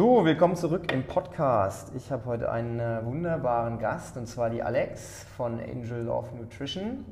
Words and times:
So, 0.00 0.24
willkommen 0.24 0.56
zurück 0.56 0.90
im 0.94 1.06
Podcast. 1.06 1.92
Ich 1.94 2.10
habe 2.10 2.24
heute 2.24 2.50
einen 2.50 2.80
äh, 2.80 3.04
wunderbaren 3.04 3.78
Gast 3.78 4.16
und 4.16 4.26
zwar 4.26 4.48
die 4.48 4.62
Alex 4.62 5.26
von 5.36 5.60
Angel 5.60 6.08
of 6.08 6.32
Nutrition. 6.32 7.04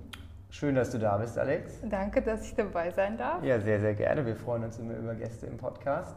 Schön, 0.48 0.74
dass 0.74 0.88
du 0.88 0.98
da 0.98 1.18
bist, 1.18 1.38
Alex. 1.38 1.82
Danke, 1.82 2.22
dass 2.22 2.46
ich 2.46 2.54
dabei 2.54 2.90
sein 2.90 3.18
darf. 3.18 3.44
Ja, 3.44 3.60
sehr, 3.60 3.78
sehr 3.78 3.92
gerne. 3.92 4.24
Wir 4.24 4.36
freuen 4.36 4.64
uns 4.64 4.78
immer 4.78 4.94
über 4.94 5.14
Gäste 5.14 5.44
im 5.44 5.58
Podcast. 5.58 6.16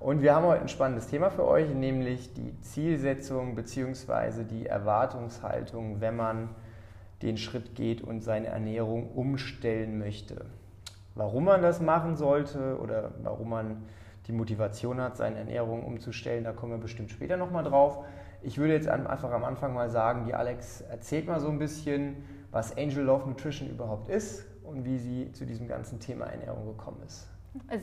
Und 0.00 0.20
wir 0.20 0.34
haben 0.34 0.44
heute 0.44 0.60
ein 0.60 0.68
spannendes 0.68 1.06
Thema 1.06 1.30
für 1.30 1.48
euch, 1.48 1.74
nämlich 1.74 2.34
die 2.34 2.60
Zielsetzung 2.60 3.54
bzw. 3.54 4.44
die 4.44 4.66
Erwartungshaltung, 4.66 6.02
wenn 6.02 6.16
man 6.16 6.50
den 7.22 7.38
Schritt 7.38 7.74
geht 7.74 8.02
und 8.02 8.20
seine 8.20 8.48
Ernährung 8.48 9.12
umstellen 9.12 9.98
möchte. 9.98 10.44
Warum 11.14 11.46
man 11.46 11.62
das 11.62 11.80
machen 11.80 12.16
sollte 12.16 12.78
oder 12.78 13.12
warum 13.22 13.48
man 13.48 13.84
die 14.26 14.32
Motivation 14.32 15.00
hat, 15.00 15.16
seine 15.16 15.38
Ernährung 15.38 15.84
umzustellen, 15.84 16.44
da 16.44 16.52
kommen 16.52 16.72
wir 16.72 16.78
bestimmt 16.78 17.10
später 17.10 17.36
nochmal 17.36 17.64
drauf. 17.64 18.04
Ich 18.42 18.58
würde 18.58 18.74
jetzt 18.74 18.88
einfach 18.88 19.30
am 19.30 19.44
Anfang 19.44 19.72
mal 19.74 19.90
sagen, 19.90 20.24
die 20.24 20.34
Alex 20.34 20.80
erzählt 20.82 21.26
mal 21.26 21.40
so 21.40 21.48
ein 21.48 21.58
bisschen, 21.58 22.24
was 22.50 22.76
Angel 22.76 23.04
Love 23.04 23.28
Nutrition 23.28 23.68
überhaupt 23.68 24.08
ist 24.08 24.44
und 24.64 24.84
wie 24.84 24.98
sie 24.98 25.32
zu 25.32 25.44
diesem 25.46 25.68
ganzen 25.68 26.00
Thema 26.00 26.26
Ernährung 26.26 26.66
gekommen 26.66 27.02
ist. 27.06 27.28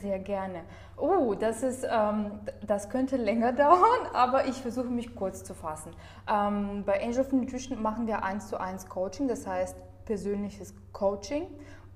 Sehr 0.00 0.18
gerne. 0.18 0.62
Oh, 0.96 1.34
das 1.34 1.62
ist, 1.62 1.86
ähm, 1.88 2.40
das 2.66 2.90
könnte 2.90 3.16
länger 3.16 3.52
dauern, 3.54 4.06
aber 4.12 4.46
ich 4.46 4.56
versuche 4.56 4.88
mich 4.88 5.14
kurz 5.14 5.44
zu 5.44 5.54
fassen. 5.54 5.92
Ähm, 6.28 6.82
bei 6.84 7.02
Angel 7.02 7.20
of 7.20 7.32
Nutrition 7.32 7.80
machen 7.80 8.06
wir 8.06 8.24
eins 8.24 8.48
zu 8.48 8.58
eins 8.58 8.88
Coaching, 8.88 9.28
das 9.28 9.46
heißt 9.46 9.76
persönliches 10.06 10.74
Coaching. 10.92 11.46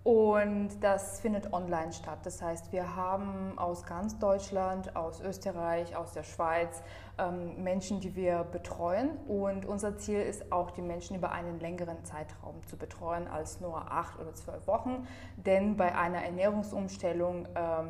Und 0.04 0.68
das 0.82 1.20
findet 1.20 1.54
online 1.54 1.90
statt. 1.90 2.18
Das 2.24 2.42
heißt, 2.42 2.72
wir 2.72 2.94
haben 2.94 3.58
aus 3.58 3.86
ganz 3.86 4.18
Deutschland, 4.18 4.94
aus 4.94 5.22
Österreich, 5.22 5.96
aus 5.96 6.12
der 6.12 6.24
Schweiz 6.24 6.82
ähm, 7.16 7.62
Menschen, 7.64 8.00
die 8.00 8.14
wir 8.14 8.44
betreuen. 8.44 9.16
Und 9.26 9.64
unser 9.64 9.96
Ziel 9.96 10.20
ist 10.20 10.52
auch, 10.52 10.72
die 10.72 10.82
Menschen 10.82 11.16
über 11.16 11.32
einen 11.32 11.58
längeren 11.58 12.04
Zeitraum 12.04 12.56
zu 12.66 12.76
betreuen 12.76 13.26
als 13.28 13.62
nur 13.62 13.90
acht 13.90 14.20
oder 14.20 14.34
zwölf 14.34 14.66
Wochen. 14.66 15.08
Denn 15.38 15.78
bei 15.78 15.96
einer 15.96 16.22
Ernährungsumstellung, 16.22 17.48
ähm, 17.54 17.88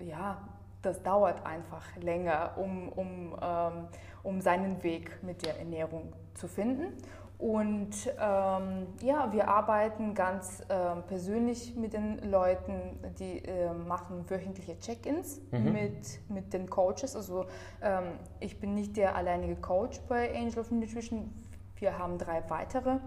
ja, 0.00 0.38
das 0.82 1.04
dauert 1.04 1.46
einfach 1.46 1.84
länger, 1.94 2.54
um, 2.56 2.88
um, 2.88 3.36
ähm, 3.40 3.88
um 4.24 4.40
seinen 4.40 4.82
Weg 4.82 5.22
mit 5.22 5.46
der 5.46 5.56
Ernährung 5.60 6.12
zu 6.34 6.48
finden. 6.48 6.94
Und 7.38 7.90
ähm, 8.18 8.86
ja, 9.02 9.32
wir 9.32 9.48
arbeiten 9.48 10.14
ganz 10.14 10.60
äh, 10.68 10.96
persönlich 11.08 11.74
mit 11.74 11.92
den 11.92 12.30
Leuten, 12.30 12.98
die 13.18 13.44
äh, 13.44 13.72
machen 13.72 14.24
wöchentliche 14.28 14.78
Check-ins 14.78 15.40
mhm. 15.50 15.72
mit, 15.72 16.30
mit 16.30 16.52
den 16.52 16.70
Coaches. 16.70 17.16
Also 17.16 17.46
ähm, 17.82 18.04
ich 18.40 18.60
bin 18.60 18.74
nicht 18.74 18.96
der 18.96 19.16
alleinige 19.16 19.56
Coach 19.56 20.00
bei 20.08 20.34
Angel 20.34 20.60
of 20.60 20.70
Nutrition. 20.70 21.32
Wir 21.76 21.98
haben 21.98 22.18
drei 22.18 22.42
weitere 22.48 22.98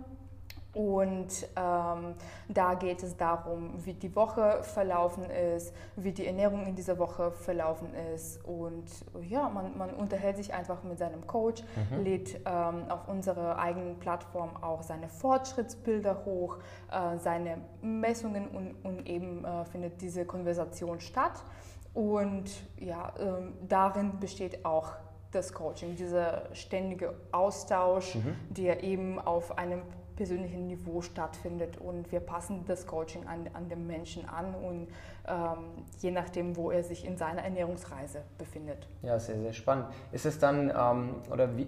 und 0.78 1.48
ähm, 1.56 2.14
da 2.50 2.76
geht 2.76 3.02
es 3.02 3.18
darum, 3.18 3.84
wie 3.84 3.96
die 3.96 4.16
Woche 4.16 4.60
verlaufen 4.62 5.24
ist, 5.28 5.74
wie 5.96 6.12
die 6.12 6.28
Ernährung 6.28 6.68
in 6.68 6.76
dieser 6.76 7.00
Woche 7.00 7.32
verlaufen 7.32 7.96
ist. 8.14 8.46
Und 8.46 8.86
ja, 9.28 9.50
man, 9.50 9.76
man 9.76 9.90
unterhält 9.96 10.38
sich 10.38 10.54
einfach 10.54 10.84
mit 10.84 11.00
seinem 11.00 11.26
Coach, 11.26 11.64
mhm. 11.90 12.04
lädt 12.04 12.36
ähm, 12.46 12.84
auf 12.90 13.08
unserer 13.08 13.58
eigenen 13.58 13.98
Plattform 13.98 14.52
auch 14.62 14.84
seine 14.84 15.10
Fortschrittsbilder 15.10 16.26
hoch, 16.26 16.60
äh, 16.92 17.18
seine 17.18 17.58
Messungen 17.82 18.48
und, 18.48 18.76
und 18.84 19.08
eben 19.10 19.46
äh, 19.46 19.66
findet 19.66 20.00
diese 20.00 20.26
Konversation 20.26 21.00
statt. 21.00 21.44
Und 21.96 22.52
ja, 22.78 23.14
ähm, 23.20 23.54
darin 23.68 24.20
besteht 24.20 24.64
auch 24.64 24.92
das 25.32 25.52
Coaching, 25.54 25.96
dieser 25.96 26.54
ständige 26.54 27.16
Austausch, 27.32 28.14
mhm. 28.14 28.36
der 28.52 28.84
eben 28.84 29.20
auf 29.20 29.58
einem 29.58 29.82
persönlichen 30.18 30.68
Niveau 30.68 31.02
stattfindet 31.02 31.78
und 31.78 32.12
wir 32.12 32.20
passen 32.20 32.66
das 32.68 32.86
Coaching 32.86 33.26
an, 33.28 33.50
an 33.54 33.70
den 33.70 33.88
Menschen 33.88 34.28
an 34.28 34.54
und 34.56 34.88
ähm, 35.28 35.86
je 36.00 36.12
nachdem, 36.12 36.58
wo 36.58 36.72
er 36.72 36.84
sich 36.84 37.06
in 37.06 37.16
seiner 37.18 37.44
Ernährungsreise 37.44 38.24
befindet. 38.38 38.88
Ja, 39.04 39.18
sehr, 39.20 39.40
sehr 39.40 39.54
spannend. 39.54 39.88
Ist 40.12 40.26
es 40.26 40.40
dann, 40.40 40.70
ähm, 40.76 41.16
oder 41.32 41.56
wie, 41.56 41.68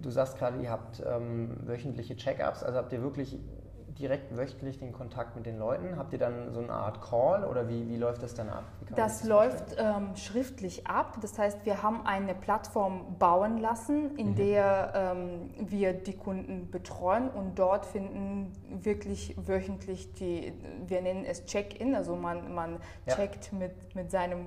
du 0.00 0.10
sagst 0.10 0.38
gerade, 0.38 0.62
ihr 0.62 0.70
habt 0.70 1.02
ähm, 1.04 1.56
wöchentliche 1.66 2.16
Check-ups, 2.16 2.62
also 2.62 2.78
habt 2.78 2.92
ihr 2.92 3.02
wirklich 3.02 3.38
direkt 3.98 4.36
wöchentlich 4.36 4.78
den 4.78 4.92
Kontakt 4.92 5.36
mit 5.36 5.46
den 5.46 5.58
Leuten? 5.58 5.96
Habt 5.96 6.12
ihr 6.12 6.18
dann 6.18 6.52
so 6.52 6.60
eine 6.60 6.72
Art 6.72 7.00
Call 7.02 7.44
oder 7.44 7.68
wie, 7.68 7.88
wie 7.88 7.96
läuft 7.96 8.22
das 8.22 8.34
dann 8.34 8.48
ab? 8.48 8.64
Das, 8.88 9.20
das 9.20 9.24
läuft 9.24 9.76
ähm, 9.78 10.14
schriftlich 10.16 10.86
ab. 10.86 11.18
Das 11.20 11.38
heißt, 11.38 11.64
wir 11.64 11.82
haben 11.82 12.06
eine 12.06 12.34
Plattform 12.34 13.16
bauen 13.18 13.58
lassen, 13.58 14.16
in 14.16 14.30
mhm. 14.30 14.34
der 14.36 14.92
ähm, 14.94 15.50
wir 15.58 15.92
die 15.92 16.16
Kunden 16.16 16.70
betreuen 16.70 17.28
und 17.28 17.58
dort 17.58 17.86
finden 17.86 18.52
wirklich 18.68 19.34
wöchentlich 19.38 20.12
die, 20.14 20.52
wir 20.86 21.00
nennen 21.00 21.24
es 21.24 21.44
Check-in, 21.44 21.94
also 21.94 22.16
man, 22.16 22.54
man 22.54 22.78
ja. 23.06 23.14
checkt 23.14 23.52
mit, 23.52 23.94
mit 23.94 24.10
seinem 24.10 24.46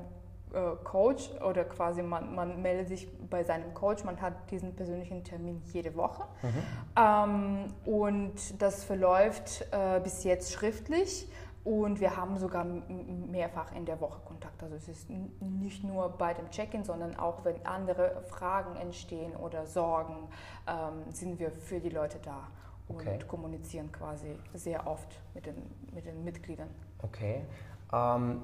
Coach 0.83 1.29
oder 1.47 1.63
quasi 1.63 2.01
man, 2.01 2.33
man 2.33 2.61
meldet 2.61 2.87
sich 2.87 3.07
bei 3.29 3.43
seinem 3.43 3.73
Coach, 3.73 4.03
man 4.03 4.19
hat 4.19 4.49
diesen 4.49 4.75
persönlichen 4.75 5.23
Termin 5.23 5.61
jede 5.71 5.95
Woche. 5.95 6.23
Mhm. 6.41 6.63
Ähm, 6.97 7.73
und 7.85 8.61
das 8.61 8.83
verläuft 8.83 9.67
äh, 9.71 9.99
bis 9.99 10.23
jetzt 10.23 10.51
schriftlich. 10.51 11.27
Und 11.65 11.99
wir 11.99 12.15
haben 12.15 12.37
sogar 12.37 12.63
mehrfach 12.63 13.75
in 13.75 13.85
der 13.85 13.99
Woche 13.99 14.21
Kontakt. 14.25 14.63
Also 14.63 14.75
es 14.75 14.87
ist 14.87 15.09
nicht 15.09 15.83
nur 15.83 16.09
bei 16.09 16.33
dem 16.33 16.49
Check-in, 16.49 16.83
sondern 16.83 17.15
auch 17.17 17.43
wenn 17.43 17.63
andere 17.65 18.23
Fragen 18.29 18.75
entstehen 18.77 19.35
oder 19.35 19.67
Sorgen, 19.67 20.29
ähm, 20.67 21.11
sind 21.11 21.37
wir 21.37 21.51
für 21.51 21.79
die 21.79 21.89
Leute 21.89 22.17
da 22.23 22.47
und 22.87 23.01
okay. 23.01 23.19
kommunizieren 23.27 23.91
quasi 23.91 24.35
sehr 24.53 24.87
oft 24.87 25.19
mit 25.35 25.45
den, 25.45 25.55
mit 25.93 26.05
den 26.05 26.23
Mitgliedern. 26.23 26.69
Okay. 27.03 27.45
Ähm, 27.93 28.41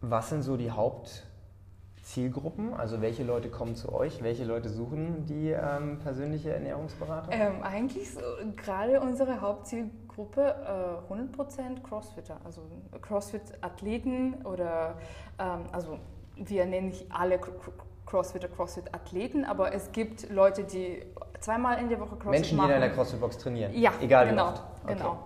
was 0.00 0.28
sind 0.28 0.42
so 0.42 0.56
die 0.56 0.70
Hauptzielgruppen? 0.70 2.74
Also 2.74 3.00
welche 3.00 3.24
Leute 3.24 3.48
kommen 3.48 3.76
zu 3.76 3.92
euch? 3.92 4.22
Welche 4.22 4.44
Leute 4.44 4.68
suchen 4.68 5.26
die 5.26 5.50
ähm, 5.50 5.98
persönliche 5.98 6.52
Ernährungsberatung? 6.52 7.32
Ähm, 7.32 7.62
eigentlich 7.62 8.12
so, 8.12 8.20
gerade 8.56 9.00
unsere 9.00 9.40
Hauptzielgruppe 9.40 11.02
äh, 11.10 11.12
100% 11.12 11.82
Crossfitter, 11.82 12.38
also 12.44 12.62
Crossfit-Athleten 13.00 14.44
oder 14.44 14.96
ähm, 15.38 15.64
also 15.72 15.98
wir 16.36 16.66
nennen 16.66 16.88
nicht 16.88 17.06
alle 17.10 17.40
Crossfitter 18.04 18.48
Crossfit-Athleten, 18.48 19.44
aber 19.44 19.74
es 19.74 19.90
gibt 19.92 20.30
Leute, 20.30 20.64
die 20.64 21.02
zweimal 21.40 21.78
in 21.78 21.88
der 21.88 21.98
Woche 21.98 22.16
Crossfit 22.16 22.30
Menschen, 22.30 22.56
machen. 22.56 22.68
Menschen, 22.68 22.80
die 22.80 22.86
in 22.86 22.94
der 22.94 22.96
Crossfit-Box 22.96 23.38
trainieren? 23.38 23.74
Ja, 23.74 23.92
egal 24.00 24.28
genau, 24.28 24.44
wie 24.44 24.50
oft. 24.50 24.62
Okay. 24.84 24.94
genau. 24.94 25.18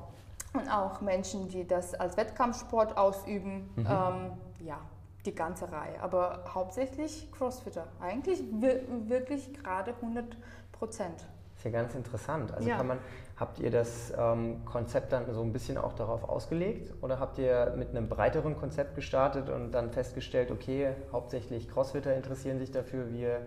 Und 0.52 0.68
auch 0.68 1.00
Menschen, 1.00 1.48
die 1.48 1.66
das 1.66 1.94
als 1.94 2.16
Wettkampfsport 2.16 2.96
ausüben. 2.96 3.70
Mhm. 3.76 3.86
Ähm, 3.86 4.32
ja, 4.64 4.80
die 5.26 5.34
ganze 5.34 5.70
Reihe. 5.70 6.00
Aber 6.02 6.44
hauptsächlich 6.48 7.30
Crossfitter. 7.32 7.86
Eigentlich 8.00 8.42
wirklich 8.50 9.52
gerade 9.54 9.94
100 9.94 10.36
Prozent. 10.72 11.26
Ist 11.56 11.64
ja 11.64 11.70
ganz 11.70 11.94
interessant. 11.94 12.54
Also 12.54 12.68
ja. 12.68 12.78
kann 12.78 12.86
man, 12.86 12.98
habt 13.36 13.58
ihr 13.58 13.70
das 13.70 14.14
ähm, 14.16 14.64
Konzept 14.64 15.12
dann 15.12 15.30
so 15.32 15.42
ein 15.42 15.52
bisschen 15.52 15.76
auch 15.76 15.92
darauf 15.92 16.26
ausgelegt 16.26 16.94
oder 17.02 17.20
habt 17.20 17.36
ihr 17.36 17.74
mit 17.76 17.90
einem 17.90 18.08
breiteren 18.08 18.56
Konzept 18.56 18.94
gestartet 18.94 19.50
und 19.50 19.72
dann 19.72 19.90
festgestellt, 19.90 20.50
okay, 20.50 20.94
hauptsächlich 21.12 21.68
Crossfitter 21.68 22.14
interessieren 22.14 22.58
sich 22.58 22.70
dafür, 22.70 23.12
wir 23.12 23.42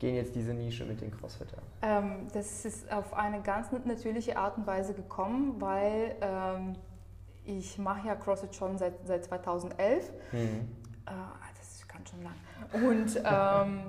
gehen 0.00 0.16
jetzt 0.16 0.34
diese 0.34 0.52
Nische 0.52 0.84
mit 0.84 1.00
den 1.00 1.12
Crossfittern? 1.12 1.62
Ähm, 1.82 2.26
das 2.34 2.64
ist 2.64 2.90
auf 2.92 3.14
eine 3.14 3.40
ganz 3.42 3.70
natürliche 3.70 4.36
Art 4.36 4.56
und 4.56 4.66
Weise 4.66 4.94
gekommen, 4.94 5.60
weil 5.60 6.16
ähm, 6.20 6.74
ich 7.44 7.78
mache 7.78 8.06
ja 8.06 8.14
CrossFit 8.14 8.54
schon 8.54 8.78
seit, 8.78 8.94
seit 9.06 9.24
2011. 9.24 10.12
Mhm. 10.32 10.38
Äh, 10.38 11.10
das 11.58 11.72
ist 11.72 11.88
ganz 11.88 12.10
schön 12.10 12.22
lang. 12.22 12.34
Und 12.72 13.16
ähm, 13.24 13.80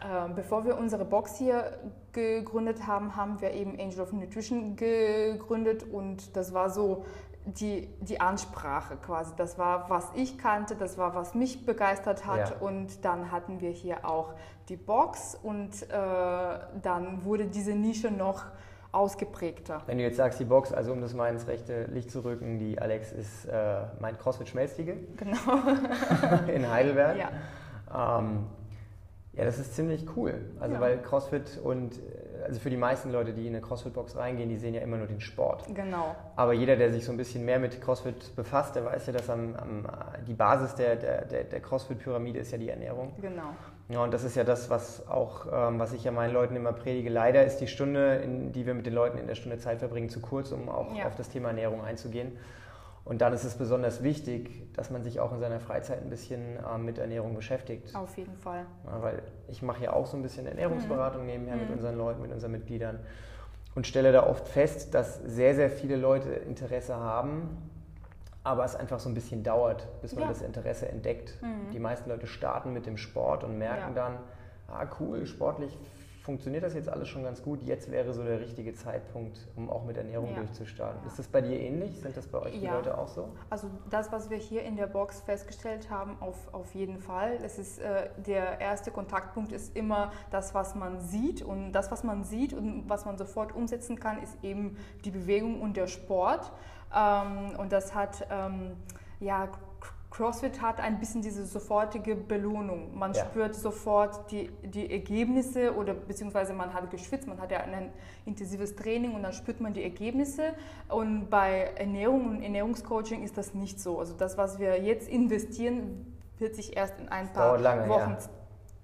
äh, 0.00 0.34
bevor 0.34 0.64
wir 0.64 0.78
unsere 0.78 1.04
Box 1.04 1.36
hier 1.36 1.78
gegründet 2.12 2.86
haben, 2.86 3.16
haben 3.16 3.40
wir 3.40 3.52
eben 3.52 3.78
Angel 3.78 4.00
of 4.00 4.12
Nutrition 4.12 4.76
gegründet 4.76 5.84
und 5.84 6.36
das 6.36 6.52
war 6.52 6.70
so 6.70 7.04
die, 7.44 7.88
die 8.00 8.20
Ansprache 8.20 8.96
quasi. 8.96 9.32
Das 9.36 9.58
war, 9.58 9.90
was 9.90 10.08
ich 10.14 10.38
kannte, 10.38 10.76
das 10.76 10.96
war, 10.98 11.14
was 11.14 11.34
mich 11.34 11.66
begeistert 11.66 12.26
hat. 12.26 12.50
Ja. 12.50 12.56
Und 12.58 13.04
dann 13.04 13.32
hatten 13.32 13.60
wir 13.60 13.70
hier 13.70 14.08
auch 14.08 14.34
die 14.68 14.76
Box 14.76 15.36
und 15.42 15.82
äh, 15.82 15.86
dann 15.90 17.24
wurde 17.24 17.46
diese 17.46 17.72
Nische 17.72 18.10
noch 18.10 18.44
ausgeprägter. 18.92 19.82
Wenn 19.86 19.98
du 19.98 20.04
jetzt 20.04 20.18
sagst, 20.18 20.38
die 20.38 20.44
Box, 20.44 20.72
also 20.72 20.92
um 20.92 21.00
das 21.00 21.14
mal 21.14 21.32
ins 21.32 21.46
rechte 21.46 21.84
Licht 21.84 22.10
zu 22.10 22.24
rücken, 22.24 22.58
die 22.58 22.78
Alex 22.78 23.12
ist 23.12 23.46
äh, 23.46 23.80
mein 24.00 24.18
CrossFit-Schmelztiegel. 24.18 24.96
Genau. 25.16 26.48
in 26.54 26.70
Heidelberg. 26.70 27.16
Ja. 27.18 28.18
Ähm, 28.18 28.46
ja, 29.32 29.44
das 29.44 29.58
ist 29.58 29.74
ziemlich 29.74 30.04
cool. 30.16 30.34
Also 30.60 30.74
ja. 30.74 30.80
weil 30.80 30.98
CrossFit 30.98 31.58
und 31.62 31.98
also 32.44 32.60
für 32.60 32.70
die 32.70 32.76
meisten 32.76 33.12
Leute, 33.12 33.32
die 33.32 33.46
in 33.46 33.54
eine 33.54 33.64
CrossFit-Box 33.64 34.16
reingehen, 34.16 34.48
die 34.48 34.56
sehen 34.56 34.74
ja 34.74 34.80
immer 34.80 34.96
nur 34.96 35.06
den 35.06 35.20
Sport. 35.20 35.64
Genau. 35.74 36.14
Aber 36.36 36.52
jeder, 36.52 36.76
der 36.76 36.90
sich 36.90 37.04
so 37.04 37.12
ein 37.12 37.16
bisschen 37.16 37.44
mehr 37.44 37.58
mit 37.58 37.80
CrossFit 37.80 38.34
befasst, 38.36 38.74
der 38.76 38.84
weiß 38.84 39.06
ja, 39.06 39.12
dass 39.12 39.30
am, 39.30 39.54
am 39.56 39.86
die 40.26 40.34
Basis 40.34 40.74
der, 40.74 40.96
der, 40.96 41.24
der, 41.24 41.44
der 41.44 41.60
CrossFit-Pyramide 41.60 42.40
ist 42.40 42.52
ja 42.52 42.58
die 42.58 42.68
Ernährung. 42.68 43.12
Genau. 43.20 43.54
Ja, 43.92 44.02
und 44.02 44.14
das 44.14 44.24
ist 44.24 44.36
ja 44.36 44.44
das, 44.44 44.70
was 44.70 45.06
auch, 45.06 45.46
ähm, 45.52 45.78
was 45.78 45.92
ich 45.92 46.02
ja 46.02 46.12
meinen 46.12 46.32
Leuten 46.32 46.56
immer 46.56 46.72
predige. 46.72 47.10
Leider 47.10 47.44
ist 47.44 47.58
die 47.58 47.66
Stunde, 47.66 48.16
in, 48.16 48.50
die 48.50 48.64
wir 48.64 48.72
mit 48.72 48.86
den 48.86 48.94
Leuten 48.94 49.18
in 49.18 49.26
der 49.26 49.34
Stunde 49.34 49.58
Zeit 49.58 49.80
verbringen, 49.80 50.08
zu 50.08 50.20
kurz, 50.20 50.50
um 50.50 50.70
auch 50.70 50.96
ja. 50.96 51.06
auf 51.06 51.14
das 51.14 51.28
Thema 51.28 51.48
Ernährung 51.48 51.84
einzugehen. 51.84 52.32
Und 53.04 53.20
dann 53.20 53.34
ist 53.34 53.44
es 53.44 53.54
besonders 53.54 54.02
wichtig, 54.02 54.72
dass 54.74 54.90
man 54.90 55.02
sich 55.02 55.20
auch 55.20 55.32
in 55.32 55.40
seiner 55.40 55.60
Freizeit 55.60 56.00
ein 56.00 56.08
bisschen 56.08 56.56
äh, 56.56 56.78
mit 56.78 56.96
Ernährung 56.96 57.34
beschäftigt. 57.34 57.94
Auf 57.94 58.16
jeden 58.16 58.36
Fall. 58.36 58.64
Ja, 58.86 59.02
weil 59.02 59.22
ich 59.48 59.60
mache 59.60 59.84
ja 59.84 59.92
auch 59.92 60.06
so 60.06 60.16
ein 60.16 60.22
bisschen 60.22 60.46
Ernährungsberatung 60.46 61.22
mhm. 61.22 61.26
nebenher 61.26 61.56
mhm. 61.56 61.62
mit 61.62 61.70
unseren 61.72 61.98
Leuten, 61.98 62.22
mit 62.22 62.32
unseren 62.32 62.52
Mitgliedern 62.52 63.00
und 63.74 63.86
stelle 63.86 64.12
da 64.12 64.26
oft 64.26 64.48
fest, 64.48 64.94
dass 64.94 65.16
sehr, 65.24 65.54
sehr 65.54 65.68
viele 65.68 65.96
Leute 65.96 66.30
Interesse 66.30 66.96
haben, 66.96 67.71
aber 68.44 68.64
es 68.64 68.74
einfach 68.74 68.98
so 68.98 69.08
ein 69.08 69.14
bisschen 69.14 69.42
dauert, 69.42 69.86
bis 70.00 70.14
man 70.14 70.24
ja. 70.24 70.28
das 70.28 70.42
Interesse 70.42 70.88
entdeckt. 70.88 71.38
Mhm. 71.42 71.70
Die 71.72 71.78
meisten 71.78 72.10
Leute 72.10 72.26
starten 72.26 72.72
mit 72.72 72.86
dem 72.86 72.96
Sport 72.96 73.44
und 73.44 73.58
merken 73.58 73.94
ja. 73.94 74.08
dann, 74.08 74.18
ah 74.68 74.86
cool, 74.98 75.26
sportlich 75.26 75.78
funktioniert 76.22 76.62
das 76.62 76.74
jetzt 76.74 76.88
alles 76.88 77.08
schon 77.08 77.24
ganz 77.24 77.42
gut. 77.42 77.62
Jetzt 77.62 77.90
wäre 77.90 78.12
so 78.12 78.22
der 78.22 78.40
richtige 78.40 78.72
Zeitpunkt, 78.74 79.48
um 79.56 79.68
auch 79.68 79.84
mit 79.84 79.96
Ernährung 79.96 80.30
ja. 80.30 80.36
durchzustarten. 80.36 81.06
Ist 81.06 81.18
das 81.18 81.26
bei 81.26 81.40
dir 81.40 81.58
ähnlich? 81.58 82.00
Sind 82.00 82.16
das 82.16 82.26
bei 82.26 82.38
euch 82.38 82.58
die 82.58 82.66
Leute 82.66 82.96
auch 82.96 83.08
so? 83.08 83.28
Also 83.50 83.68
das, 83.90 84.12
was 84.12 84.30
wir 84.30 84.36
hier 84.36 84.62
in 84.62 84.76
der 84.76 84.86
Box 84.86 85.20
festgestellt 85.20 85.90
haben, 85.90 86.16
auf, 86.20 86.54
auf 86.54 86.74
jeden 86.74 86.98
Fall. 86.98 87.38
Es 87.42 87.58
ist, 87.58 87.80
äh, 87.80 88.10
der 88.16 88.60
erste 88.60 88.90
Kontaktpunkt 88.90 89.52
ist 89.52 89.76
immer 89.76 90.12
das, 90.30 90.54
was 90.54 90.74
man 90.74 91.00
sieht. 91.00 91.42
Und 91.42 91.72
das, 91.72 91.90
was 91.90 92.04
man 92.04 92.24
sieht 92.24 92.52
und 92.52 92.88
was 92.88 93.04
man 93.04 93.18
sofort 93.18 93.54
umsetzen 93.54 93.98
kann, 93.98 94.22
ist 94.22 94.42
eben 94.44 94.76
die 95.04 95.10
Bewegung 95.10 95.60
und 95.60 95.76
der 95.76 95.88
Sport. 95.88 96.52
Ähm, 96.94 97.56
und 97.58 97.72
das 97.72 97.94
hat 97.94 98.26
ähm, 98.30 98.76
ja 99.20 99.48
CrossFit 100.12 100.60
hat 100.60 100.78
ein 100.78 101.00
bisschen 101.00 101.22
diese 101.22 101.46
sofortige 101.46 102.14
Belohnung. 102.14 102.96
Man 102.96 103.14
ja. 103.14 103.24
spürt 103.24 103.54
sofort 103.54 104.30
die, 104.30 104.50
die 104.62 104.92
Ergebnisse 104.92 105.74
oder 105.74 105.94
beziehungsweise 105.94 106.52
man 106.52 106.74
hat 106.74 106.90
geschwitzt, 106.90 107.26
man 107.26 107.40
hat 107.40 107.50
ja 107.50 107.60
ein 107.60 107.90
intensives 108.26 108.76
Training 108.76 109.14
und 109.14 109.22
dann 109.22 109.32
spürt 109.32 109.60
man 109.60 109.72
die 109.72 109.82
Ergebnisse. 109.82 110.54
Und 110.88 111.30
bei 111.30 111.70
Ernährung 111.76 112.28
und 112.28 112.42
Ernährungscoaching 112.42 113.22
ist 113.22 113.38
das 113.38 113.54
nicht 113.54 113.80
so. 113.80 113.98
Also 113.98 114.12
das, 114.12 114.36
was 114.36 114.58
wir 114.58 114.82
jetzt 114.82 115.08
investieren, 115.08 116.14
wird 116.38 116.56
sich 116.56 116.76
erst 116.76 117.00
in 117.00 117.08
ein 117.08 117.32
paar 117.32 117.58
lange, 117.58 117.88
Wochen 117.88 118.10
ja 118.10 118.41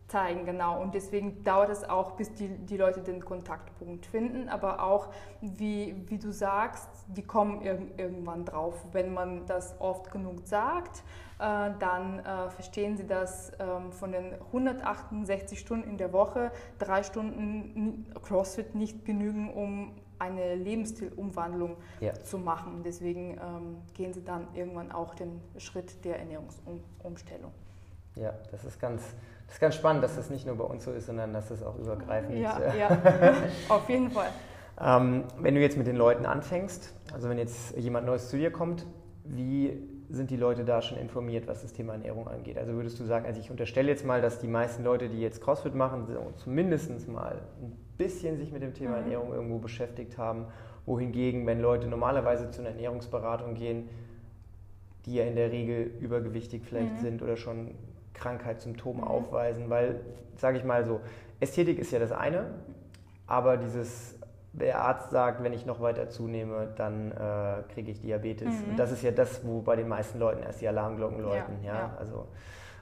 zeigen, 0.08 0.46
genau. 0.46 0.80
Und 0.80 0.94
deswegen 0.94 1.44
dauert 1.44 1.70
es 1.70 1.88
auch, 1.88 2.12
bis 2.12 2.32
die, 2.34 2.48
die 2.48 2.76
Leute 2.76 3.00
den 3.00 3.24
Kontaktpunkt 3.24 4.06
finden. 4.06 4.48
Aber 4.48 4.82
auch, 4.82 5.08
wie, 5.40 5.94
wie 6.06 6.18
du 6.18 6.32
sagst, 6.32 6.88
die 7.08 7.22
kommen 7.22 7.62
irg 7.62 7.80
irgendwann 7.98 8.44
drauf. 8.44 8.74
Wenn 8.92 9.12
man 9.12 9.46
das 9.46 9.78
oft 9.80 10.10
genug 10.10 10.40
sagt, 10.46 11.04
äh, 11.38 11.70
dann 11.78 12.20
äh, 12.20 12.50
verstehen 12.50 12.96
sie, 12.96 13.06
dass 13.06 13.52
ähm, 13.60 13.92
von 13.92 14.12
den 14.12 14.34
168 14.34 15.58
Stunden 15.58 15.88
in 15.88 15.98
der 15.98 16.12
Woche 16.12 16.50
drei 16.78 17.02
Stunden 17.02 18.06
CrossFit 18.22 18.74
nicht 18.74 19.04
genügen, 19.04 19.52
um 19.52 19.92
eine 20.18 20.56
Lebensstilumwandlung 20.56 21.76
ja. 22.00 22.14
zu 22.14 22.38
machen. 22.38 22.82
Deswegen 22.84 23.32
ähm, 23.32 23.76
gehen 23.94 24.12
sie 24.12 24.24
dann 24.24 24.48
irgendwann 24.54 24.90
auch 24.90 25.14
den 25.14 25.40
Schritt 25.58 26.04
der 26.04 26.18
Ernährungsumstellung. 26.18 27.52
Ja, 28.20 28.34
das 28.50 28.64
ist 28.64 28.80
ganz 28.80 29.02
das 29.48 29.54
ist 29.54 29.60
ganz 29.60 29.76
spannend, 29.76 30.04
dass 30.04 30.14
das 30.14 30.28
nicht 30.28 30.46
nur 30.46 30.56
bei 30.56 30.64
uns 30.64 30.84
so 30.84 30.92
ist, 30.92 31.06
sondern 31.06 31.32
dass 31.32 31.48
das 31.48 31.62
auch 31.62 31.78
übergreifend 31.78 32.34
ist. 32.34 32.42
Ja, 32.42 32.74
ja, 32.74 32.90
auf 33.70 33.88
jeden 33.88 34.10
Fall. 34.10 34.28
Ähm, 34.78 35.24
wenn 35.40 35.54
du 35.54 35.60
jetzt 35.60 35.78
mit 35.78 35.86
den 35.86 35.96
Leuten 35.96 36.26
anfängst, 36.26 36.94
also 37.14 37.30
wenn 37.30 37.38
jetzt 37.38 37.74
jemand 37.76 38.06
Neues 38.06 38.28
zu 38.28 38.36
dir 38.36 38.52
kommt, 38.52 38.84
wie 39.24 39.82
sind 40.10 40.30
die 40.30 40.36
Leute 40.36 40.64
da 40.64 40.82
schon 40.82 40.98
informiert, 40.98 41.48
was 41.48 41.62
das 41.62 41.72
Thema 41.72 41.94
Ernährung 41.94 42.28
angeht? 42.28 42.58
Also 42.58 42.74
würdest 42.74 43.00
du 43.00 43.04
sagen, 43.04 43.24
also 43.24 43.40
ich 43.40 43.50
unterstelle 43.50 43.88
jetzt 43.88 44.04
mal, 44.04 44.20
dass 44.20 44.38
die 44.38 44.48
meisten 44.48 44.84
Leute, 44.84 45.08
die 45.08 45.20
jetzt 45.20 45.40
CrossFit 45.40 45.74
machen, 45.74 46.06
zumindest 46.36 47.08
mal 47.08 47.40
ein 47.62 47.76
bisschen 47.96 48.36
sich 48.36 48.52
mit 48.52 48.62
dem 48.62 48.74
Thema 48.74 48.96
mhm. 48.96 49.02
Ernährung 49.02 49.32
irgendwo 49.32 49.58
beschäftigt 49.58 50.18
haben, 50.18 50.46
wohingegen, 50.84 51.46
wenn 51.46 51.60
Leute 51.60 51.86
normalerweise 51.86 52.50
zu 52.50 52.60
einer 52.60 52.70
Ernährungsberatung 52.70 53.54
gehen, 53.54 53.88
die 55.06 55.14
ja 55.14 55.24
in 55.24 55.36
der 55.36 55.50
Regel 55.50 55.90
übergewichtig 56.00 56.64
vielleicht 56.64 56.96
mhm. 56.96 57.00
sind 57.00 57.22
oder 57.22 57.36
schon 57.36 57.74
Krankheitssymptome 58.14 59.02
mhm. 59.02 59.08
aufweisen, 59.08 59.70
weil, 59.70 60.00
sage 60.36 60.58
ich 60.58 60.64
mal 60.64 60.84
so, 60.84 61.00
Ästhetik 61.40 61.78
ist 61.78 61.92
ja 61.92 61.98
das 61.98 62.12
eine, 62.12 62.46
aber 63.26 63.56
dieses, 63.56 64.18
der 64.52 64.80
Arzt 64.80 65.10
sagt, 65.10 65.42
wenn 65.42 65.52
ich 65.52 65.66
noch 65.66 65.80
weiter 65.80 66.08
zunehme, 66.08 66.68
dann 66.76 67.12
äh, 67.12 67.72
kriege 67.72 67.90
ich 67.90 68.00
Diabetes. 68.00 68.48
Mhm. 68.48 68.70
Und 68.70 68.78
das 68.78 68.90
ist 68.92 69.02
ja 69.02 69.10
das, 69.10 69.46
wo 69.46 69.60
bei 69.60 69.76
den 69.76 69.88
meisten 69.88 70.18
Leuten 70.18 70.42
erst 70.42 70.60
die 70.60 70.68
Alarmglocken 70.68 71.20
läuten. 71.20 71.62
Ja, 71.62 71.74
ja? 71.74 71.96
Also 71.98 72.26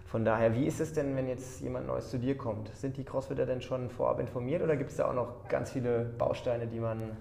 von 0.07 0.25
daher, 0.25 0.55
wie 0.55 0.67
ist 0.67 0.81
es 0.81 0.93
denn, 0.93 1.17
wenn 1.17 1.29
jetzt 1.29 1.61
jemand 1.61 1.89
Neues 1.89 2.11
zu 2.11 2.19
dir 2.19 2.39
kommt? 2.39 2.75
Sind 2.77 2.97
die 2.97 3.05
Crossfitter 3.05 3.45
denn 3.45 3.61
schon 3.61 3.91
vorab 3.91 4.21
informiert 4.21 4.63
oder 4.63 4.77
gibt 4.77 4.91
es 4.91 4.97
da 4.97 5.09
auch 5.09 5.15
noch 5.15 5.49
ganz 5.49 5.73
viele 5.73 6.05
Bausteine, 6.05 6.67
die 6.67 6.81
man 6.81 7.17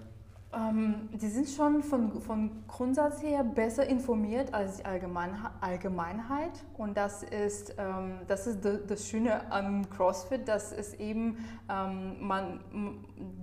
ähm, 0.56 1.08
die 1.12 1.28
sind 1.28 1.48
schon 1.48 1.82
von, 1.82 2.20
von 2.20 2.50
Grundsatz 2.66 3.22
her 3.22 3.44
besser 3.44 3.86
informiert 3.86 4.54
als 4.54 4.78
die 4.78 4.84
Allgemeinheit. 4.84 6.64
Und 6.76 6.96
das 6.96 7.22
ist, 7.22 7.74
ähm, 7.78 8.20
das, 8.26 8.46
ist 8.46 8.60
das 8.64 9.06
Schöne 9.06 9.50
an 9.52 9.88
CrossFit, 9.90 10.48
dass 10.48 10.72
es 10.72 10.94
eben 10.94 11.36
ähm, 11.70 12.16
man, 12.20 12.60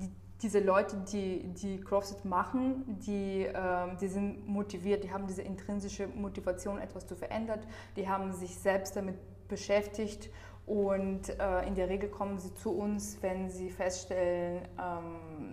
die, 0.01 0.10
diese 0.42 0.60
Leute, 0.60 0.98
die, 1.12 1.44
die 1.54 1.80
CrossFit 1.80 2.25
machen, 2.25 2.83
die, 3.06 3.45
äh, 3.45 3.95
die 4.01 4.07
sind 4.07 4.48
motiviert, 4.48 5.04
die 5.04 5.12
haben 5.12 5.27
diese 5.27 5.42
intrinsische 5.42 6.07
Motivation, 6.07 6.80
etwas 6.80 7.06
zu 7.06 7.15
verändern, 7.15 7.60
die 7.95 8.10
haben 8.10 8.33
sich 8.33 8.57
selbst 8.57 8.95
damit 8.95 9.15
beschäftigt 9.48 10.30
und 10.65 11.30
äh, 11.39 11.68
in 11.68 11.75
der 11.75 11.89
Regel 11.89 12.10
kommen 12.10 12.39
sie 12.39 12.54
zu 12.54 12.71
uns, 12.71 13.18
wenn 13.21 13.50
sie 13.50 13.69
feststellen, 13.69 14.62
ähm, 14.80 15.53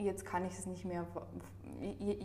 jetzt 0.00 0.24
kann 0.24 0.44
ich 0.44 0.58
es 0.58 0.66
nicht 0.66 0.84
mehr, 0.84 1.06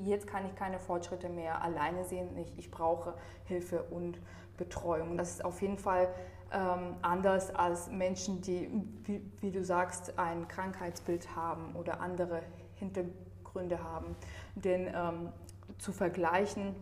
jetzt 0.03 0.27
kann 0.27 0.45
ich 0.45 0.55
keine 0.55 0.79
Fortschritte 0.79 1.29
mehr 1.29 1.61
alleine 1.61 2.03
sehen. 2.03 2.37
Ich, 2.37 2.57
ich 2.57 2.71
brauche 2.71 3.13
Hilfe 3.45 3.83
und 3.83 4.19
Betreuung. 4.57 5.17
Das 5.17 5.31
ist 5.31 5.45
auf 5.45 5.61
jeden 5.61 5.77
Fall 5.77 6.07
ähm, 6.51 6.95
anders 7.01 7.53
als 7.53 7.89
Menschen, 7.89 8.41
die, 8.41 8.69
wie, 9.03 9.21
wie, 9.41 9.51
du 9.51 9.63
sagst, 9.63 10.17
ein 10.17 10.47
Krankheitsbild 10.47 11.35
haben 11.35 11.75
oder 11.75 11.99
andere 11.99 12.41
Hintergründe 12.75 13.83
haben. 13.83 14.15
Denn 14.55 14.87
ähm, 14.87 15.29
zu 15.77 15.91
vergleichen, 15.91 16.75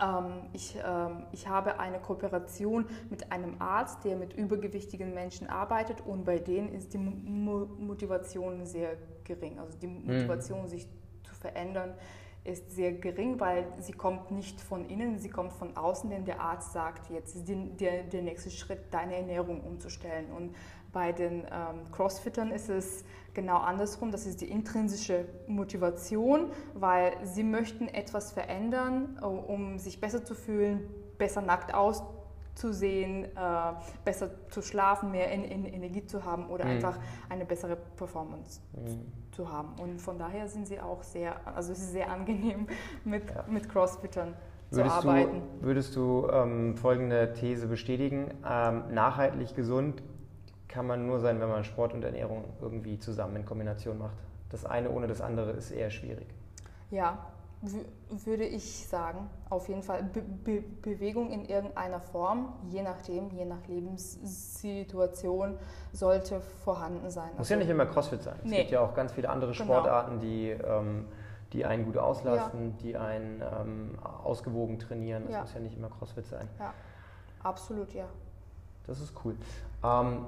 ähm, 0.00 0.48
ich, 0.52 0.78
ähm, 0.84 1.24
ich 1.32 1.48
habe 1.48 1.78
eine 1.78 1.98
Kooperation 1.98 2.86
mit 3.10 3.32
einem 3.32 3.56
Arzt, 3.60 4.04
der 4.04 4.16
mit 4.16 4.32
übergewichtigen 4.34 5.14
Menschen 5.14 5.48
arbeitet 5.48 6.00
und 6.00 6.24
bei 6.24 6.38
denen 6.38 6.72
ist 6.72 6.94
die 6.94 6.98
Motivation 6.98 8.66
sehr 8.66 8.96
gering. 9.30 9.58
Also 9.58 9.78
die 9.78 9.86
hm. 9.86 10.06
Motivation, 10.06 10.62
mhm. 10.62 10.68
sich 10.68 10.86
zu 11.22 11.34
verändern, 11.34 11.94
ist 12.42 12.70
sehr 12.70 12.92
gering, 12.92 13.38
weil 13.38 13.66
sie 13.80 13.92
kommt 13.92 14.30
nicht 14.30 14.60
von 14.60 14.88
innen, 14.88 15.18
sie 15.18 15.28
kommt 15.28 15.52
von 15.52 15.76
außen, 15.76 16.08
denn 16.08 16.24
der 16.24 16.40
Arzt 16.40 16.72
sagt, 16.72 17.10
jetzt 17.10 17.36
ist 17.36 17.48
die, 17.48 17.76
der, 17.76 18.04
der 18.04 18.22
nächste 18.22 18.50
Schritt, 18.50 18.80
deine 18.90 19.16
Ernährung 19.16 19.60
umzustellen. 19.60 20.32
Und 20.32 20.56
bei 20.92 21.12
den 21.12 21.44
ähm, 21.52 21.90
Crossfittern 21.92 22.50
ist 22.50 22.70
es 22.70 23.04
genau 23.34 23.58
andersrum. 23.58 24.10
Das 24.10 24.26
ist 24.26 24.40
die 24.40 24.50
intrinsische 24.50 25.26
Motivation, 25.46 26.50
weil 26.74 27.12
sie 27.24 27.44
möchten 27.44 27.88
etwas 27.88 28.32
verändern, 28.32 29.18
äh, 29.20 29.24
um 29.26 29.78
sich 29.78 30.00
besser 30.00 30.24
zu 30.24 30.34
fühlen, 30.34 30.88
besser 31.18 31.42
nackt 31.42 31.74
auszusehen, 31.74 32.19
äh, 32.64 33.26
besser 34.04 34.30
zu 34.50 34.62
schlafen, 34.62 35.10
mehr 35.10 35.30
in, 35.30 35.44
in 35.44 35.64
Energie 35.64 36.04
zu 36.04 36.24
haben 36.24 36.46
oder 36.48 36.64
mhm. 36.64 36.72
einfach 36.72 36.98
eine 37.28 37.44
bessere 37.44 37.76
Performance 37.76 38.60
mhm. 38.72 39.06
zu 39.32 39.50
haben. 39.50 39.74
Und 39.80 40.00
von 40.00 40.18
daher 40.18 40.48
sind 40.48 40.66
sie 40.66 40.80
auch 40.80 41.02
sehr, 41.02 41.34
also 41.46 41.72
es 41.72 41.78
ist 41.78 41.92
sehr 41.92 42.10
angenehm 42.10 42.66
mit, 43.04 43.30
ja. 43.30 43.44
mit 43.48 43.68
Crossfittern. 43.68 44.34
Würdest 44.70 45.00
zu 45.00 45.08
arbeiten. 45.08 45.42
Du, 45.60 45.66
würdest 45.66 45.96
du 45.96 46.28
ähm, 46.32 46.76
folgende 46.76 47.32
These 47.32 47.66
bestätigen? 47.66 48.32
Ähm, 48.48 48.84
nachhaltig 48.92 49.56
gesund 49.56 50.02
kann 50.68 50.86
man 50.86 51.06
nur 51.06 51.18
sein, 51.18 51.40
wenn 51.40 51.48
man 51.48 51.64
Sport 51.64 51.92
und 51.92 52.04
Ernährung 52.04 52.44
irgendwie 52.60 52.98
zusammen 52.98 53.36
in 53.36 53.44
Kombination 53.44 53.98
macht. 53.98 54.16
Das 54.50 54.64
eine 54.64 54.90
ohne 54.90 55.08
das 55.08 55.20
andere 55.20 55.50
ist 55.50 55.72
eher 55.72 55.90
schwierig. 55.90 56.28
Ja, 56.90 57.18
würde 58.24 58.44
ich 58.44 58.86
sagen, 58.88 59.28
auf 59.50 59.68
jeden 59.68 59.82
Fall 59.82 60.02
Be 60.02 60.22
Be 60.22 60.62
Bewegung 60.62 61.30
in 61.30 61.44
irgendeiner 61.44 62.00
Form, 62.00 62.54
je 62.70 62.82
nachdem, 62.82 63.30
je 63.30 63.44
nach 63.44 63.66
Lebenssituation, 63.68 65.58
sollte 65.92 66.40
vorhanden 66.40 67.10
sein. 67.10 67.28
Muss 67.30 67.38
also, 67.40 67.54
ja 67.54 67.60
nicht 67.60 67.68
immer 67.68 67.86
CrossFit 67.86 68.22
sein. 68.22 68.36
Es 68.42 68.50
nee. 68.50 68.58
gibt 68.58 68.70
ja 68.70 68.80
auch 68.80 68.94
ganz 68.94 69.12
viele 69.12 69.28
andere 69.28 69.52
genau. 69.52 69.64
Sportarten, 69.64 70.20
die, 70.20 70.48
ähm, 70.50 71.06
die 71.52 71.66
einen 71.66 71.84
gut 71.84 71.98
auslasten, 71.98 72.70
ja. 72.70 72.76
die 72.82 72.96
einen 72.96 73.42
ähm, 73.42 73.98
ausgewogen 74.24 74.78
trainieren. 74.78 75.24
Das 75.24 75.32
ja. 75.32 75.40
muss 75.42 75.54
ja 75.54 75.60
nicht 75.60 75.76
immer 75.76 75.90
CrossFit 75.90 76.26
sein. 76.26 76.48
Ja, 76.58 76.72
absolut, 77.42 77.92
ja. 77.92 78.06
Das 78.86 79.00
ist 79.00 79.12
cool. 79.24 79.36
Ähm, 79.84 80.24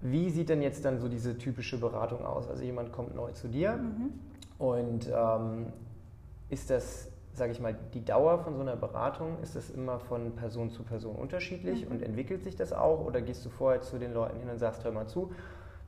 wie 0.00 0.30
sieht 0.30 0.48
denn 0.48 0.62
jetzt 0.62 0.84
dann 0.84 0.98
so 0.98 1.08
diese 1.08 1.38
typische 1.38 1.78
Beratung 1.78 2.26
aus? 2.26 2.48
Also 2.48 2.64
jemand 2.64 2.92
kommt 2.92 3.14
neu 3.14 3.30
zu 3.30 3.46
dir 3.46 3.76
mhm. 3.76 4.10
und 4.58 5.08
ähm, 5.08 5.72
ist 6.52 6.70
das 6.70 7.12
sage 7.34 7.52
ich 7.52 7.60
mal, 7.60 7.74
die 7.94 8.04
Dauer 8.04 8.38
von 8.40 8.54
so 8.54 8.60
einer 8.60 8.76
Beratung, 8.76 9.38
ist 9.42 9.56
das 9.56 9.70
immer 9.70 9.98
von 9.98 10.36
Person 10.36 10.70
zu 10.70 10.82
Person 10.82 11.16
unterschiedlich 11.16 11.86
mhm. 11.86 11.92
und 11.92 12.02
entwickelt 12.02 12.44
sich 12.44 12.56
das 12.56 12.72
auch? 12.72 13.00
Oder 13.04 13.22
gehst 13.22 13.44
du 13.44 13.50
vorher 13.50 13.80
zu 13.80 13.98
den 13.98 14.12
Leuten 14.12 14.38
hin 14.38 14.50
und 14.50 14.58
sagst, 14.58 14.84
hör 14.84 14.92
mal 14.92 15.06
zu, 15.06 15.32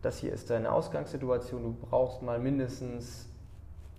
das 0.00 0.18
hier 0.18 0.32
ist 0.32 0.50
deine 0.50 0.72
Ausgangssituation, 0.72 1.62
du 1.62 1.76
brauchst 1.88 2.22
mal 2.22 2.38
mindestens 2.38 3.28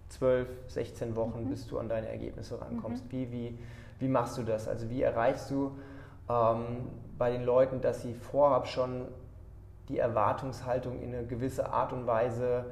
12, 0.10 0.48
16 0.68 1.16
Wochen, 1.16 1.46
mhm. 1.46 1.50
bis 1.50 1.68
du 1.68 1.78
an 1.78 1.88
deine 1.88 2.10
Ergebnisse 2.10 2.60
rankommst. 2.60 3.06
Mhm. 3.06 3.12
Wie, 3.12 3.32
wie, 3.32 3.60
wie 4.00 4.08
machst 4.08 4.38
du 4.38 4.44
das? 4.44 4.68
Also 4.68 4.90
wie 4.90 5.04
erreichst 5.04 5.52
du 5.52 5.78
ähm, 6.30 6.88
bei 7.18 7.32
den 7.32 7.44
Leuten, 7.44 7.82
dass 7.82 8.02
sie 8.02 8.14
vorab 8.14 8.68
schon 8.68 9.06
die 9.88 10.00
Erwartungshaltung 10.00 11.00
in 11.00 11.14
eine 11.14 11.28
gewisse 11.28 11.72
Art 11.72 11.94
und 11.94 12.08
Weise 12.08 12.66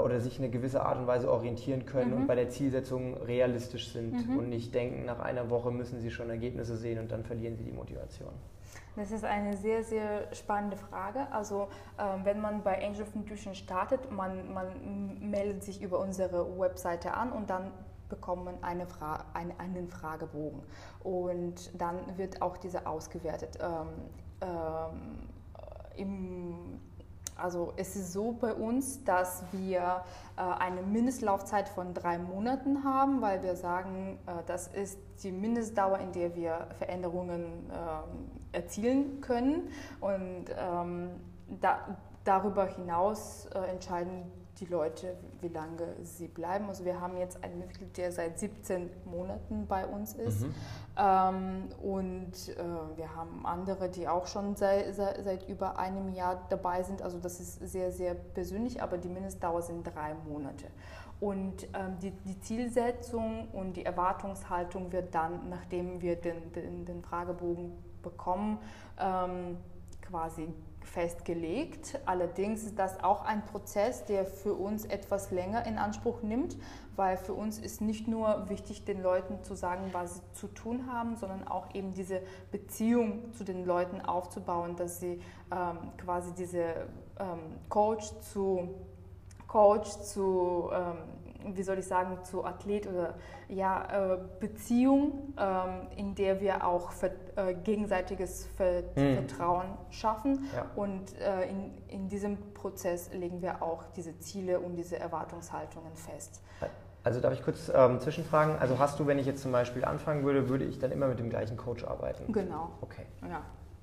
oder 0.00 0.20
sich 0.20 0.38
in 0.38 0.44
eine 0.44 0.52
gewisse 0.52 0.82
Art 0.82 0.98
und 0.98 1.06
Weise 1.06 1.30
orientieren 1.30 1.86
können 1.86 2.10
mhm. 2.10 2.16
und 2.16 2.26
bei 2.26 2.34
der 2.34 2.48
Zielsetzung 2.48 3.16
realistisch 3.18 3.92
sind 3.92 4.28
mhm. 4.28 4.38
und 4.38 4.48
nicht 4.48 4.74
denken, 4.74 5.04
nach 5.04 5.20
einer 5.20 5.50
Woche 5.50 5.70
müssen 5.70 6.00
sie 6.00 6.10
schon 6.10 6.30
Ergebnisse 6.30 6.76
sehen 6.76 6.98
und 6.98 7.10
dann 7.10 7.24
verlieren 7.24 7.56
sie 7.56 7.64
die 7.64 7.72
Motivation. 7.72 8.32
Das 8.96 9.10
ist 9.10 9.24
eine 9.24 9.56
sehr, 9.56 9.82
sehr 9.82 10.34
spannende 10.34 10.76
Frage. 10.76 11.26
Also 11.30 11.68
äh, 11.96 12.24
wenn 12.24 12.40
man 12.40 12.62
bei 12.62 12.86
Angel 12.86 13.02
of 13.02 13.14
Nutrition 13.14 13.54
startet, 13.54 14.10
man, 14.10 14.52
man 14.52 15.30
meldet 15.30 15.62
sich 15.64 15.80
über 15.80 15.98
unsere 15.98 16.58
Webseite 16.58 17.14
an 17.14 17.32
und 17.32 17.48
dann 17.48 17.70
bekommt 18.10 18.44
man 18.44 18.62
eine 18.62 18.86
Fra 18.86 19.24
eine, 19.32 19.58
einen 19.58 19.88
Fragebogen. 19.88 20.62
Und 21.02 21.80
dann 21.80 21.98
wird 22.18 22.42
auch 22.42 22.58
dieser 22.58 22.86
ausgewertet. 22.86 23.58
Ähm, 23.62 23.88
ähm, 24.42 25.28
im 25.96 26.80
also 27.42 27.72
es 27.76 27.96
ist 27.96 28.12
so 28.12 28.32
bei 28.32 28.54
uns, 28.54 29.02
dass 29.04 29.42
wir 29.50 30.04
äh, 30.36 30.40
eine 30.40 30.82
Mindestlaufzeit 30.82 31.68
von 31.68 31.92
drei 31.92 32.18
Monaten 32.18 32.84
haben, 32.84 33.20
weil 33.20 33.42
wir 33.42 33.56
sagen, 33.56 34.18
äh, 34.26 34.32
das 34.46 34.68
ist 34.68 34.98
die 35.24 35.32
Mindestdauer, 35.32 35.98
in 35.98 36.12
der 36.12 36.36
wir 36.36 36.68
Veränderungen 36.78 37.70
äh, 37.70 38.56
erzielen 38.56 39.20
können. 39.20 39.70
Und 40.00 40.44
ähm, 40.56 41.10
da, 41.60 41.96
darüber 42.24 42.66
hinaus 42.66 43.46
äh, 43.46 43.58
entscheiden 43.70 44.22
die 44.62 44.72
Leute, 44.72 45.16
wie 45.40 45.48
lange 45.48 45.96
sie 46.04 46.28
bleiben. 46.28 46.68
Also 46.68 46.84
wir 46.84 47.00
haben 47.00 47.16
jetzt 47.16 47.42
einen 47.42 47.58
Mitglied, 47.58 47.96
der 47.96 48.12
seit 48.12 48.38
17 48.38 48.90
Monaten 49.04 49.66
bei 49.66 49.84
uns 49.86 50.14
ist. 50.14 50.42
Mhm. 50.42 50.54
Ähm, 50.96 51.68
und 51.82 52.32
äh, 52.48 52.96
wir 52.96 53.14
haben 53.16 53.44
andere, 53.44 53.88
die 53.88 54.06
auch 54.06 54.26
schon 54.28 54.54
seit, 54.54 54.94
seit, 54.94 55.24
seit, 55.24 55.48
über 55.48 55.78
einem 55.78 56.12
Jahr 56.14 56.46
dabei 56.48 56.82
sind. 56.84 57.02
Also 57.02 57.18
das 57.18 57.40
ist 57.40 57.68
sehr, 57.68 57.90
sehr 57.90 58.14
persönlich, 58.14 58.80
aber 58.82 58.98
die 58.98 59.08
Mindestdauer 59.08 59.62
sind 59.62 59.82
drei 59.82 60.14
Monate. 60.28 60.66
Und 61.18 61.64
ähm, 61.74 61.98
die, 62.00 62.10
die, 62.10 62.40
Zielsetzung 62.40 63.48
und 63.52 63.76
die 63.76 63.84
Erwartungshaltung 63.84 64.92
wird 64.92 65.14
dann, 65.14 65.48
nachdem 65.48 66.00
wir 66.00 66.16
den, 66.16 66.52
den, 66.52 66.84
den 66.84 67.02
Fragebogen 67.02 67.72
bekommen, 68.02 68.58
ähm, 68.98 69.56
quasi 70.00 70.48
festgelegt. 70.84 71.98
Allerdings 72.06 72.64
ist 72.64 72.78
das 72.78 73.02
auch 73.02 73.24
ein 73.24 73.44
Prozess, 73.44 74.04
der 74.04 74.24
für 74.24 74.54
uns 74.54 74.84
etwas 74.84 75.30
länger 75.30 75.66
in 75.66 75.78
Anspruch 75.78 76.22
nimmt, 76.22 76.56
weil 76.96 77.16
für 77.16 77.34
uns 77.34 77.58
ist 77.58 77.80
nicht 77.80 78.08
nur 78.08 78.48
wichtig, 78.48 78.84
den 78.84 79.02
Leuten 79.02 79.42
zu 79.42 79.54
sagen, 79.54 79.88
was 79.92 80.16
sie 80.16 80.22
zu 80.32 80.48
tun 80.48 80.92
haben, 80.92 81.16
sondern 81.16 81.46
auch 81.46 81.74
eben 81.74 81.94
diese 81.94 82.20
Beziehung 82.50 83.32
zu 83.32 83.44
den 83.44 83.64
Leuten 83.64 84.00
aufzubauen, 84.00 84.76
dass 84.76 85.00
sie 85.00 85.20
ähm, 85.50 85.78
quasi 85.98 86.32
diese 86.34 86.86
ähm, 87.18 87.58
Coach 87.68 88.12
zu 88.32 88.68
Coach 89.52 89.90
zu 90.00 90.70
ähm, 90.72 90.96
wie 91.46 91.62
soll 91.62 91.78
ich 91.78 91.86
sagen, 91.86 92.18
zu 92.24 92.44
Athlet 92.44 92.86
oder 92.86 93.14
ja, 93.48 94.14
äh, 94.14 94.18
Beziehung, 94.40 95.34
ähm, 95.38 95.88
in 95.96 96.14
der 96.14 96.40
wir 96.40 96.66
auch 96.66 96.92
äh, 97.02 97.54
gegenseitiges 97.54 98.48
mhm. 98.58 99.14
Vertrauen 99.14 99.66
schaffen. 99.90 100.46
Ja. 100.54 100.66
Und 100.76 101.18
äh, 101.18 101.48
in, 101.48 101.78
in 101.88 102.08
diesem 102.08 102.54
Prozess 102.54 103.12
legen 103.12 103.42
wir 103.42 103.62
auch 103.62 103.84
diese 103.96 104.18
Ziele 104.18 104.60
und 104.60 104.76
diese 104.76 104.98
Erwartungshaltungen 104.98 105.94
fest. 105.96 106.42
Also 107.04 107.20
darf 107.20 107.32
ich 107.32 107.42
kurz 107.42 107.70
ähm, 107.74 107.98
zwischenfragen? 108.00 108.56
Also 108.58 108.78
hast 108.78 109.00
du, 109.00 109.06
wenn 109.06 109.18
ich 109.18 109.26
jetzt 109.26 109.42
zum 109.42 109.50
Beispiel 109.50 109.84
anfangen 109.84 110.24
würde, 110.24 110.48
würde 110.48 110.64
ich 110.64 110.78
dann 110.78 110.92
immer 110.92 111.08
mit 111.08 111.18
dem 111.18 111.30
gleichen 111.30 111.56
Coach 111.56 111.84
arbeiten? 111.84 112.32
Genau. 112.32 112.70
Okay. 112.80 113.06
Ja. 113.28 113.42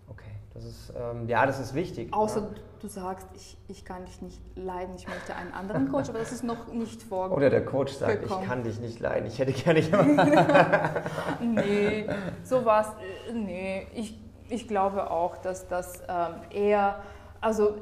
Okay, 0.10 0.32
das 0.54 0.66
ist, 0.66 0.94
ähm, 0.98 1.28
ja, 1.28 1.46
das 1.46 1.60
ist 1.60 1.74
wichtig. 1.74 2.14
Außer 2.14 2.42
ne? 2.42 2.56
du 2.80 2.88
sagst, 2.88 3.28
ich, 3.34 3.58
ich 3.68 3.86
kann 3.86 4.06
dich 4.06 4.22
nicht 4.22 4.42
leiden, 4.56 4.96
ich 4.96 5.08
möchte 5.08 5.36
einen 5.36 5.54
anderen 5.54 5.90
Coach, 5.92 6.10
aber 6.10 6.20
das 6.20 6.32
ist 6.32 6.44
noch 6.44 6.68
nicht 6.68 7.04
vorgekommen. 7.04 7.38
Oder 7.38 7.50
der 7.50 7.66
Coach 7.66 7.94
sagt, 7.94 8.24
ich 8.26 8.48
kann 8.48 8.64
dich 8.64 8.80
nicht 8.80 9.00
leiden, 9.00 9.28
ich 9.28 9.40
hätte 9.40 9.54
gerne 9.54 9.80
jemanden. 9.80 10.16
nee, 11.56 12.06
sowas, 12.44 12.88
äh, 13.30 13.34
nee, 13.34 13.88
ich, 13.94 14.20
ich 14.50 14.68
glaube 14.68 15.12
auch, 15.12 15.38
dass 15.38 15.68
das 15.68 16.02
ähm, 16.08 16.36
eher, 16.52 17.02
also 17.42 17.76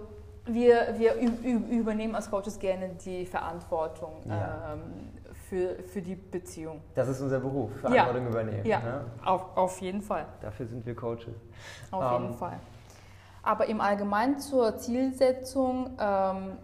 wir, 0.46 0.96
wir 0.98 1.16
übernehmen 1.16 2.16
als 2.16 2.30
Coaches 2.30 2.60
gerne 2.60 2.90
die 3.04 3.26
Verantwortung. 3.26 4.24
Ja. 4.28 4.74
Ähm, 4.74 5.17
für, 5.50 5.84
für 5.84 6.02
die 6.02 6.16
Beziehung. 6.16 6.82
Das 6.96 7.08
ist 7.08 7.22
unser 7.22 7.40
Beruf, 7.40 7.72
Verantwortung 7.80 8.24
ja. 8.24 8.30
übernehmen. 8.30 8.66
Ja, 8.66 8.80
ne? 8.80 9.06
auf, 9.24 9.56
auf 9.56 9.82
jeden 9.82 10.02
Fall. 10.02 10.26
Dafür 10.42 10.66
sind 10.68 10.86
wir 10.86 10.96
Coaches. 10.96 11.36
Auf 11.92 12.16
ähm, 12.16 12.24
jeden 12.24 12.34
Fall. 12.36 12.60
Aber 13.44 13.68
im 13.68 13.80
Allgemeinen 13.80 14.40
zur 14.40 14.78
Zielsetzung 14.78 15.92
ähm, 16.00 16.58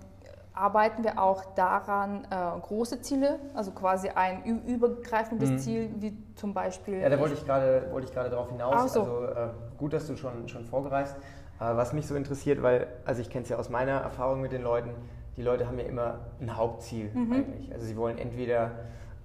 arbeiten 0.54 1.04
wir 1.04 1.22
auch 1.22 1.46
daran, 1.56 2.28
äh, 2.30 2.60
große 2.62 3.02
Ziele, 3.02 3.40
also 3.54 3.72
quasi 3.72 4.10
ein 4.10 4.44
übergreifendes 4.66 5.50
mhm. 5.50 5.60
Ziel, 5.60 5.90
wie 6.00 6.18
zum 6.36 6.54
Beispiel. 6.54 7.00
Ja, 7.00 7.10
da 7.10 7.20
wollte 7.20 7.36
ich 7.36 7.46
gerade 7.46 7.88
wollte 7.92 8.08
ich 8.08 8.14
gerade 8.14 8.30
darauf 8.30 8.50
hinaus. 8.50 8.94
So. 8.94 9.02
Also 9.02 9.26
äh, 9.28 9.50
gut, 9.78 9.94
dass 9.94 10.08
du 10.08 10.18
schon, 10.18 10.48
schon 10.50 10.66
vorgereist. 10.66 11.16
Äh, 11.60 11.76
was 11.76 11.94
mich 11.94 12.06
so 12.06 12.16
interessiert, 12.16 12.62
weil, 12.62 12.88
also 13.06 13.22
ich 13.22 13.30
kenne 13.30 13.44
es 13.44 13.50
ja 13.50 13.58
aus 13.58 13.70
meiner 13.70 14.02
Erfahrung 14.02 14.42
mit 14.42 14.52
den 14.52 14.62
Leuten, 14.62 14.90
die 15.38 15.42
Leute 15.42 15.68
haben 15.68 15.80
ja 15.80 15.86
immer 15.86 16.20
ein 16.40 16.56
Hauptziel 16.56 17.10
mhm. 17.14 17.34
eigentlich. 17.34 17.74
Also 17.74 17.86
sie 17.86 17.98
wollen 17.98 18.18
entweder 18.18 18.72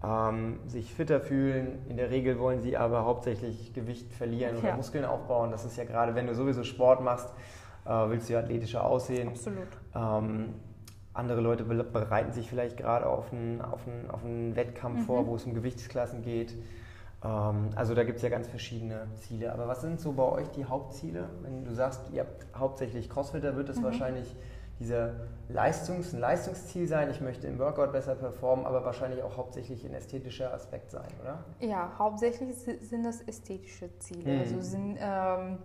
ähm, 0.03 0.61
sich 0.67 0.95
fitter 0.95 1.21
fühlen, 1.21 1.79
in 1.89 1.97
der 1.97 2.11
Regel 2.11 2.39
wollen 2.39 2.61
sie 2.61 2.77
aber 2.77 3.05
hauptsächlich 3.05 3.73
Gewicht 3.75 4.13
verlieren 4.13 4.57
ja. 4.57 4.63
oder 4.63 4.77
Muskeln 4.77 5.05
aufbauen. 5.05 5.51
Das 5.51 5.65
ist 5.65 5.77
ja 5.77 5.85
gerade, 5.85 6.15
wenn 6.15 6.27
du 6.27 6.35
sowieso 6.35 6.63
Sport 6.63 7.03
machst, 7.03 7.29
äh, 7.85 7.91
willst 7.91 8.29
du 8.29 8.35
ja 8.35 8.41
athletischer 8.41 8.85
aussehen. 8.85 9.29
Absolut. 9.29 9.67
Ähm, 9.95 10.55
andere 11.15 11.41
Leute 11.41 11.65
bereiten 11.65 12.33
sich 12.33 12.49
vielleicht 12.49 12.77
gerade 12.77 13.07
auf 13.07 13.33
einen, 13.33 13.61
auf 13.61 13.87
einen, 13.89 14.09
auf 14.09 14.25
einen 14.25 14.55
Wettkampf 14.55 15.01
mhm. 15.01 15.05
vor, 15.05 15.27
wo 15.27 15.35
es 15.35 15.45
um 15.45 15.55
Gewichtsklassen 15.55 16.23
geht. 16.23 16.55
Ähm, 17.25 17.71
also 17.75 17.95
da 17.95 18.05
gibt 18.05 18.19
es 18.19 18.23
ja 18.23 18.29
ganz 18.29 18.47
verschiedene 18.47 19.09
Ziele. 19.17 19.53
Aber 19.53 19.67
was 19.67 19.81
sind 19.81 20.01
so 20.01 20.13
bei 20.13 20.23
euch 20.23 20.49
die 20.51 20.65
Hauptziele? 20.65 21.29
Wenn 21.43 21.65
du 21.65 21.75
sagst, 21.75 22.11
ihr 22.13 22.21
habt 22.21 22.47
hauptsächlich 22.55 23.11
Crossfit, 23.11 23.43
da 23.43 23.57
wird 23.57 23.69
es 23.69 23.79
mhm. 23.79 23.85
wahrscheinlich 23.85 24.37
dieser 24.79 25.15
Leistungs-, 25.49 26.13
ein 26.13 26.21
Leistungsziel 26.21 26.87
sein, 26.87 27.11
ich 27.11 27.21
möchte 27.21 27.47
im 27.47 27.59
Workout 27.59 27.93
besser 27.93 28.15
performen, 28.15 28.67
aber 28.67 28.85
wahrscheinlich 28.85 29.23
auch 29.23 29.37
hauptsächlich 29.37 29.85
ein 29.85 29.95
ästhetischer 29.95 30.53
Aspekt 30.53 30.91
sein, 30.91 31.09
oder? 31.21 31.45
Ja, 31.61 31.93
hauptsächlich 31.99 32.57
sind 32.57 33.05
das 33.05 33.23
ästhetische 33.23 33.97
Ziele. 33.99 34.35
Mhm. 34.35 34.41
Also 34.41 34.61
sind, 34.61 34.99
ähm, 35.01 35.59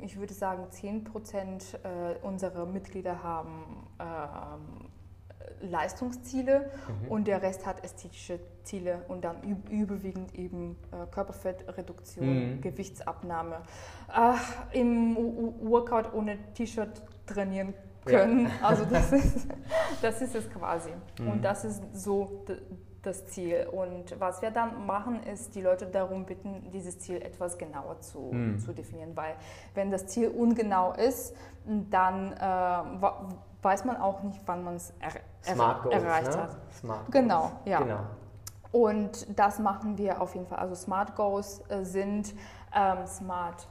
ich 0.00 0.18
würde 0.18 0.34
sagen, 0.34 0.66
10 0.70 1.04
Prozent 1.04 1.78
äh, 1.82 2.24
unserer 2.24 2.66
Mitglieder 2.66 3.22
haben 3.22 3.88
ähm, 3.98 4.90
Leistungsziele 5.62 6.70
mhm. 6.88 7.08
und 7.08 7.28
der 7.28 7.42
Rest 7.42 7.66
hat 7.66 7.84
ästhetische 7.84 8.40
Ziele 8.64 9.04
und 9.08 9.24
dann 9.24 9.42
überwiegend 9.70 10.34
eben 10.34 10.76
äh, 10.90 11.06
Körperfettreduktion, 11.10 12.56
mhm. 12.56 12.60
Gewichtsabnahme. 12.60 13.62
Äh, 14.12 14.78
Im 14.78 15.16
Workout 15.62 16.12
ohne 16.12 16.38
T-Shirt 16.54 17.02
trainieren 17.26 17.74
können. 18.04 18.46
Ja. 18.46 18.50
Also 18.68 18.84
das 18.84 19.12
ist, 19.12 19.48
das 20.00 20.22
ist 20.22 20.34
es 20.34 20.50
quasi. 20.50 20.90
Mhm. 21.18 21.28
Und 21.28 21.42
das 21.42 21.64
ist 21.64 21.82
so 21.94 22.44
das 23.02 23.26
Ziel. 23.26 23.66
Und 23.70 24.18
was 24.20 24.42
wir 24.42 24.50
dann 24.50 24.86
machen, 24.86 25.22
ist 25.24 25.54
die 25.54 25.60
Leute 25.60 25.86
darum 25.86 26.24
bitten, 26.24 26.70
dieses 26.72 26.98
Ziel 26.98 27.16
etwas 27.16 27.58
genauer 27.58 28.00
zu, 28.00 28.30
mhm. 28.32 28.58
zu 28.58 28.72
definieren. 28.72 29.16
Weil 29.16 29.34
wenn 29.74 29.90
das 29.90 30.06
Ziel 30.06 30.28
ungenau 30.28 30.92
ist, 30.92 31.34
dann 31.64 32.32
äh, 32.32 33.02
weiß 33.62 33.84
man 33.84 33.96
auch 33.96 34.22
nicht, 34.22 34.40
wann 34.46 34.64
man 34.64 34.76
es 34.76 34.92
er, 35.00 35.12
er, 35.44 35.92
erreicht 35.92 36.32
ne? 36.32 36.42
hat. 36.42 36.56
Smart 36.78 37.10
genau, 37.10 37.40
Goals. 37.40 37.52
ja. 37.64 37.78
Genau. 37.80 38.00
Und 38.72 39.38
das 39.38 39.58
machen 39.58 39.98
wir 39.98 40.22
auf 40.22 40.34
jeden 40.34 40.46
Fall. 40.46 40.58
Also 40.58 40.74
Smart 40.74 41.14
Goals 41.14 41.62
äh, 41.68 41.84
sind 41.84 42.34
ähm, 42.74 43.06
Smart 43.06 43.68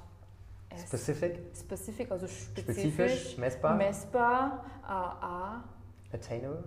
Specific? 0.78 1.40
Specific, 1.56 2.12
also 2.12 2.28
spezifisch. 2.28 2.74
Spezifisch, 2.74 3.38
messbar? 3.38 3.76
Messbar, 3.76 4.66
A. 4.84 5.64
Attainable, 6.14 6.64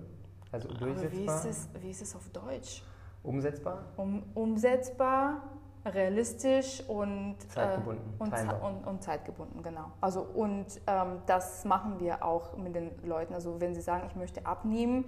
also 0.53 0.69
durchsetzbar. 0.69 1.13
Wie 1.13 1.25
ist, 1.27 1.45
es, 1.45 1.69
wie 1.81 1.91
ist 1.91 2.03
es 2.03 2.17
auf 2.17 2.29
Deutsch? 2.31 2.83
Umsetzbar? 3.23 3.85
Um, 3.97 4.23
umsetzbar, 4.35 5.43
realistisch 5.85 6.83
und 6.89 7.37
zeitgebunden. 7.51 8.15
Äh, 8.21 8.23
und, 8.23 8.63
und, 8.63 8.87
und, 8.87 9.03
zeitgebunden, 9.03 9.63
genau. 9.63 9.93
Also 10.01 10.23
und 10.23 10.67
ähm, 10.87 11.23
das 11.27 11.65
machen 11.65 12.01
wir 12.01 12.25
auch 12.25 12.57
mit 12.57 12.75
den 12.75 12.91
Leuten. 13.05 13.35
Also 13.35 13.61
wenn 13.61 13.75
sie 13.75 13.81
sagen, 13.81 14.07
ich 14.09 14.17
möchte 14.17 14.45
abnehmen, 14.47 15.07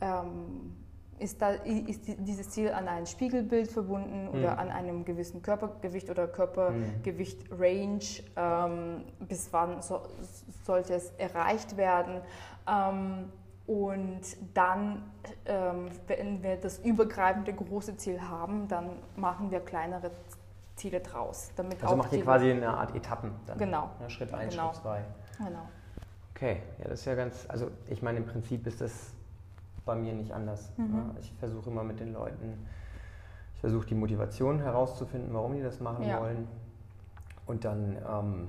ähm, 0.00 0.76
ist, 1.22 1.40
da, 1.40 1.50
ist 1.50 2.02
dieses 2.18 2.50
Ziel 2.50 2.70
an 2.72 2.88
ein 2.88 3.06
Spiegelbild 3.06 3.70
verbunden 3.70 4.28
oder 4.28 4.52
mhm. 4.52 4.58
an 4.58 4.70
einem 4.70 5.04
gewissen 5.04 5.42
Körpergewicht 5.42 6.10
oder 6.10 6.26
Körpergewicht-Range? 6.26 8.00
Ähm, 8.36 9.04
bis 9.20 9.52
wann 9.52 9.80
so, 9.80 10.02
sollte 10.64 10.94
es 10.94 11.10
erreicht 11.18 11.76
werden? 11.76 12.20
Ähm, 12.68 13.30
und 13.66 14.20
dann, 14.54 15.02
ähm, 15.46 15.88
wenn 16.08 16.42
wir 16.42 16.56
das 16.56 16.80
übergreifende 16.80 17.52
große 17.52 17.96
Ziel 17.96 18.20
haben, 18.20 18.66
dann 18.68 18.90
machen 19.16 19.50
wir 19.50 19.60
kleinere 19.60 20.10
Ziele 20.74 21.00
draus. 21.00 21.52
Damit 21.56 21.82
also 21.82 21.96
macht 21.96 22.12
ihr 22.12 22.22
quasi 22.22 22.50
eine 22.50 22.68
Art 22.68 22.94
Etappen 22.94 23.32
dann. 23.46 23.58
Genau. 23.58 23.90
Ja, 24.00 24.10
Schritt 24.10 24.34
1, 24.34 24.52
genau. 24.52 24.72
Schritt 24.72 24.82
2. 24.82 25.04
Genau. 25.38 25.68
Okay, 26.34 26.62
ja, 26.78 26.88
das 26.88 27.00
ist 27.00 27.04
ja 27.04 27.14
ganz, 27.14 27.46
also 27.48 27.70
ich 27.88 28.02
meine, 28.02 28.18
im 28.18 28.26
Prinzip 28.26 28.66
ist 28.66 28.80
das 28.80 29.12
bei 29.84 29.94
mir 29.94 30.12
nicht 30.12 30.32
anders. 30.32 30.72
Mhm. 30.76 30.94
Ja. 30.94 31.14
Ich 31.20 31.32
versuche 31.34 31.70
immer 31.70 31.84
mit 31.84 32.00
den 32.00 32.12
Leuten, 32.12 32.66
ich 33.54 33.60
versuche 33.60 33.86
die 33.86 33.94
Motivation 33.94 34.58
herauszufinden, 34.58 35.32
warum 35.34 35.54
die 35.54 35.62
das 35.62 35.80
machen 35.80 36.04
ja. 36.04 36.20
wollen. 36.20 36.48
Und 37.46 37.64
dann 37.64 37.96
ähm, 38.08 38.48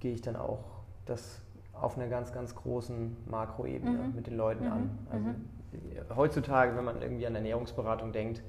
gehe 0.00 0.12
ich 0.12 0.22
dann 0.22 0.36
auch 0.36 0.64
das 1.06 1.40
auf 1.72 1.96
einer 1.96 2.08
ganz, 2.08 2.32
ganz 2.32 2.54
großen 2.54 3.16
Makroebene 3.26 3.98
mhm. 3.98 4.14
mit 4.14 4.26
den 4.26 4.36
Leuten 4.36 4.66
mhm. 4.66 4.72
an. 4.72 4.98
Also 5.10 5.26
mhm. 5.26 6.16
heutzutage, 6.16 6.76
wenn 6.76 6.84
man 6.84 7.00
irgendwie 7.02 7.26
an 7.26 7.34
Ernährungsberatung 7.34 8.12
denkt, 8.12 8.42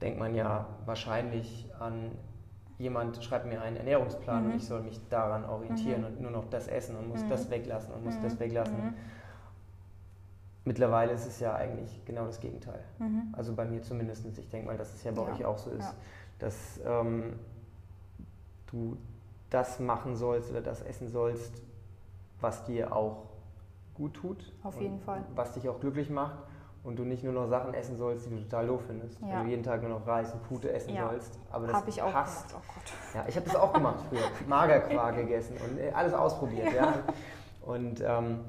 denkt 0.00 0.18
man 0.18 0.34
ja 0.34 0.66
wahrscheinlich 0.84 1.68
an 1.78 2.12
jemand 2.78 3.22
schreibt 3.24 3.46
mir 3.46 3.62
einen 3.62 3.76
Ernährungsplan 3.76 4.44
und 4.44 4.50
mhm. 4.50 4.56
ich 4.56 4.66
soll 4.66 4.82
mich 4.82 5.00
daran 5.08 5.44
orientieren 5.44 6.02
mhm. 6.02 6.06
und 6.06 6.20
nur 6.20 6.30
noch 6.30 6.44
das 6.50 6.68
essen 6.68 6.96
und 6.96 7.08
muss 7.08 7.26
das 7.28 7.50
weglassen 7.50 7.94
und 7.94 8.04
muss 8.04 8.20
das 8.20 8.38
weglassen. 8.38 8.94
Mittlerweile 10.66 11.12
ist 11.12 11.26
es 11.26 11.38
ja 11.38 11.54
eigentlich 11.54 12.04
genau 12.06 12.26
das 12.26 12.40
Gegenteil. 12.40 12.80
Also 13.32 13.54
bei 13.54 13.64
mir 13.64 13.82
zumindest. 13.82 14.26
Ich 14.26 14.48
denke 14.48 14.66
mal, 14.66 14.76
dass 14.76 14.92
es 14.92 15.04
ja 15.04 15.12
bei 15.12 15.22
ja. 15.22 15.28
euch 15.32 15.44
auch 15.44 15.58
so 15.58 15.70
ist, 15.70 15.84
ja. 15.84 15.94
dass 16.40 16.80
ähm, 16.84 17.38
du 18.66 18.96
das 19.48 19.78
machen 19.78 20.16
sollst 20.16 20.50
oder 20.50 20.60
das 20.60 20.82
essen 20.82 21.08
sollst, 21.08 21.62
was 22.40 22.64
dir 22.64 22.92
auch 22.92 23.28
gut 23.94 24.14
tut. 24.14 24.52
Auf 24.64 24.80
jeden 24.80 24.98
Fall. 24.98 25.24
Was 25.36 25.52
dich 25.52 25.68
auch 25.68 25.78
glücklich 25.78 26.10
macht 26.10 26.38
und 26.82 26.98
du 26.98 27.04
nicht 27.04 27.22
nur 27.22 27.32
noch 27.32 27.46
Sachen 27.46 27.72
essen 27.72 27.96
sollst, 27.96 28.26
die 28.26 28.30
du 28.30 28.42
total 28.42 28.66
doof 28.66 28.82
findest. 28.88 29.20
Ja. 29.20 29.28
Wenn 29.28 29.44
du 29.44 29.50
jeden 29.50 29.62
Tag 29.62 29.82
nur 29.82 29.90
noch 29.90 30.04
Reis 30.04 30.32
und 30.32 30.42
Pute 30.42 30.72
essen 30.72 30.94
ja. 30.96 31.08
sollst. 31.08 31.38
Aber 31.52 31.68
das 31.68 31.86
ich 31.86 32.02
auch 32.02 32.12
passt. 32.12 32.48
Gemacht. 32.48 32.64
Oh 32.66 33.18
ja, 33.18 33.24
ich 33.28 33.36
habe 33.36 33.46
das 33.46 33.54
auch 33.54 33.72
gemacht 33.72 34.04
früher. 34.08 34.28
Magerquark 34.48 35.14
gegessen 35.14 35.56
und 35.64 35.78
äh, 35.78 35.92
alles 35.92 36.12
ausprobiert. 36.12 36.74
Ja. 36.74 37.04
Und 37.62 38.02
ähm, 38.04 38.40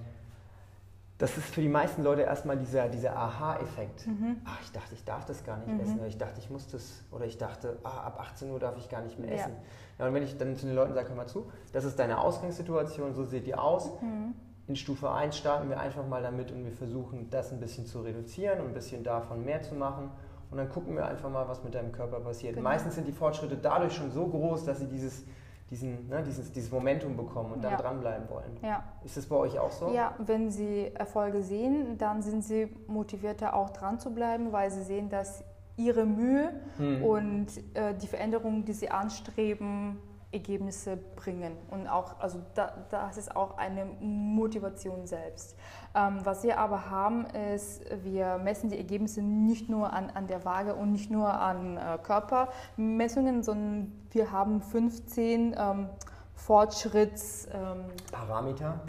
das 1.18 1.36
ist 1.36 1.48
für 1.48 1.62
die 1.62 1.70
meisten 1.70 2.04
Leute 2.04 2.22
erstmal 2.22 2.58
dieser, 2.58 2.90
dieser 2.90 3.16
Aha-Effekt. 3.16 4.06
Mhm. 4.06 4.38
Ach, 4.46 4.60
ich 4.62 4.72
dachte, 4.72 4.94
ich 4.94 5.04
darf 5.04 5.26
das 5.26 5.44
gar 5.44 5.58
nicht 5.58 5.68
mhm. 5.68 5.80
essen. 5.80 5.98
Oder 5.98 6.08
ich 6.08 6.18
dachte, 6.18 6.40
ich 6.40 6.50
muss 6.50 6.68
das. 6.68 7.04
Oder 7.12 7.26
ich 7.26 7.38
dachte, 7.38 7.80
ah, 7.84 8.02
ab 8.06 8.20
18 8.20 8.52
Uhr 8.52 8.60
darf 8.60 8.78
ich 8.78 8.88
gar 8.88 9.02
nicht 9.02 9.18
mehr 9.18 9.32
essen. 9.32 9.54
Ja, 9.98 10.08
und 10.08 10.14
wenn 10.14 10.22
ich 10.22 10.38
dann 10.38 10.56
zu 10.56 10.68
den 10.68 10.76
Leuten 10.76 10.94
sage, 10.94 11.10
hör 11.10 11.16
mal 11.16 11.28
zu, 11.28 11.52
das 11.74 11.86
ist 11.86 11.98
deine 11.98 12.20
Ausgangssituation, 12.20 13.16
so 13.16 13.24
sieht 13.24 13.48
die 13.48 13.56
aus. 13.56 13.90
Mhm. 14.02 14.36
In 14.68 14.76
Stufe 14.76 15.10
1 15.10 15.36
starten 15.36 15.70
wir 15.70 15.80
einfach 15.80 16.06
mal 16.06 16.22
damit 16.22 16.52
und 16.52 16.64
wir 16.64 16.72
versuchen, 16.72 17.30
das 17.32 17.52
ein 17.52 17.60
bisschen 17.60 17.86
zu 17.88 18.02
reduzieren 18.02 18.60
und 18.60 18.68
ein 18.68 18.74
bisschen 18.74 19.04
davon 19.04 19.44
mehr 19.44 19.62
zu 19.62 19.74
machen. 19.74 20.12
Und 20.52 20.58
dann 20.58 20.70
gucken 20.70 20.96
wir 20.96 21.06
einfach 21.08 21.30
mal, 21.30 21.48
was 21.48 21.64
mit 21.64 21.74
deinem 21.74 21.92
Körper 21.92 22.20
passiert. 22.20 22.56
Genau. 22.56 22.70
Meistens 22.70 22.96
sind 22.96 23.08
die 23.08 23.12
Fortschritte 23.12 23.58
dadurch 23.58 23.94
schon 23.94 24.12
so 24.12 24.28
groß, 24.28 24.66
dass 24.66 24.80
sie 24.80 24.88
dieses, 24.88 25.26
diesen, 25.70 26.08
ne, 26.08 26.24
dieses, 26.24 26.52
dieses 26.52 26.72
Momentum 26.72 27.18
bekommen 27.18 27.54
und 27.54 27.64
dann 27.64 27.74
ja. 27.74 27.78
dranbleiben 27.78 28.30
wollen. 28.30 28.58
Ja. 28.62 28.84
Ist 29.04 29.18
das 29.18 29.26
bei 29.26 29.36
euch 29.36 29.60
auch 29.60 29.72
so? 29.72 29.92
Ja, 29.92 30.16
wenn 30.18 30.50
sie 30.50 30.92
Erfolge 30.94 31.42
sehen, 31.44 31.98
dann 31.98 32.22
sind 32.22 32.44
sie 32.44 32.70
motivierter 32.88 33.54
auch 33.54 33.72
dran 33.72 34.00
zu 34.00 34.14
bleiben, 34.14 34.52
weil 34.52 34.72
sie 34.72 34.84
sehen, 34.84 35.10
dass 35.10 35.44
ihre 35.76 36.06
Mühe 36.06 36.54
hm. 36.78 37.04
und 37.04 37.48
äh, 37.74 37.94
die 38.02 38.08
Veränderungen, 38.08 38.66
die 38.66 38.74
sie 38.74 38.90
anstreben, 38.90 40.00
Ergebnisse 40.38 40.98
bringen. 41.16 41.58
Und 41.70 41.88
auch, 41.88 42.20
also 42.20 42.40
da, 42.56 42.74
das 42.90 43.18
ist 43.18 43.36
auch 43.36 43.58
eine 43.58 43.86
Motivation 44.00 45.06
selbst. 45.06 45.58
Ähm, 45.96 46.20
was 46.24 46.44
wir 46.44 46.60
aber 46.60 46.90
haben, 46.90 47.26
ist, 47.26 47.84
wir 48.04 48.38
messen 48.38 48.70
die 48.70 48.78
Ergebnisse 48.78 49.22
nicht 49.22 49.70
nur 49.70 49.94
an, 49.94 50.10
an 50.12 50.28
der 50.28 50.46
Waage 50.46 50.76
und 50.76 50.92
nicht 50.92 51.12
nur 51.12 51.34
an 51.34 51.78
äh, 51.78 51.98
Körpermessungen, 52.02 53.44
sondern 53.44 53.92
wir 54.12 54.32
haben 54.32 54.62
15 54.62 55.56
ähm, 55.58 55.90
Fortschritts... 56.34 57.48
Ähm, 57.54 57.86
Parameter? 58.12 58.80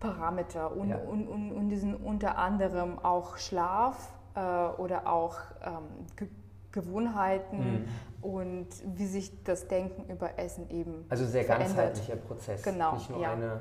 Parameter 0.00 0.76
und, 0.76 0.90
ja. 0.90 0.98
und, 0.98 1.28
und, 1.28 1.52
und 1.52 1.68
die 1.70 1.76
sind 1.76 1.94
unter 1.94 2.36
anderem 2.36 2.98
auch 2.98 3.38
Schlaf, 3.38 4.12
äh, 4.34 4.40
oder 4.40 5.06
auch 5.06 5.36
ähm, 5.64 6.06
Ge 6.16 6.28
Gewohnheiten 6.72 7.82
mhm. 7.82 7.88
Und 8.24 8.68
wie 8.96 9.06
sich 9.06 9.44
das 9.44 9.68
Denken 9.68 10.10
über 10.10 10.38
Essen 10.38 10.70
eben 10.70 11.04
Also 11.10 11.26
sehr 11.26 11.44
verändert. 11.44 11.76
ganzheitlicher 11.76 12.16
Prozess, 12.16 12.62
genau, 12.62 12.94
nicht, 12.94 13.10
nur 13.10 13.20
ja. 13.20 13.32
eine, 13.32 13.60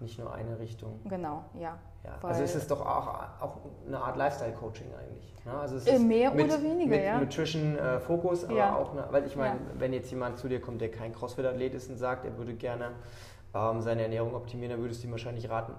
nicht 0.00 0.18
nur 0.18 0.32
eine 0.32 0.58
Richtung. 0.58 1.00
Genau, 1.04 1.44
ja. 1.54 1.78
ja. 2.02 2.18
Also 2.22 2.42
ist 2.42 2.54
es 2.54 2.66
doch 2.66 2.80
auch, 2.80 3.08
auch 3.40 3.58
eine 3.86 3.98
Art 3.98 4.16
Lifestyle-Coaching 4.16 4.86
eigentlich. 4.98 5.34
Ne? 5.44 5.52
Also 5.52 5.76
es 5.76 5.86
ist 5.86 6.00
Mehr 6.00 6.30
mit, 6.32 6.46
oder 6.46 6.62
weniger, 6.62 6.96
mit 6.96 7.04
ja. 7.04 7.18
Nutrition-Fokus, 7.18 8.44
äh, 8.44 8.46
aber 8.46 8.56
ja. 8.56 8.76
auch, 8.76 8.92
eine, 8.92 9.06
weil 9.10 9.26
ich 9.26 9.36
meine, 9.36 9.60
wenn 9.78 9.92
jetzt 9.92 10.10
jemand 10.10 10.38
zu 10.38 10.48
dir 10.48 10.60
kommt, 10.60 10.80
der 10.80 10.90
kein 10.90 11.12
Crossfit-Athlet 11.12 11.74
ist 11.74 11.90
und 11.90 11.96
sagt, 11.98 12.24
er 12.24 12.38
würde 12.38 12.54
gerne 12.54 12.92
ähm, 13.54 13.82
seine 13.82 14.02
Ernährung 14.02 14.34
optimieren, 14.34 14.72
dann 14.72 14.80
würdest 14.80 15.02
du 15.02 15.08
ihm 15.08 15.12
wahrscheinlich 15.12 15.50
raten, 15.50 15.74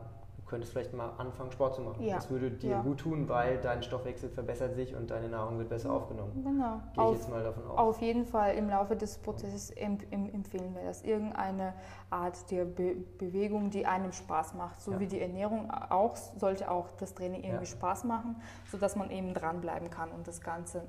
könntest 0.51 0.73
vielleicht 0.73 0.93
mal 0.93 1.13
anfangen, 1.17 1.49
Sport 1.51 1.75
zu 1.75 1.81
machen. 1.81 2.03
Ja. 2.03 2.15
Das 2.15 2.29
würde 2.29 2.51
dir 2.51 2.71
ja. 2.71 2.81
gut 2.81 2.99
tun, 2.99 3.29
weil 3.29 3.57
dein 3.57 3.81
Stoffwechsel 3.81 4.29
verbessert 4.29 4.75
sich 4.75 4.93
und 4.93 5.09
deine 5.09 5.29
Nahrung 5.29 5.57
wird 5.57 5.69
besser 5.69 5.93
aufgenommen. 5.93 6.43
Genau. 6.43 6.81
Gehe 6.93 7.13
ich 7.13 7.19
jetzt 7.21 7.29
mal 7.29 7.41
davon 7.41 7.65
aus. 7.67 7.77
Auf 7.77 8.01
jeden 8.01 8.25
Fall 8.25 8.55
im 8.55 8.69
Laufe 8.69 8.97
des 8.97 9.17
Prozesses 9.17 9.71
empfehlen 9.71 10.75
wir 10.75 10.83
das. 10.83 11.03
Irgendeine 11.03 11.73
Art 12.09 12.51
der 12.51 12.65
Be 12.65 12.97
Bewegung, 13.17 13.69
die 13.69 13.85
einem 13.85 14.11
Spaß 14.11 14.53
macht. 14.55 14.81
So 14.81 14.91
ja. 14.91 14.99
wie 14.99 15.07
die 15.07 15.21
Ernährung 15.21 15.71
auch, 15.71 16.17
sollte 16.17 16.69
auch 16.69 16.91
das 16.99 17.15
Training 17.15 17.43
irgendwie 17.43 17.67
Spaß 17.67 18.03
machen, 18.03 18.35
sodass 18.69 18.97
man 18.97 19.09
eben 19.09 19.33
dranbleiben 19.33 19.89
kann 19.89 20.11
und 20.11 20.27
das 20.27 20.41
Ganze 20.41 20.83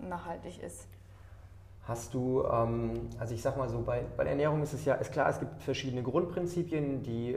nachhaltig 0.00 0.60
ist. 0.60 0.88
Hast 1.84 2.12
du, 2.12 2.42
ähm, 2.42 3.08
also 3.20 3.32
ich 3.32 3.42
sag 3.42 3.56
mal 3.56 3.68
so, 3.68 3.80
bei, 3.82 4.04
bei 4.16 4.24
der 4.24 4.32
Ernährung 4.32 4.60
ist 4.62 4.72
es 4.72 4.84
ja, 4.84 4.94
ist 4.94 5.12
klar, 5.12 5.28
es 5.28 5.38
gibt 5.38 5.62
verschiedene 5.62 6.02
Grundprinzipien, 6.02 7.04
die 7.04 7.36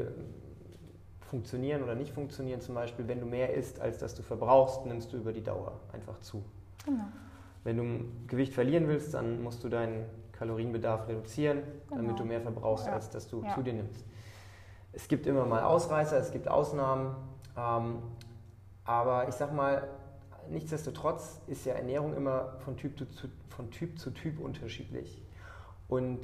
funktionieren 1.30 1.84
oder 1.84 1.96
nicht 1.96 2.12
funktionieren. 2.12 2.60
Zum 2.62 2.76
Beispiel, 2.76 3.08
wenn 3.08 3.20
du 3.20 3.26
mehr 3.26 3.54
isst, 3.54 3.80
als 3.80 4.00
dass 4.00 4.16
du 4.16 4.24
verbrauchst, 4.24 4.86
nimmst 4.86 5.14
du 5.14 5.18
über 5.18 5.32
die 5.32 5.44
Dauer 5.44 5.80
einfach 5.94 6.20
zu. 6.20 6.44
Genau. 6.86 7.06
Wenn 7.64 7.78
du 7.78 8.28
Gewicht 8.28 8.54
verlieren 8.54 8.88
willst, 8.88 9.14
dann 9.14 9.42
musst 9.42 9.64
du 9.64 9.70
deinen 9.70 10.06
Kalorienbedarf 10.34 11.08
reduzieren, 11.08 11.62
genau. 11.88 12.02
damit 12.02 12.20
du 12.20 12.26
mehr 12.26 12.42
verbrauchst, 12.42 12.88
ja. 12.88 12.94
als 12.94 13.10
dass 13.10 13.28
du 13.28 13.44
ja. 13.44 13.54
zu 13.54 13.62
dir 13.62 13.74
nimmst. 13.74 14.06
Es 14.92 15.08
gibt 15.08 15.28
immer 15.28 15.46
mal 15.46 15.64
Ausreißer, 15.64 16.18
es 16.18 16.32
gibt 16.32 16.48
Ausnahmen, 16.48 17.16
ähm, 17.56 18.02
aber 18.86 19.28
ich 19.28 19.36
sag 19.36 19.54
mal, 19.54 19.88
nichtsdestotrotz 20.50 21.42
ist 21.48 21.66
ja 21.66 21.74
Ernährung 21.74 22.16
immer 22.16 22.58
von 22.60 22.76
Typ 22.76 22.98
zu, 22.98 23.06
von 23.50 23.70
typ, 23.70 24.00
zu 24.00 24.12
typ 24.12 24.40
unterschiedlich. 24.40 25.22
Und 25.88 26.22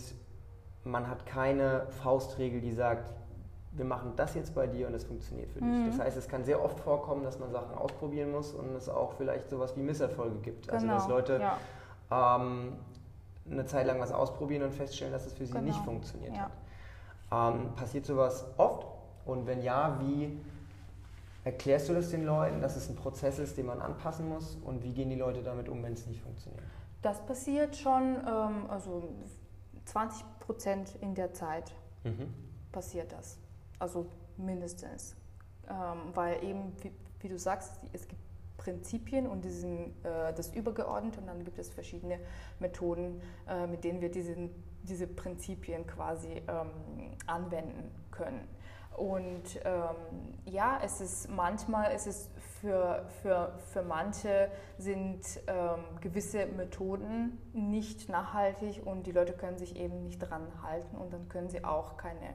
man 0.83 1.07
hat 1.07 1.25
keine 1.25 1.87
Faustregel, 1.89 2.61
die 2.61 2.73
sagt, 2.73 3.13
wir 3.75 3.85
machen 3.85 4.13
das 4.15 4.35
jetzt 4.35 4.55
bei 4.55 4.67
dir 4.67 4.87
und 4.87 4.93
es 4.93 5.03
funktioniert 5.03 5.51
für 5.51 5.59
dich. 5.59 5.69
Mhm. 5.69 5.87
Das 5.87 5.99
heißt, 5.99 6.17
es 6.17 6.27
kann 6.27 6.43
sehr 6.43 6.63
oft 6.63 6.79
vorkommen, 6.79 7.23
dass 7.23 7.39
man 7.39 7.51
Sachen 7.51 7.75
ausprobieren 7.75 8.31
muss 8.31 8.53
und 8.53 8.73
es 8.75 8.89
auch 8.89 9.13
vielleicht 9.13 9.49
sowas 9.49 9.75
wie 9.75 9.81
Misserfolge 9.81 10.37
gibt. 10.39 10.69
Also, 10.69 10.85
genau. 10.85 10.95
Also 10.95 11.07
dass 11.07 11.15
Leute 11.15 11.41
ja. 11.41 12.35
ähm, 12.35 12.73
eine 13.49 13.65
Zeit 13.65 13.85
lang 13.85 13.99
was 13.99 14.11
ausprobieren 14.11 14.63
und 14.63 14.73
feststellen, 14.73 15.13
dass 15.13 15.25
es 15.25 15.33
für 15.33 15.45
sie 15.45 15.53
genau. 15.53 15.65
nicht 15.65 15.79
funktioniert 15.83 16.35
ja. 16.35 16.49
hat. 17.31 17.53
Ähm, 17.55 17.73
passiert 17.75 18.05
sowas 18.05 18.45
oft? 18.57 18.87
Und 19.25 19.47
wenn 19.47 19.61
ja, 19.61 19.99
wie 20.01 20.39
erklärst 21.43 21.89
du 21.89 21.93
das 21.93 22.11
den 22.11 22.25
Leuten, 22.25 22.61
dass 22.61 22.75
es 22.75 22.89
ein 22.89 22.95
Prozess 22.95 23.39
ist, 23.39 23.57
den 23.57 23.65
man 23.65 23.81
anpassen 23.81 24.29
muss? 24.29 24.57
Und 24.63 24.83
wie 24.83 24.93
gehen 24.93 25.09
die 25.09 25.15
Leute 25.15 25.41
damit 25.41 25.69
um, 25.69 25.83
wenn 25.83 25.93
es 25.93 26.05
nicht 26.07 26.21
funktioniert? 26.21 26.63
Das 27.01 27.23
passiert 27.25 27.75
schon, 27.75 28.17
ähm, 28.27 28.69
also 28.69 29.09
20 29.85 30.25
Prozent 30.39 30.95
in 31.01 31.13
der 31.13 31.33
Zeit 31.33 31.71
mhm. 32.03 32.33
passiert 32.71 33.11
das. 33.11 33.37
Also 33.79 34.07
mindestens. 34.37 35.15
Ähm, 35.69 36.11
weil 36.13 36.43
eben, 36.43 36.73
wie, 36.81 36.91
wie, 37.19 37.29
du 37.29 37.39
sagst, 37.39 37.79
es 37.93 38.07
gibt 38.07 38.21
Prinzipien 38.57 39.27
und 39.27 39.43
diesen, 39.43 39.91
äh, 40.03 40.33
das 40.33 40.53
übergeordnet 40.53 41.17
und 41.17 41.27
dann 41.27 41.43
gibt 41.43 41.59
es 41.59 41.69
verschiedene 41.69 42.19
Methoden, 42.59 43.21
äh, 43.47 43.67
mit 43.67 43.83
denen 43.83 44.01
wir 44.01 44.09
diesen, 44.09 44.49
diese 44.83 45.07
Prinzipien 45.07 45.85
quasi 45.87 46.41
ähm, 46.47 47.17
anwenden 47.25 47.91
können. 48.11 48.47
Und 48.95 49.59
ähm, 49.65 49.95
ja, 50.45 50.79
es 50.83 51.01
ist 51.01 51.29
manchmal 51.29 51.93
ist 51.93 52.07
es 52.07 52.29
für, 52.65 53.05
für, 53.21 53.51
für 53.71 53.83
manche 53.83 54.49
sind 54.79 55.21
ähm, 55.45 55.83
gewisse 56.01 56.47
Methoden 56.47 57.37
nicht 57.53 58.09
nachhaltig 58.09 58.81
und 58.83 59.05
die 59.05 59.11
Leute 59.11 59.33
können 59.33 59.59
sich 59.59 59.75
eben 59.75 60.01
nicht 60.01 60.17
dran 60.17 60.47
halten 60.63 60.97
und 60.97 61.13
dann 61.13 61.29
können 61.29 61.47
sie 61.47 61.63
auch 61.63 61.95
keine 61.95 62.33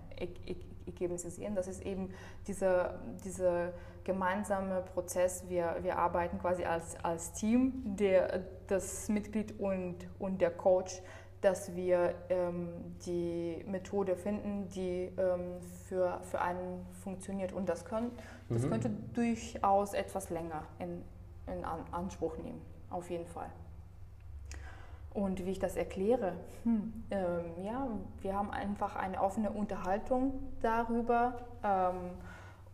Ergebnisse 0.86 1.30
sehen. 1.30 1.56
Das 1.56 1.66
ist 1.66 1.84
eben 1.84 2.10
dieser, 2.46 3.00
dieser 3.24 3.72
gemeinsame 4.04 4.82
Prozess. 4.82 5.48
Wir, 5.48 5.78
wir 5.82 5.98
arbeiten 5.98 6.38
quasi 6.38 6.64
als, 6.64 6.94
als 7.04 7.32
Team, 7.32 7.96
der, 7.96 8.44
das 8.68 9.08
Mitglied 9.08 9.58
und, 9.58 9.96
und 10.20 10.40
der 10.40 10.52
Coach 10.52 11.02
dass 11.40 11.74
wir 11.74 12.14
ähm, 12.28 12.68
die 13.06 13.64
Methode 13.66 14.16
finden, 14.16 14.68
die 14.68 15.10
ähm, 15.16 15.60
für, 15.88 16.20
für 16.22 16.40
einen 16.40 16.86
funktioniert. 17.02 17.52
Und 17.52 17.68
das, 17.68 17.84
können, 17.84 18.10
das 18.48 18.62
mhm. 18.62 18.70
könnte 18.70 18.90
durchaus 19.14 19.94
etwas 19.94 20.30
länger 20.30 20.64
in, 20.78 21.02
in 21.52 21.64
Anspruch 21.64 22.36
nehmen, 22.38 22.60
auf 22.90 23.10
jeden 23.10 23.26
Fall. 23.26 23.50
Und 25.12 25.44
wie 25.44 25.50
ich 25.50 25.58
das 25.58 25.76
erkläre, 25.76 26.34
hm, 26.62 27.04
ähm, 27.10 27.64
ja, 27.64 27.88
wir 28.20 28.34
haben 28.34 28.50
einfach 28.50 28.94
eine 28.94 29.20
offene 29.20 29.50
Unterhaltung 29.50 30.34
darüber 30.62 31.40
ähm, 31.64 32.12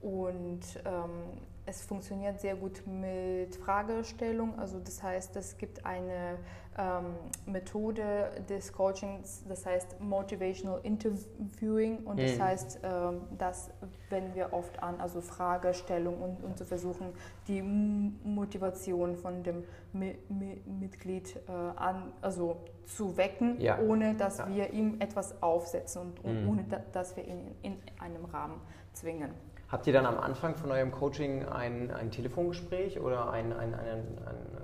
und 0.03 0.61
ähm, 0.85 1.41
es 1.65 1.83
funktioniert 1.83 2.41
sehr 2.41 2.55
gut 2.55 2.87
mit 2.87 3.57
Fragestellung. 3.57 4.59
Also 4.59 4.79
das 4.79 5.03
heißt, 5.03 5.35
es 5.37 5.57
gibt 5.57 5.87
eine 5.87 6.39
ähm, 6.79 7.15
Methode 7.47 8.31
des 8.49 8.73
Coachings, 8.73 9.45
das 9.49 9.65
heißt 9.65 10.01
Motivational 10.01 10.81
Interviewing. 10.83 12.05
Und 12.05 12.21
das 12.21 12.37
mhm. 12.37 12.43
heißt, 12.43 12.81
ähm, 12.83 13.21
dass 13.39 13.71
wenn 14.11 14.35
wir 14.35 14.53
oft 14.53 14.83
an 14.83 15.01
also 15.01 15.21
Fragestellung 15.21 16.21
und, 16.21 16.45
und 16.45 16.59
zu 16.59 16.65
versuchen, 16.65 17.13
die 17.49 17.63
Motivation 17.63 19.17
von 19.17 19.43
dem 19.43 19.65
Mi 19.93 20.17
Mi 20.29 20.61
Mitglied 20.67 21.37
äh, 21.49 21.53
an, 21.77 22.13
also 22.21 22.59
zu 22.85 23.17
wecken, 23.17 23.61
ja. 23.61 23.79
ohne 23.81 24.15
dass 24.15 24.39
ja. 24.39 24.49
wir 24.49 24.71
ihm 24.73 24.97
etwas 25.01 25.43
aufsetzen 25.43 26.03
und, 26.03 26.25
und 26.25 26.43
mhm. 26.43 26.49
ohne 26.49 26.65
dass 26.93 27.17
wir 27.17 27.27
ihn 27.27 27.55
in 27.63 27.77
einem 27.99 28.25
Rahmen 28.27 28.61
zwingen. 28.93 29.31
Habt 29.69 29.87
ihr 29.89 29.93
dann 29.93 30.07
am 30.07 30.19
Anfang 30.19 30.55
von 30.55 30.71
eurem 30.71 30.93
Coaching 30.93 31.45
ein, 31.45 31.91
ein 31.91 32.13
Telefongespräch 32.13 33.01
oder, 33.01 33.31
ein, 33.31 33.53
ein, 33.53 33.75
ein, 33.75 34.19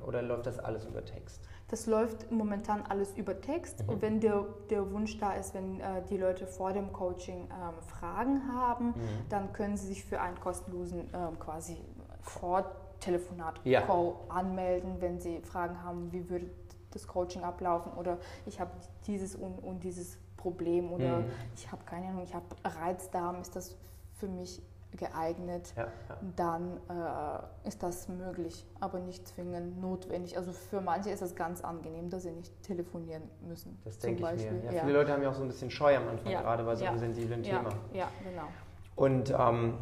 oder 0.06 0.22
läuft 0.22 0.46
das 0.46 0.60
alles 0.60 0.84
über 0.84 1.04
Text? 1.04 1.42
Das 1.72 1.86
läuft 1.86 2.30
momentan 2.30 2.82
alles 2.86 3.16
über 3.16 3.40
Text. 3.40 3.82
Mhm. 3.82 3.88
Und 3.88 4.02
wenn 4.02 4.20
der, 4.20 4.44
der 4.68 4.92
Wunsch 4.92 5.16
da 5.16 5.32
ist, 5.32 5.54
wenn 5.54 5.80
äh, 5.80 6.02
die 6.10 6.18
Leute 6.18 6.46
vor 6.46 6.74
dem 6.74 6.92
Coaching 6.92 7.44
ähm, 7.44 7.82
Fragen 7.86 8.42
haben, 8.52 8.88
mhm. 8.88 8.94
dann 9.30 9.54
können 9.54 9.78
sie 9.78 9.86
sich 9.86 10.04
für 10.04 10.20
einen 10.20 10.38
kostenlosen 10.38 11.08
ähm, 11.14 11.38
quasi 11.38 11.78
Vortelefonat 12.20 13.58
ja. 13.64 13.88
anmelden, 14.28 14.96
wenn 15.00 15.18
sie 15.18 15.40
Fragen 15.40 15.82
haben, 15.82 16.12
wie 16.12 16.28
würde 16.28 16.50
das 16.90 17.06
Coaching 17.06 17.42
ablaufen 17.42 17.92
oder 17.94 18.18
ich 18.44 18.60
habe 18.60 18.72
dieses 19.06 19.34
und, 19.34 19.58
und 19.60 19.82
dieses 19.82 20.18
Problem 20.36 20.92
oder 20.92 21.20
mhm. 21.20 21.30
ich 21.56 21.72
habe 21.72 21.82
keine 21.86 22.08
Ahnung, 22.08 22.22
ich 22.22 22.34
habe 22.34 22.44
Reizdarm, 22.62 23.40
ist 23.40 23.56
das 23.56 23.78
für 24.18 24.28
mich 24.28 24.60
geeignet, 24.96 25.72
ja, 25.76 25.84
ja. 25.84 26.16
dann 26.36 26.76
äh, 26.88 27.68
ist 27.68 27.82
das 27.82 28.08
möglich, 28.08 28.66
aber 28.80 29.00
nicht 29.00 29.26
zwingend 29.26 29.80
notwendig. 29.80 30.36
Also 30.36 30.52
für 30.52 30.80
manche 30.80 31.10
ist 31.10 31.22
es 31.22 31.34
ganz 31.34 31.62
angenehm, 31.62 32.10
dass 32.10 32.24
sie 32.24 32.32
nicht 32.32 32.62
telefonieren 32.62 33.22
müssen. 33.40 33.78
Das 33.84 33.98
denke 33.98 34.22
ich 34.34 34.50
mir. 34.50 34.72
Ja, 34.72 34.82
viele 34.82 34.92
Leute 34.92 35.12
haben 35.12 35.22
ja 35.22 35.30
auch 35.30 35.34
so 35.34 35.42
ein 35.42 35.48
bisschen 35.48 35.70
Scheu 35.70 35.96
am 35.96 36.08
Anfang, 36.08 36.32
gerade 36.32 36.64
bei 36.64 36.74
so 36.76 36.84
einem 36.84 36.98
sensiblen 36.98 37.42
Thema. 37.42 37.70
Ja, 37.92 38.08
genau. 38.22 38.48
Und 38.94 39.30
ähm, 39.30 39.78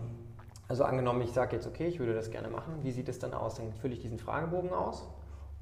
also 0.68 0.85
angenommen, 0.85 1.23
ich 1.23 1.33
sage 1.33 1.57
jetzt, 1.57 1.66
okay, 1.66 1.88
ich 1.88 1.99
würde 1.99 2.14
das 2.14 2.31
gerne 2.31 2.49
machen. 2.49 2.75
Wie 2.83 2.92
sieht 2.92 3.09
es 3.09 3.18
dann 3.18 3.35
aus? 3.35 3.57
Dann 3.57 3.73
fülle 3.73 3.94
ich 3.94 4.01
diesen 4.01 4.18
Fragebogen 4.18 4.73
aus 4.73 5.09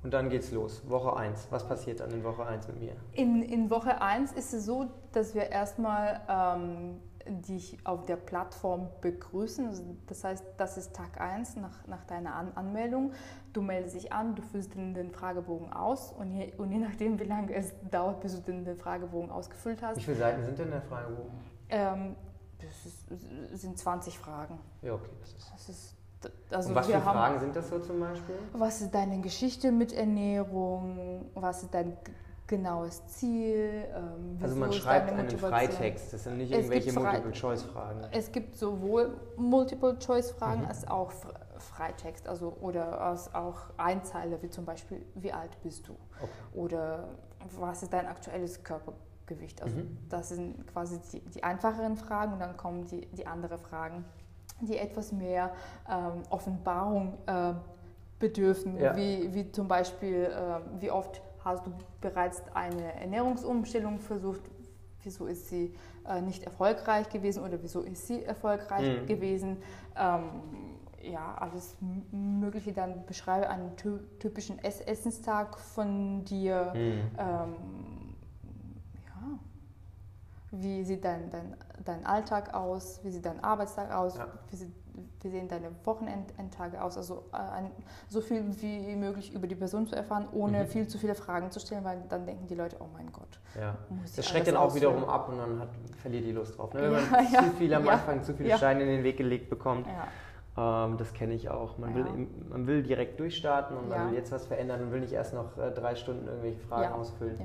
und 0.03 0.13
dann 0.13 0.29
geht's 0.29 0.53
los. 0.53 0.83
Woche 0.89 1.17
1. 1.17 1.49
Was 1.51 1.67
passiert 1.67 2.01
dann 2.01 2.11
in 2.11 2.23
Woche 2.23 2.45
1 2.45 2.69
mit 2.69 2.79
mir? 2.79 2.93
In, 3.13 3.43
in 3.43 3.71
Woche 3.71 4.01
1 4.01 4.33
ist 4.33 4.53
es 4.53 4.67
so, 4.67 4.87
dass 5.13 5.35
wir 5.35 5.51
erstmal 5.51 6.21
ähm, 6.29 7.01
dich 7.29 7.79
auf 7.85 8.05
der 8.07 8.17
Plattform 8.17 8.89
begrüßen. 9.01 9.99
Das 10.07 10.25
heißt, 10.25 10.45
das 10.57 10.77
ist 10.77 10.95
Tag 10.95 11.21
1 11.21 11.57
nach, 11.57 11.87
nach 11.87 12.05
deiner 12.05 12.35
an 12.35 12.53
Anmeldung. 12.55 13.13
Du 13.53 13.63
meldest 13.63 13.95
dich 13.95 14.13
an, 14.13 14.35
du 14.35 14.43
füllst 14.43 14.75
den, 14.75 14.95
den 14.95 15.11
Fragebogen 15.11 15.73
aus 15.73 16.13
und 16.13 16.33
je, 16.33 16.53
und 16.57 16.71
je 16.71 16.79
nachdem, 16.79 17.19
wie 17.19 17.25
lange 17.25 17.55
es 17.55 17.73
dauert, 17.91 18.21
bis 18.21 18.35
du 18.35 18.41
den, 18.41 18.65
den 18.65 18.77
Fragebogen 18.77 19.31
ausgefüllt 19.31 19.83
hast. 19.83 19.97
Wie 19.97 20.03
viele 20.03 20.17
Seiten 20.17 20.45
sind 20.45 20.59
denn 20.59 20.71
der 20.71 20.83
Fragebogen? 20.83 21.33
Ähm, 21.69 22.17
das 22.59 22.87
ist, 22.87 23.61
sind 23.61 23.79
20 23.79 24.19
Fragen. 24.19 24.59
Ja, 24.83 24.95
okay, 24.95 25.11
das 25.21 25.35
ist. 25.35 25.53
Das 25.53 25.69
ist 25.69 25.95
also 26.51 26.71
und 26.71 26.75
was 26.75 26.87
für 26.89 27.01
Fragen 27.01 27.39
sind 27.39 27.55
das 27.55 27.69
so 27.69 27.79
zum 27.79 28.01
Beispiel? 28.01 28.35
Was 28.53 28.81
ist 28.81 28.93
deine 28.93 29.21
Geschichte 29.21 29.71
mit 29.71 29.93
Ernährung? 29.93 31.27
Was 31.35 31.63
ist 31.63 31.73
dein 31.73 31.97
genaues 32.49 33.07
Ziel. 33.07 33.85
Ähm, 33.95 34.39
also 34.43 34.57
man 34.57 34.73
schreibt 34.73 35.13
einen 35.13 35.31
Freitext, 35.31 36.13
das 36.13 36.25
sind 36.25 36.39
nicht 36.39 36.51
irgendwelche 36.51 36.93
Multiple-Choice-Fragen. 36.93 38.01
Es 38.11 38.33
gibt 38.33 38.57
sowohl 38.57 39.17
Multiple-Choice-Fragen 39.37 40.63
mhm. 40.63 40.69
als 40.69 40.89
auch 40.89 41.13
Freitext, 41.59 42.27
also 42.27 42.57
oder 42.61 43.01
als 43.01 43.33
auch 43.35 43.71
Einzeile, 43.77 44.43
wie 44.43 44.49
zum 44.49 44.65
Beispiel, 44.65 45.05
wie 45.15 45.33
alt 45.33 45.61
bist 45.63 45.87
du? 45.87 45.93
Okay. 45.93 46.31
Oder 46.55 47.09
was 47.59 47.83
ist 47.83 47.93
dein 47.93 48.07
aktuelles 48.07 48.65
Körpergewicht? 48.65 49.63
Also 49.63 49.77
mhm. 49.77 49.99
das 50.09 50.31
sind 50.31 50.67
quasi 50.67 50.99
die, 51.13 51.21
die, 51.21 51.45
einfacheren 51.45 51.97
Fragen 51.97 52.33
und 52.33 52.41
dann 52.41 52.57
kommen 52.57 52.87
die, 52.87 53.07
die 53.07 53.27
anderen 53.27 53.59
Fragen, 53.59 54.05
die 54.61 54.79
etwas 54.79 55.13
mehr 55.13 55.53
ähm, 55.89 56.23
Offenbarung 56.31 57.19
äh, 57.27 57.53
bedürfen, 58.19 58.79
ja. 58.79 58.97
wie, 58.97 59.33
wie 59.35 59.53
zum 59.53 59.69
Beispiel, 59.69 60.25
äh, 60.25 60.81
wie 60.81 60.91
oft 60.91 61.23
hast 61.49 61.67
du 61.67 61.73
bereits 62.01 62.43
eine 62.55 62.95
Ernährungsumstellung 62.95 63.99
versucht, 63.99 64.43
wieso 65.03 65.27
ist 65.27 65.49
sie 65.49 65.75
äh, 66.07 66.21
nicht 66.21 66.43
erfolgreich 66.45 67.09
gewesen 67.09 67.45
oder 67.45 67.63
wieso 67.63 67.81
ist 67.81 68.07
sie 68.07 68.25
erfolgreich 68.25 69.03
mhm. 69.03 69.07
gewesen. 69.07 69.57
Ähm, 69.97 70.25
ja, 71.03 71.35
alles 71.37 71.77
Mögliche. 72.11 72.73
Dann 72.73 73.07
beschreibe 73.07 73.49
einen 73.49 73.77
typischen 73.77 74.59
Essenstag 74.59 75.59
von 75.59 76.25
dir. 76.25 76.73
Mhm. 76.75 77.11
Ähm, 77.19 77.55
ja. 79.07 79.39
Wie 80.51 80.85
sieht 80.85 81.05
dein, 81.05 81.31
dein, 81.31 81.57
dein 81.85 82.07
Alltag 82.07 82.55
aus? 82.55 83.01
Wie 83.03 83.11
sieht 83.11 83.25
dein 83.25 83.43
Arbeitstag 83.43 83.93
aus? 83.93 84.17
Ja. 84.17 84.29
Wie 84.51 84.57
sieht 84.57 84.73
wie 85.21 85.29
sehen 85.29 85.49
deine 85.49 85.71
Wochenendtage 85.85 86.83
aus? 86.83 86.97
Also 86.97 87.25
äh, 87.33 87.69
so 88.09 88.21
viel 88.21 88.45
wie 88.61 88.97
möglich 88.97 89.33
über 89.35 89.47
die 89.47 89.55
Person 89.55 89.87
zu 89.87 89.97
erfahren, 89.97 90.29
ohne 90.33 90.65
mhm. 90.65 90.67
viel 90.67 90.89
zu 90.89 90.99
viele 90.99 91.15
Fragen 91.15 91.51
zu 91.51 91.61
stellen, 91.61 91.85
weil 91.85 92.03
dann 92.09 92.27
denken 92.27 92.47
die 92.47 92.55
Leute, 92.55 92.77
oh 92.81 92.87
mein 92.93 93.11
Gott. 93.13 93.41
Ja. 93.59 93.77
Das 94.17 94.27
schreckt 94.27 94.49
dann 94.49 94.57
auch 94.57 94.67
ausführen. 94.67 94.95
wiederum 94.95 95.09
ab 95.09 95.29
und 95.29 95.39
dann 95.39 95.61
hat, 95.61 95.69
verliert 96.01 96.25
die 96.25 96.33
Lust 96.33 96.59
drauf. 96.59 96.73
Ne? 96.75 96.83
Wenn 96.83 96.93
man 96.93 97.03
ja, 97.33 97.45
zu 97.45 97.51
viel 97.53 97.75
am. 97.75 97.89
Anfang, 97.89 98.23
zu 98.23 98.35
viele 98.35 98.57
Steine 98.57 98.83
in 98.83 98.89
den 98.89 99.05
Weg 99.05 99.17
gelegt 99.17 99.49
bekommt. 99.51 99.87
Ähm, 100.57 100.97
das 100.99 101.13
kenne 101.13 101.35
ich 101.35 101.49
auch. 101.49 101.79
Man, 101.79 101.95
will, 101.95 102.29
man 102.49 102.67
will 102.67 102.83
direkt 102.83 103.21
durchstarten 103.21 103.77
und 103.77 103.89
man 103.89 104.11
will 104.11 104.17
jetzt 104.17 104.33
was 104.33 104.47
verändern 104.47 104.83
und 104.83 104.93
will 104.93 105.01
nicht 105.01 105.13
erst 105.13 105.35
noch 105.35 105.57
äh, 105.57 105.71
drei 105.71 105.95
Stunden 105.95 106.27
irgendwelche 106.27 106.59
Fragen 106.59 106.93
ausfüllen. 106.93 107.39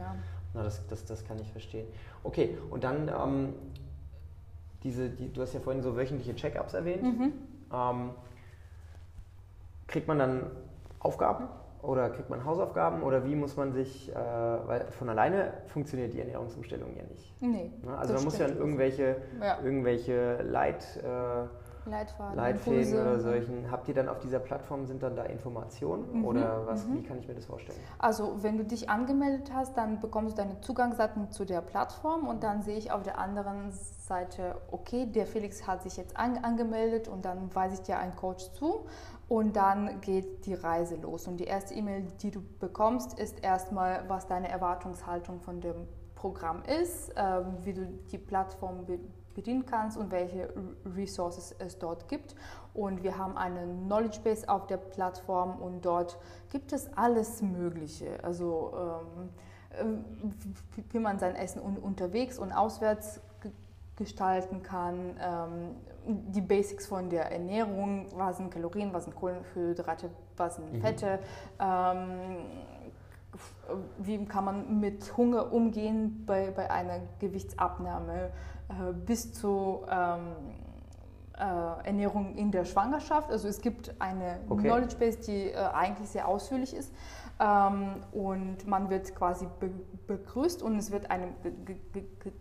Na, 0.53 0.63
das, 0.63 0.85
das, 0.87 1.05
das 1.05 1.25
kann 1.25 1.39
ich 1.39 1.51
verstehen. 1.51 1.87
Okay, 2.23 2.57
und 2.69 2.83
dann 2.83 3.07
ähm, 3.07 3.53
diese, 4.83 5.09
die, 5.09 5.31
du 5.31 5.41
hast 5.41 5.53
ja 5.53 5.59
vorhin 5.59 5.81
so 5.81 5.95
wöchentliche 5.95 6.35
Check-ups 6.35 6.73
erwähnt. 6.73 7.03
Mhm. 7.03 7.33
Ähm, 7.73 8.09
kriegt 9.87 10.07
man 10.07 10.19
dann 10.19 10.51
Aufgaben 10.99 11.47
oder 11.81 12.09
kriegt 12.09 12.29
man 12.29 12.45
Hausaufgaben 12.45 13.03
oder 13.03 13.25
wie 13.25 13.35
muss 13.35 13.57
man 13.57 13.73
sich, 13.73 14.09
äh, 14.09 14.15
weil 14.15 14.85
von 14.91 15.09
alleine 15.09 15.53
funktioniert 15.67 16.13
die 16.13 16.19
Ernährungsumstellung 16.19 16.95
ja 16.95 17.03
nicht. 17.03 17.33
Nee. 17.41 17.71
Ne? 17.83 17.97
Also 17.97 18.13
man 18.13 18.23
muss 18.23 18.37
ja 18.37 18.47
irgendwelche, 18.47 19.17
ja. 19.41 19.59
irgendwelche 19.61 20.41
Leit, 20.43 20.97
äh, 20.97 21.47
Leitfaden, 21.85 22.35
Leitfäden 22.35 22.79
Impulse. 22.79 23.01
oder 23.01 23.19
solchen. 23.19 23.71
Habt 23.71 23.87
ihr 23.87 23.93
dann 23.93 24.09
auf 24.09 24.19
dieser 24.19 24.39
Plattform, 24.39 24.85
sind 24.85 25.03
dann 25.03 25.15
da 25.15 25.23
Informationen 25.23 26.19
mhm, 26.19 26.25
oder 26.25 26.65
was, 26.65 26.85
mhm. 26.85 26.95
wie 26.95 27.03
kann 27.03 27.19
ich 27.19 27.27
mir 27.27 27.35
das 27.35 27.45
vorstellen? 27.45 27.77
Also 27.99 28.41
wenn 28.41 28.57
du 28.57 28.63
dich 28.63 28.89
angemeldet 28.89 29.51
hast, 29.53 29.77
dann 29.77 29.99
bekommst 29.99 30.37
du 30.37 30.41
deine 30.41 30.61
Zugangsdaten 30.61 31.31
zu 31.31 31.45
der 31.45 31.61
Plattform 31.61 32.27
und 32.27 32.43
dann 32.43 32.61
sehe 32.61 32.77
ich 32.77 32.91
auf 32.91 33.03
der 33.03 33.17
anderen 33.17 33.71
Seite, 33.71 34.55
okay, 34.71 35.05
der 35.05 35.25
Felix 35.25 35.67
hat 35.67 35.83
sich 35.83 35.97
jetzt 35.97 36.17
an, 36.17 36.37
angemeldet 36.37 37.07
und 37.07 37.25
dann 37.25 37.53
weise 37.55 37.75
ich 37.75 37.81
dir 37.81 37.97
einen 37.97 38.15
Coach 38.15 38.51
zu 38.53 38.85
und 39.27 39.55
dann 39.55 40.01
geht 40.01 40.45
die 40.45 40.53
Reise 40.53 40.95
los. 40.97 41.27
Und 41.27 41.37
die 41.37 41.45
erste 41.45 41.73
E-Mail, 41.73 42.07
die 42.21 42.31
du 42.31 42.43
bekommst, 42.59 43.17
ist 43.19 43.43
erstmal, 43.43 44.03
was 44.07 44.27
deine 44.27 44.49
Erwartungshaltung 44.49 45.39
von 45.39 45.61
dem 45.61 45.87
Programm 46.15 46.63
ist, 46.63 47.11
ähm, 47.17 47.57
wie 47.63 47.73
du 47.73 47.85
die 48.11 48.17
Plattform 48.17 48.85
bedienen 49.33 49.65
kannst 49.65 49.97
und 49.97 50.11
welche 50.11 50.49
Resources 50.95 51.55
es 51.59 51.79
dort 51.79 52.07
gibt. 52.07 52.35
Und 52.73 53.03
wir 53.03 53.17
haben 53.17 53.37
eine 53.37 53.63
Knowledge 53.85 54.19
Base 54.23 54.47
auf 54.47 54.67
der 54.67 54.77
Plattform 54.77 55.61
und 55.61 55.85
dort 55.85 56.17
gibt 56.51 56.73
es 56.73 56.91
alles 56.95 57.41
Mögliche. 57.41 58.23
Also 58.23 58.73
ähm, 59.79 60.05
wie 60.91 60.99
man 60.99 61.17
sein 61.17 61.35
Essen 61.35 61.61
unterwegs 61.61 62.37
und 62.37 62.51
auswärts 62.51 63.21
gestalten 63.95 64.63
kann. 64.63 65.15
Ähm, 65.21 65.75
die 66.05 66.41
Basics 66.41 66.87
von 66.87 67.09
der 67.09 67.31
Ernährung, 67.31 68.07
was 68.15 68.37
sind 68.37 68.51
Kalorien, 68.51 68.93
was 68.93 69.05
sind 69.05 69.15
Kohlenhydrate, 69.15 70.09
was 70.35 70.55
sind 70.55 70.73
mhm. 70.73 70.81
Fette. 70.81 71.19
Ähm, 71.59 72.82
wie 73.97 74.25
kann 74.25 74.45
man 74.45 74.79
mit 74.79 75.15
Hunger 75.17 75.51
umgehen 75.51 76.23
bei, 76.25 76.51
bei 76.51 76.69
einer 76.69 76.99
Gewichtsabnahme 77.19 78.31
äh, 78.69 78.93
bis 78.93 79.33
zu 79.33 79.81
ähm, 79.89 80.27
äh, 81.37 81.87
Ernährung 81.87 82.35
in 82.35 82.51
der 82.51 82.65
Schwangerschaft. 82.65 83.31
Also 83.31 83.47
es 83.47 83.61
gibt 83.61 83.99
eine 83.99 84.39
okay. 84.49 84.67
Knowledge 84.67 84.95
Base, 84.97 85.17
die 85.19 85.49
äh, 85.49 85.55
eigentlich 85.55 86.09
sehr 86.09 86.27
ausführlich 86.27 86.75
ist. 86.75 86.93
Ähm, 87.39 88.03
und 88.11 88.67
man 88.67 88.89
wird 88.89 89.15
quasi 89.15 89.47
be 89.59 89.71
begrüßt 90.05 90.61
und 90.61 90.77
es 90.77 90.91
wird 90.91 91.09
einem 91.09 91.33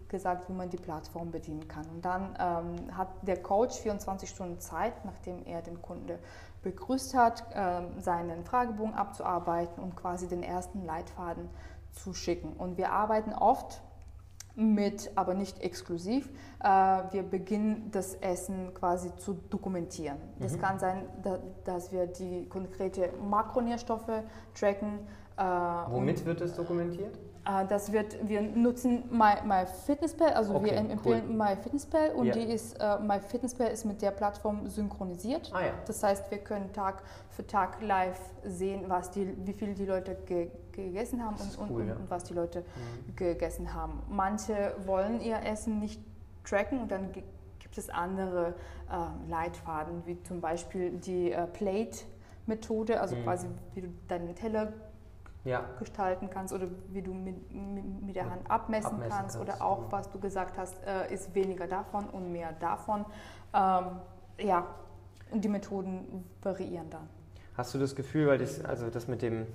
gesagt, 0.08 0.48
wie 0.48 0.52
man 0.52 0.68
die 0.68 0.76
Plattform 0.76 1.30
bedienen 1.30 1.68
kann. 1.68 1.86
Und 1.94 2.04
dann 2.04 2.36
ähm, 2.38 2.96
hat 2.96 3.08
der 3.22 3.40
Coach 3.40 3.78
24 3.78 4.28
Stunden 4.28 4.58
Zeit, 4.58 5.04
nachdem 5.04 5.46
er 5.46 5.62
den 5.62 5.80
Kunde 5.80 6.18
begrüßt 6.62 7.14
hat, 7.14 7.44
äh, 7.54 8.00
seinen 8.00 8.44
Fragebogen 8.44 8.94
abzuarbeiten 8.94 9.82
und 9.82 9.96
quasi 9.96 10.28
den 10.28 10.42
ersten 10.42 10.84
Leitfaden 10.84 11.48
zu 11.92 12.14
schicken. 12.14 12.52
Und 12.54 12.78
wir 12.78 12.92
arbeiten 12.92 13.32
oft 13.32 13.82
mit, 14.54 15.10
aber 15.14 15.34
nicht 15.34 15.60
exklusiv. 15.60 16.28
Äh, 16.62 16.68
wir 16.68 17.22
beginnen 17.22 17.90
das 17.90 18.14
Essen 18.16 18.74
quasi 18.74 19.14
zu 19.16 19.34
dokumentieren. 19.50 20.18
Das 20.40 20.56
mhm. 20.56 20.60
kann 20.60 20.78
sein, 20.78 21.04
dass 21.64 21.92
wir 21.92 22.06
die 22.06 22.46
konkrete 22.48 23.10
Makronährstoffe 23.28 24.22
tracken. 24.54 25.00
Äh, 25.36 25.42
Womit 25.42 26.24
wird 26.24 26.40
das 26.40 26.54
dokumentiert? 26.54 27.18
Äh, 27.44 27.66
das 27.66 27.92
wird, 27.92 28.16
wir 28.28 28.40
nutzen 28.40 29.04
My, 29.10 29.34
MyFitnessPal, 29.44 30.32
also 30.32 30.54
okay, 30.54 30.66
wir 30.66 30.72
empfehlen 30.74 31.24
cool. 31.28 31.34
MyFitnessPal 31.34 32.10
und 32.10 32.26
ja. 32.26 32.34
die 32.34 32.44
ist, 32.44 32.80
uh, 32.80 33.02
MyFitnessPal 33.02 33.68
ist 33.68 33.84
mit 33.84 34.00
der 34.00 34.12
Plattform 34.12 34.68
synchronisiert. 34.68 35.50
Ah, 35.52 35.60
ja. 35.60 35.72
Das 35.86 36.02
heißt, 36.02 36.30
wir 36.30 36.38
können 36.38 36.72
Tag 36.72 37.02
für 37.30 37.46
Tag 37.46 37.82
live 37.82 38.20
sehen, 38.44 38.84
was 38.86 39.10
die, 39.10 39.34
wie 39.44 39.52
viel 39.52 39.74
die 39.74 39.86
Leute 39.86 40.16
ge 40.26 40.50
gegessen 40.72 41.22
haben 41.22 41.36
und, 41.36 41.70
cool, 41.70 41.82
und, 41.82 41.88
ja. 41.88 41.94
und, 41.96 42.10
was 42.10 42.24
die 42.24 42.32
Leute 42.32 42.60
mhm. 42.60 43.14
gegessen 43.14 43.74
haben. 43.74 44.02
Manche 44.08 44.74
wollen 44.86 45.20
ihr 45.20 45.42
Essen 45.44 45.80
nicht 45.80 46.00
tracken 46.44 46.80
und 46.80 46.90
dann 46.90 47.12
gibt 47.12 47.76
es 47.76 47.90
andere 47.90 48.54
äh, 48.90 49.30
Leitfaden, 49.30 50.02
wie 50.06 50.22
zum 50.22 50.40
Beispiel 50.40 50.92
die 50.92 51.30
äh, 51.30 51.46
Plate-Methode, 51.46 53.02
also 53.02 53.16
mhm. 53.16 53.24
quasi 53.24 53.48
wie 53.74 53.82
du 53.82 53.88
deinen 54.08 54.34
Teller 54.34 54.72
ja. 55.44 55.64
gestalten 55.78 56.30
kannst 56.30 56.52
oder 56.54 56.66
wie 56.88 57.02
du 57.02 57.12
mit, 57.12 57.36
mit 57.52 58.16
der 58.16 58.30
Hand 58.30 58.48
abmessen, 58.50 58.92
abmessen 58.92 59.10
kannst, 59.10 59.38
kannst, 59.38 59.40
oder 59.40 59.62
auch, 59.64 59.90
was 59.90 60.10
du 60.10 60.18
gesagt 60.18 60.56
hast, 60.58 60.76
äh, 60.86 61.12
ist 61.12 61.34
weniger 61.34 61.66
davon 61.66 62.08
und 62.10 62.32
mehr 62.32 62.52
davon. 62.60 63.04
Ähm, 63.54 63.84
ja, 64.38 64.66
und 65.30 65.42
die 65.42 65.48
Methoden 65.48 66.24
variieren 66.42 66.90
dann. 66.90 67.08
Hast 67.56 67.74
du 67.74 67.78
das 67.78 67.94
Gefühl, 67.94 68.28
weil 68.28 68.38
das, 68.38 68.64
also 68.64 68.88
das 68.88 69.08
mit 69.08 69.22
dem, 69.22 69.46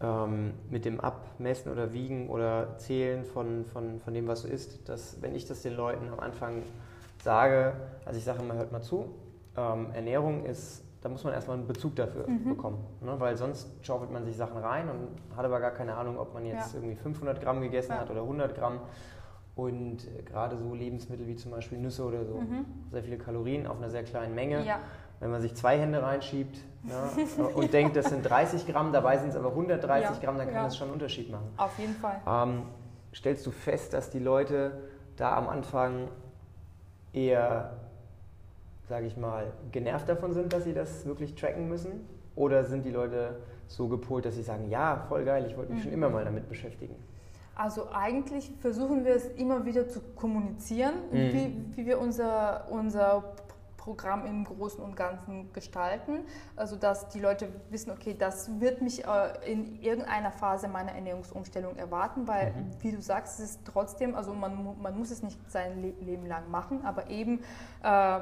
ähm, 0.00 0.54
mit 0.70 0.84
dem 0.84 1.00
Abmessen 1.00 1.72
oder 1.72 1.92
Wiegen 1.92 2.28
oder 2.30 2.78
Zählen 2.78 3.24
von, 3.24 3.64
von, 3.66 4.00
von 4.00 4.14
dem, 4.14 4.26
was 4.28 4.42
du 4.42 4.48
isst, 4.48 4.88
dass 4.88 5.20
wenn 5.20 5.34
ich 5.34 5.46
das 5.46 5.62
den 5.62 5.74
Leuten 5.74 6.08
am 6.08 6.20
Anfang 6.20 6.62
sage, 7.22 7.74
also 8.04 8.18
ich 8.18 8.24
sage 8.24 8.42
immer, 8.42 8.54
hört 8.54 8.72
mal 8.72 8.82
zu, 8.82 9.14
ähm, 9.56 9.88
Ernährung 9.92 10.44
ist 10.44 10.84
da 11.00 11.08
muss 11.08 11.22
man 11.24 11.32
erstmal 11.32 11.56
einen 11.56 11.66
Bezug 11.66 11.94
dafür 11.96 12.28
mhm. 12.28 12.56
bekommen. 12.56 12.84
Ne? 13.00 13.14
Weil 13.18 13.36
sonst 13.36 13.68
schaufelt 13.82 14.10
man 14.10 14.24
sich 14.24 14.36
Sachen 14.36 14.58
rein 14.58 14.88
und 14.88 15.36
hat 15.36 15.44
aber 15.44 15.60
gar 15.60 15.70
keine 15.70 15.94
Ahnung, 15.94 16.18
ob 16.18 16.34
man 16.34 16.44
jetzt 16.44 16.72
ja. 16.74 16.80
irgendwie 16.80 16.96
500 16.96 17.40
Gramm 17.40 17.60
gegessen 17.60 17.92
ja. 17.92 18.00
hat 18.00 18.10
oder 18.10 18.22
100 18.22 18.54
Gramm. 18.54 18.80
Und 19.54 19.98
gerade 20.24 20.56
so 20.56 20.74
Lebensmittel 20.74 21.26
wie 21.26 21.34
zum 21.34 21.50
Beispiel 21.50 21.78
Nüsse 21.78 22.04
oder 22.04 22.24
so, 22.24 22.34
mhm. 22.34 22.64
sehr 22.90 23.02
viele 23.02 23.18
Kalorien 23.18 23.66
auf 23.66 23.76
einer 23.78 23.90
sehr 23.90 24.04
kleinen 24.04 24.34
Menge. 24.34 24.64
Ja. 24.64 24.78
Wenn 25.20 25.32
man 25.32 25.40
sich 25.40 25.54
zwei 25.56 25.78
Hände 25.78 26.00
reinschiebt 26.00 26.58
ja, 26.84 27.10
und 27.54 27.72
denkt, 27.72 27.96
das 27.96 28.06
sind 28.06 28.22
30 28.22 28.68
Gramm, 28.68 28.92
dabei 28.92 29.18
sind 29.18 29.30
es 29.30 29.36
aber 29.36 29.48
130 29.48 30.20
Gramm, 30.20 30.38
dann 30.38 30.48
kann 30.48 30.64
das 30.64 30.76
schon 30.76 30.86
einen 30.86 30.94
Unterschied 30.94 31.30
machen. 31.30 31.48
Auf 31.56 31.76
jeden 31.76 31.94
Fall. 31.94 32.20
Ähm, 32.24 32.62
stellst 33.12 33.44
du 33.46 33.50
fest, 33.50 33.94
dass 33.94 34.10
die 34.10 34.20
Leute 34.20 34.80
da 35.16 35.36
am 35.36 35.48
Anfang 35.48 36.08
eher 37.12 37.77
sage 38.88 39.06
ich 39.06 39.16
mal, 39.16 39.52
genervt 39.72 40.08
davon 40.08 40.32
sind, 40.32 40.52
dass 40.52 40.64
sie 40.64 40.72
das 40.72 41.06
wirklich 41.06 41.34
tracken 41.34 41.68
müssen? 41.68 42.06
Oder 42.34 42.64
sind 42.64 42.84
die 42.84 42.90
Leute 42.90 43.40
so 43.66 43.88
gepolt, 43.88 44.24
dass 44.24 44.36
sie 44.36 44.42
sagen, 44.42 44.70
ja, 44.70 45.04
voll 45.08 45.24
geil, 45.24 45.44
ich 45.48 45.56
wollte 45.56 45.72
mich 45.72 45.80
mhm. 45.80 45.84
schon 45.84 45.92
immer 45.92 46.08
mal 46.08 46.24
damit 46.24 46.48
beschäftigen? 46.48 46.94
Also 47.54 47.88
eigentlich 47.92 48.52
versuchen 48.60 49.04
wir 49.04 49.16
es 49.16 49.26
immer 49.26 49.66
wieder 49.66 49.88
zu 49.88 50.00
kommunizieren, 50.14 50.94
mhm. 51.10 51.16
wie, 51.16 51.56
wie 51.74 51.86
wir 51.86 51.98
unser, 51.98 52.68
unser 52.70 53.34
Programm 53.76 54.26
im 54.26 54.44
Großen 54.44 54.84
und 54.84 54.94
Ganzen 54.94 55.52
gestalten. 55.52 56.20
Also 56.54 56.76
dass 56.76 57.08
die 57.08 57.20
Leute 57.20 57.48
wissen, 57.70 57.90
okay, 57.90 58.14
das 58.16 58.60
wird 58.60 58.82
mich 58.82 59.04
äh, 59.04 59.50
in 59.50 59.80
irgendeiner 59.80 60.30
Phase 60.30 60.68
meiner 60.68 60.92
Ernährungsumstellung 60.92 61.76
erwarten, 61.76 62.28
weil, 62.28 62.52
mhm. 62.52 62.70
wie 62.80 62.92
du 62.92 63.00
sagst, 63.00 63.40
es 63.40 63.50
ist 63.50 63.60
trotzdem, 63.64 64.14
also 64.14 64.34
man, 64.34 64.76
man 64.80 64.96
muss 64.96 65.10
es 65.10 65.22
nicht 65.22 65.38
sein 65.50 65.82
Leben 66.00 66.26
lang 66.26 66.50
machen, 66.50 66.84
aber 66.84 67.08
eben 67.08 67.40
äh, 67.82 68.20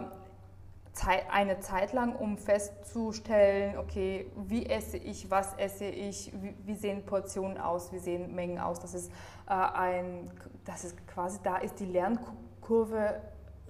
eine 1.05 1.61
Zeit 1.61 1.93
lang, 1.93 2.17
um 2.17 2.39
festzustellen, 2.39 3.77
okay, 3.79 4.31
wie 4.37 4.67
esse 4.67 4.97
ich, 4.97 5.31
was 5.31 5.55
esse 5.55 5.85
ich, 5.85 6.33
wie, 6.41 6.55
wie 6.65 6.75
sehen 6.75 7.05
Portionen 7.05 7.59
aus, 7.59 7.93
wie 7.93 7.99
sehen 7.99 8.35
Mengen 8.35 8.59
aus. 8.59 8.81
Das 8.81 8.95
ist 8.95 9.11
äh, 9.49 9.53
ein, 9.53 10.31
das 10.65 10.85
ist 10.85 11.07
quasi, 11.07 11.39
da 11.43 11.59
ist 11.59 11.79
die 11.81 11.87
Lernkurve 11.87 13.21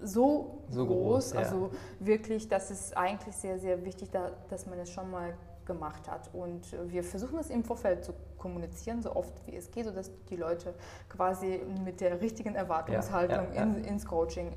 so, 0.01 0.62
so 0.69 0.87
groß, 0.87 1.33
groß 1.33 1.33
ja. 1.33 1.39
also 1.41 1.71
wirklich, 2.01 2.49
das 2.49 2.71
ist 2.71 2.97
eigentlich 2.97 3.35
sehr, 3.37 3.59
sehr 3.59 3.85
wichtig, 3.85 4.11
da, 4.11 4.31
dass 4.49 4.67
man 4.67 4.79
es 4.79 4.91
schon 4.91 5.11
mal 5.11 5.35
gemacht 5.65 6.09
hat. 6.09 6.31
Und 6.33 6.77
wir 6.91 7.03
versuchen 7.03 7.39
es 7.39 7.51
im 7.51 7.65
Vorfeld 7.65 8.05
zu 8.05 8.12
kommunizieren, 8.39 9.03
so 9.03 9.15
oft 9.15 9.35
wie 9.47 9.57
es 9.57 9.71
geht, 9.71 9.87
sodass 9.87 10.11
die 10.31 10.37
Leute 10.37 10.75
quasi 11.09 11.61
mit 11.85 12.01
der 12.01 12.21
richtigen 12.21 12.55
Erwartungshaltung 12.55 13.53
ja, 13.53 13.55
ja, 13.55 13.62
in, 13.62 13.85
ins 13.85 14.07
Coaching 14.07 14.53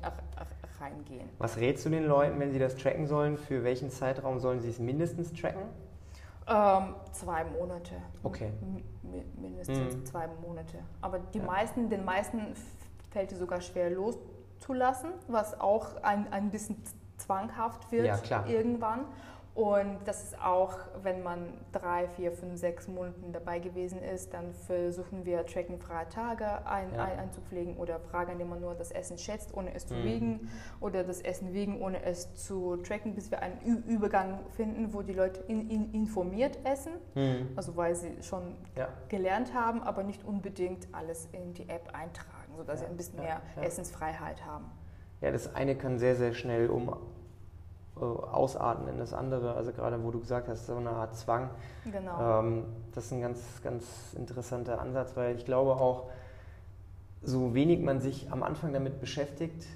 reingehen. 0.80 1.28
Was 1.38 1.58
rätst 1.58 1.84
du 1.84 1.90
den 1.90 2.04
Leuten, 2.04 2.38
wenn 2.40 2.52
sie 2.52 2.58
das 2.58 2.76
tracken 2.76 3.06
sollen? 3.06 3.36
Für 3.36 3.64
welchen 3.64 3.90
Zeitraum 3.90 4.40
sollen 4.40 4.60
sie 4.60 4.70
es 4.70 4.78
mindestens 4.78 5.32
tracken? 5.32 5.62
Ähm, 6.46 6.94
zwei 7.12 7.44
Monate. 7.44 7.94
Okay. 8.22 8.50
M 8.62 8.82
mindestens 9.40 9.96
mhm. 9.96 10.06
zwei 10.06 10.28
Monate. 10.46 10.78
Aber 11.00 11.18
die 11.18 11.38
ja. 11.38 11.44
meisten, 11.44 11.88
den 11.88 12.04
meisten 12.04 12.54
fällt 13.10 13.32
es 13.32 13.38
sogar 13.38 13.60
schwer 13.60 13.90
loszulassen, 13.90 15.10
was 15.28 15.60
auch 15.60 16.02
ein, 16.02 16.32
ein 16.32 16.50
bisschen 16.50 16.76
zwanghaft 17.18 17.90
wird 17.92 18.28
ja, 18.28 18.46
irgendwann. 18.46 19.04
Und 19.60 19.98
das 20.06 20.24
ist 20.24 20.40
auch, 20.40 20.72
wenn 21.02 21.22
man 21.22 21.52
drei, 21.70 22.08
vier, 22.08 22.32
fünf, 22.32 22.58
sechs 22.58 22.88
Monaten 22.88 23.30
dabei 23.30 23.58
gewesen 23.58 24.02
ist, 24.02 24.32
dann 24.32 24.54
versuchen 24.54 25.26
wir 25.26 25.44
tracking-freie 25.44 26.08
Tage 26.08 26.66
ein, 26.66 26.94
ja. 26.94 27.04
ein, 27.04 27.18
einzupflegen 27.18 27.76
oder 27.76 28.00
Fragen, 28.00 28.32
indem 28.32 28.48
man 28.48 28.62
nur 28.62 28.74
das 28.74 28.90
Essen 28.90 29.18
schätzt, 29.18 29.52
ohne 29.52 29.74
es 29.74 29.86
zu 29.86 29.96
mhm. 29.96 30.04
wiegen 30.04 30.50
oder 30.80 31.04
das 31.04 31.20
Essen 31.20 31.52
wiegen, 31.52 31.78
ohne 31.82 32.02
es 32.02 32.32
zu 32.36 32.78
tracken, 32.78 33.14
bis 33.14 33.30
wir 33.30 33.42
einen 33.42 33.58
Ü 33.62 33.82
Übergang 33.86 34.40
finden, 34.56 34.94
wo 34.94 35.02
die 35.02 35.12
Leute 35.12 35.40
in, 35.40 35.68
in 35.68 35.92
informiert 35.92 36.58
essen, 36.64 36.94
mhm. 37.14 37.50
also 37.54 37.76
weil 37.76 37.94
sie 37.94 38.22
schon 38.22 38.56
ja. 38.76 38.88
gelernt 39.10 39.52
haben, 39.52 39.82
aber 39.82 40.04
nicht 40.04 40.24
unbedingt 40.24 40.88
alles 40.92 41.28
in 41.32 41.52
die 41.52 41.68
App 41.68 41.90
eintragen, 41.92 42.56
sodass 42.56 42.80
ja. 42.80 42.86
sie 42.86 42.92
ein 42.92 42.96
bisschen 42.96 43.20
mehr 43.20 43.42
Essensfreiheit 43.60 44.42
haben. 44.46 44.70
Ja, 45.20 45.30
das 45.30 45.54
eine 45.54 45.76
kann 45.76 45.98
sehr, 45.98 46.16
sehr 46.16 46.32
schnell 46.32 46.70
um 46.70 46.96
ausarten 48.06 48.88
in 48.88 48.98
das 48.98 49.12
andere. 49.12 49.54
Also 49.54 49.72
gerade 49.72 50.02
wo 50.02 50.10
du 50.10 50.20
gesagt 50.20 50.48
hast, 50.48 50.66
so 50.66 50.76
eine 50.76 50.90
Art 50.90 51.16
Zwang. 51.16 51.50
Genau. 51.84 52.40
Ähm, 52.40 52.64
das 52.94 53.06
ist 53.06 53.12
ein 53.12 53.20
ganz, 53.20 53.40
ganz 53.62 53.84
interessanter 54.14 54.80
Ansatz, 54.80 55.16
weil 55.16 55.36
ich 55.36 55.44
glaube 55.44 55.72
auch, 55.72 56.10
so 57.22 57.54
wenig 57.54 57.80
man 57.80 58.00
sich 58.00 58.32
am 58.32 58.42
Anfang 58.42 58.72
damit 58.72 59.00
beschäftigt, 59.00 59.66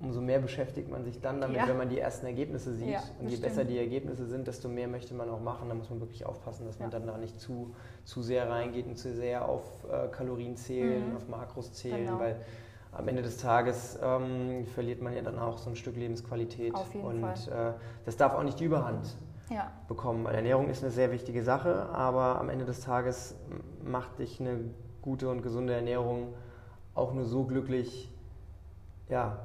umso 0.00 0.22
mehr 0.22 0.38
beschäftigt 0.38 0.90
man 0.90 1.04
sich 1.04 1.20
dann 1.20 1.40
damit, 1.40 1.58
ja. 1.58 1.68
wenn 1.68 1.76
man 1.76 1.90
die 1.90 1.98
ersten 1.98 2.24
Ergebnisse 2.24 2.74
sieht. 2.74 2.88
Ja, 2.88 3.02
und 3.20 3.28
je 3.28 3.36
stimmt. 3.36 3.42
besser 3.42 3.64
die 3.64 3.78
Ergebnisse 3.78 4.26
sind, 4.26 4.46
desto 4.46 4.68
mehr 4.68 4.88
möchte 4.88 5.14
man 5.14 5.28
auch 5.28 5.40
machen. 5.40 5.68
Da 5.68 5.74
muss 5.74 5.90
man 5.90 6.00
wirklich 6.00 6.24
aufpassen, 6.24 6.66
dass 6.66 6.78
man 6.78 6.90
dann 6.90 7.06
da 7.06 7.18
nicht 7.18 7.38
zu, 7.38 7.74
zu 8.04 8.22
sehr 8.22 8.48
reingeht 8.48 8.86
und 8.86 8.96
zu 8.96 9.12
sehr 9.14 9.46
auf 9.46 9.62
äh, 9.90 10.08
Kalorien 10.08 10.56
zählen, 10.56 11.10
mhm. 11.10 11.16
auf 11.16 11.28
Makros 11.28 11.72
zählen, 11.74 12.06
genau. 12.06 12.18
weil 12.18 12.36
am 12.92 13.08
Ende 13.08 13.22
des 13.22 13.36
Tages 13.36 13.98
ähm, 14.02 14.66
verliert 14.74 15.00
man 15.00 15.14
ja 15.14 15.22
dann 15.22 15.38
auch 15.38 15.58
so 15.58 15.70
ein 15.70 15.76
Stück 15.76 15.96
Lebensqualität. 15.96 16.74
Auf 16.74 16.92
jeden 16.92 17.06
und 17.06 17.20
Fall. 17.20 17.74
Äh, 17.74 17.80
das 18.04 18.16
darf 18.16 18.34
auch 18.34 18.42
nicht 18.42 18.58
die 18.58 18.64
Überhand 18.64 19.16
ja. 19.50 19.70
bekommen. 19.88 20.24
Weil 20.24 20.34
Ernährung 20.34 20.68
ist 20.68 20.82
eine 20.82 20.90
sehr 20.90 21.12
wichtige 21.12 21.42
Sache, 21.42 21.88
aber 21.90 22.40
am 22.40 22.48
Ende 22.48 22.64
des 22.64 22.80
Tages 22.80 23.36
macht 23.84 24.18
dich 24.18 24.40
eine 24.40 24.58
gute 25.02 25.28
und 25.28 25.42
gesunde 25.42 25.74
Ernährung 25.74 26.34
auch 26.94 27.12
nur 27.14 27.24
so 27.24 27.44
glücklich, 27.44 28.10
ja, 29.08 29.38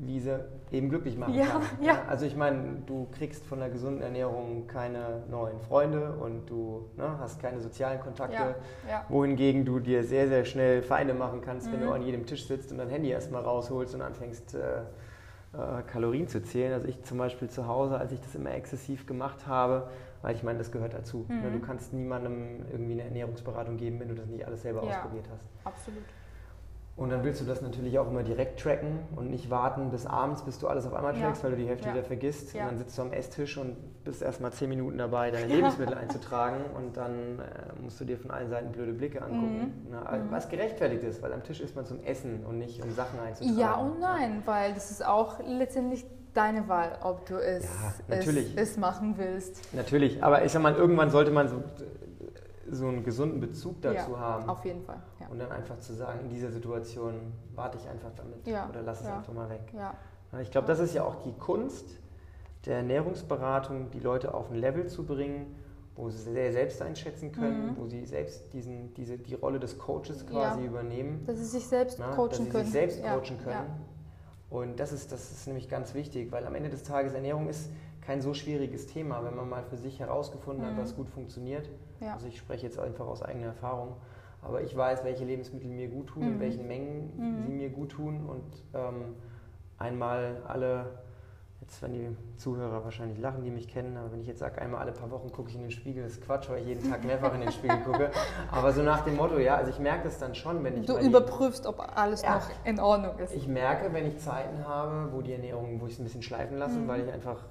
wie 0.00 0.20
sie 0.20 0.38
eben 0.70 0.88
glücklich 0.88 1.16
machen 1.16 1.34
Ja, 1.34 1.46
kann. 1.46 1.62
ja. 1.82 2.02
Also 2.08 2.26
ich 2.26 2.36
meine, 2.36 2.82
du 2.86 3.08
kriegst 3.12 3.44
von 3.46 3.58
der 3.58 3.68
gesunden 3.70 4.02
Ernährung 4.02 4.66
keine 4.66 5.22
neuen 5.30 5.58
Freunde 5.60 6.12
und 6.12 6.46
du 6.48 6.88
ne, 6.96 7.18
hast 7.18 7.40
keine 7.40 7.60
sozialen 7.60 8.00
Kontakte, 8.00 8.54
Ja, 8.88 9.04
wohingegen 9.08 9.64
du 9.64 9.78
dir 9.80 10.04
sehr, 10.04 10.28
sehr 10.28 10.44
schnell 10.44 10.82
Feinde 10.82 11.14
machen 11.14 11.40
kannst, 11.40 11.72
wenn 11.72 11.80
Mhm. 11.80 11.84
du 11.84 11.90
an 11.92 12.02
jedem 12.02 12.26
Tisch 12.26 12.46
sitzt 12.46 12.70
und 12.72 12.78
dein 12.78 12.90
Handy 12.90 13.10
erstmal 13.10 13.42
rausholst 13.42 13.94
und 13.94 14.02
anfängst 14.02 14.54
äh, 14.54 14.58
äh, 15.54 15.82
Kalorien 15.90 16.28
zu 16.28 16.42
zählen. 16.42 16.72
Also 16.74 16.86
ich 16.88 17.02
zum 17.04 17.18
Beispiel 17.18 17.48
zu 17.48 17.66
Hause, 17.66 17.98
als 17.98 18.12
ich 18.12 18.20
das 18.20 18.34
immer 18.34 18.52
exzessiv 18.54 19.06
gemacht 19.06 19.46
habe, 19.46 19.88
weil 20.22 20.34
ich 20.34 20.42
meine, 20.42 20.58
das 20.58 20.70
gehört 20.70 20.94
dazu. 20.94 21.24
Mhm. 21.28 21.40
Ne, 21.42 21.50
Du 21.52 21.60
kannst 21.60 21.92
niemandem 21.92 22.66
irgendwie 22.70 22.92
eine 22.92 23.04
Ernährungsberatung 23.04 23.76
geben, 23.78 23.98
wenn 24.00 24.08
du 24.08 24.14
das 24.14 24.26
nicht 24.28 24.44
alles 24.46 24.62
selber 24.62 24.82
ausprobiert 24.82 25.26
hast. 25.32 25.46
Absolut. 25.64 26.04
Und 26.98 27.10
dann 27.10 27.22
willst 27.22 27.40
du 27.40 27.44
das 27.44 27.62
natürlich 27.62 27.96
auch 28.00 28.08
immer 28.08 28.24
direkt 28.24 28.58
tracken 28.60 28.98
und 29.14 29.30
nicht 29.30 29.50
warten 29.50 29.90
bis 29.90 30.04
abends, 30.04 30.42
bis 30.42 30.58
du 30.58 30.66
alles 30.66 30.84
auf 30.84 30.94
einmal 30.94 31.14
Ja. 31.14 31.26
trackst, 31.26 31.44
weil 31.44 31.52
du 31.52 31.56
die 31.56 31.66
Hälfte 31.68 31.86
Ja. 31.88 31.94
wieder 31.94 32.02
vergisst. 32.04 32.52
Ja. 32.54 32.62
Und 32.64 32.70
dann 32.70 32.78
sitzt 32.78 32.98
du 32.98 33.02
am 33.02 33.12
Esstisch 33.12 33.56
und 33.56 33.76
bist 34.02 34.20
erstmal 34.20 34.52
zehn 34.52 34.68
Minuten 34.68 34.98
dabei, 34.98 35.30
deine 35.30 35.46
Lebensmittel 35.46 35.94
einzutragen 35.94 36.56
und 36.76 36.96
dann 36.96 37.38
äh, 37.38 37.80
musst 37.80 38.00
du 38.00 38.04
dir 38.04 38.18
von 38.18 38.32
allen 38.32 38.50
Seiten 38.50 38.72
blöde 38.72 38.92
Blicke 38.92 39.22
angucken. 39.22 39.58
Mhm. 39.58 39.86
Na, 39.92 40.02
also 40.02 40.24
Mhm. 40.24 40.32
Was 40.32 40.48
gerechtfertigt 40.48 41.04
ist, 41.04 41.22
weil 41.22 41.32
am 41.32 41.44
Tisch 41.44 41.60
ist 41.60 41.76
man 41.76 41.86
zum 41.86 42.02
Essen 42.02 42.44
und 42.44 42.58
nicht 42.58 42.82
um 42.82 42.90
Sachen 42.90 43.20
einzutragen. 43.20 43.58
Ja 43.58 43.76
und 43.76 44.00
nein, 44.00 44.42
weil 44.44 44.74
das 44.74 44.90
ist 44.90 45.06
auch 45.06 45.38
letztendlich 45.46 46.04
deine 46.34 46.68
Wahl, 46.68 46.98
ob 47.02 47.26
du 47.26 47.36
es, 47.36 47.64
Ja, 48.08 48.16
es, 48.16 48.26
es 48.56 48.76
machen 48.76 49.14
willst. 49.18 49.72
Natürlich, 49.72 50.22
aber 50.22 50.44
ich 50.44 50.50
sag 50.50 50.62
mal, 50.62 50.74
irgendwann 50.74 51.10
sollte 51.10 51.30
man 51.30 51.48
so, 51.48 51.62
so 52.70 52.86
einen 52.88 53.04
gesunden 53.04 53.40
Bezug 53.40 53.80
dazu 53.82 54.12
ja, 54.12 54.18
haben. 54.18 54.48
Auf 54.48 54.64
jeden 54.64 54.82
Fall. 54.82 55.00
Ja. 55.28 55.32
Und 55.32 55.38
dann 55.38 55.52
einfach 55.52 55.78
zu 55.78 55.94
sagen, 55.94 56.20
in 56.20 56.28
dieser 56.28 56.50
Situation 56.50 57.32
warte 57.54 57.78
ich 57.78 57.88
einfach 57.88 58.10
damit 58.16 58.46
Ja, 58.46 58.68
oder 58.68 58.82
lass 58.82 59.00
es 59.00 59.06
ja. 59.06 59.18
einfach 59.18 59.32
mal 59.32 59.48
weg. 59.50 59.72
ja. 59.74 59.94
Ja, 60.32 60.40
Ich 60.40 60.50
glaube, 60.50 60.66
das 60.66 60.78
ist 60.78 60.94
ja 60.94 61.04
auch 61.04 61.16
die 61.22 61.32
Kunst 61.32 61.86
der 62.66 62.78
Ernährungsberatung, 62.78 63.90
die 63.90 64.00
Leute 64.00 64.34
auf 64.34 64.50
ein 64.50 64.56
Level 64.56 64.86
zu 64.88 65.04
bringen, 65.06 65.54
wo 65.96 66.10
sie 66.10 66.18
sehr 66.18 66.52
selbst 66.52 66.80
einschätzen 66.82 67.32
können, 67.32 67.68
Mhm. 67.72 67.76
wo 67.78 67.86
sie 67.86 68.04
selbst 68.04 68.52
diesen, 68.52 68.92
diese, 68.94 69.18
die 69.18 69.34
Rolle 69.34 69.58
des 69.58 69.78
Coaches 69.78 70.26
quasi 70.26 70.60
Ja. 70.60 70.66
übernehmen, 70.66 71.24
Dass 71.26 71.38
sie 71.38 71.44
sich 71.44 71.66
selbst 71.66 71.98
na, 71.98 72.14
coachen 72.14 72.28
dass 72.30 72.38
sie 72.38 72.48
können. 72.50 72.64
sich 72.64 72.72
selbst 72.72 73.00
ja. 73.02 73.14
coachen 73.16 73.38
können. 73.42 73.84
Und 74.50 74.80
das 74.80 74.92
ist, 74.92 75.12
das 75.12 75.30
ist 75.30 75.46
nämlich 75.46 75.68
ganz 75.68 75.94
wichtig, 75.94 76.30
weil 76.32 76.46
am 76.46 76.54
Ende 76.54 76.70
des 76.70 76.82
Tages 76.82 77.12
Ernährung 77.14 77.48
ist 77.48 77.70
kein 78.00 78.22
so 78.22 78.32
schwieriges 78.32 78.86
Thema, 78.86 79.22
wenn 79.24 79.34
man 79.36 79.48
mal 79.48 79.62
für 79.64 79.76
sich 79.76 79.98
herausgefunden 80.00 80.64
hat, 80.64 80.74
Mhm. 80.74 80.78
was 80.78 80.94
gut 80.96 81.10
funktioniert. 81.10 81.68
Ja. 82.00 82.14
Also 82.14 82.26
ich 82.28 82.38
spreche 82.38 82.66
jetzt 82.66 82.78
einfach 82.78 83.06
aus 83.06 83.22
eigener 83.22 83.46
Erfahrung. 83.48 83.94
Aber 84.42 84.62
ich 84.62 84.76
weiß, 84.76 85.04
welche 85.04 85.24
Lebensmittel 85.24 85.68
mir 85.70 85.88
gut 85.88 86.08
tun, 86.08 86.22
in 86.22 86.36
Mhm. 86.36 86.40
welchen 86.40 86.68
Mengen 86.68 87.12
Mhm. 87.16 87.42
sie 87.42 87.52
mir 87.52 87.70
gut 87.70 87.90
tun. 87.90 88.24
Und 88.26 88.44
ähm, 88.74 89.16
einmal 89.78 90.42
alle, 90.46 90.86
jetzt 91.60 91.82
werden 91.82 91.94
die 91.94 92.38
Zuhörer 92.38 92.84
wahrscheinlich 92.84 93.18
lachen, 93.18 93.42
die 93.42 93.50
mich 93.50 93.68
kennen, 93.68 93.96
aber 93.96 94.12
wenn 94.12 94.20
ich 94.20 94.28
jetzt 94.28 94.38
sage, 94.38 94.60
einmal 94.60 94.80
alle 94.80 94.92
paar 94.92 95.10
Wochen 95.10 95.30
gucke 95.32 95.48
ich 95.50 95.56
in 95.56 95.62
den 95.62 95.70
Spiegel, 95.72 96.04
das 96.04 96.12
ist 96.12 96.22
Quatsch, 96.24 96.48
weil 96.48 96.60
ich 96.60 96.66
jeden 96.68 96.88
Tag 96.88 97.04
mehrfach 97.04 97.34
in 97.34 97.40
den 97.40 97.52
Spiegel 97.52 97.78
gucke. 97.80 98.10
Aber 98.52 98.72
so 98.72 98.82
nach 98.82 99.02
dem 99.04 99.16
Motto, 99.16 99.38
ja, 99.38 99.56
also 99.56 99.70
ich 99.70 99.78
merke 99.80 100.04
das 100.04 100.18
dann 100.18 100.34
schon, 100.34 100.62
wenn 100.64 100.78
ich... 100.78 100.86
Du 100.86 100.96
überprüfst, 100.98 101.66
ob 101.66 101.80
alles 101.96 102.22
Ja. 102.22 102.36
noch 102.36 102.48
in 102.64 102.78
Ordnung 102.80 103.18
ist. 103.18 103.34
ich 103.34 103.48
merke, 103.48 103.92
wenn 103.92 104.06
ich 104.06 104.18
Zeiten 104.18 104.66
habe, 104.66 105.08
wo 105.12 105.20
die 105.20 105.32
Ernährung, 105.32 105.80
wo 105.80 105.86
ich 105.86 105.94
es 105.94 105.98
ein 105.98 106.04
bisschen 106.04 106.22
schleifen 106.22 106.58
lasse, 106.58 106.78
Mhm. 106.78 106.88
weil 106.88 107.00
ich 107.06 107.12
einfach 107.12 107.44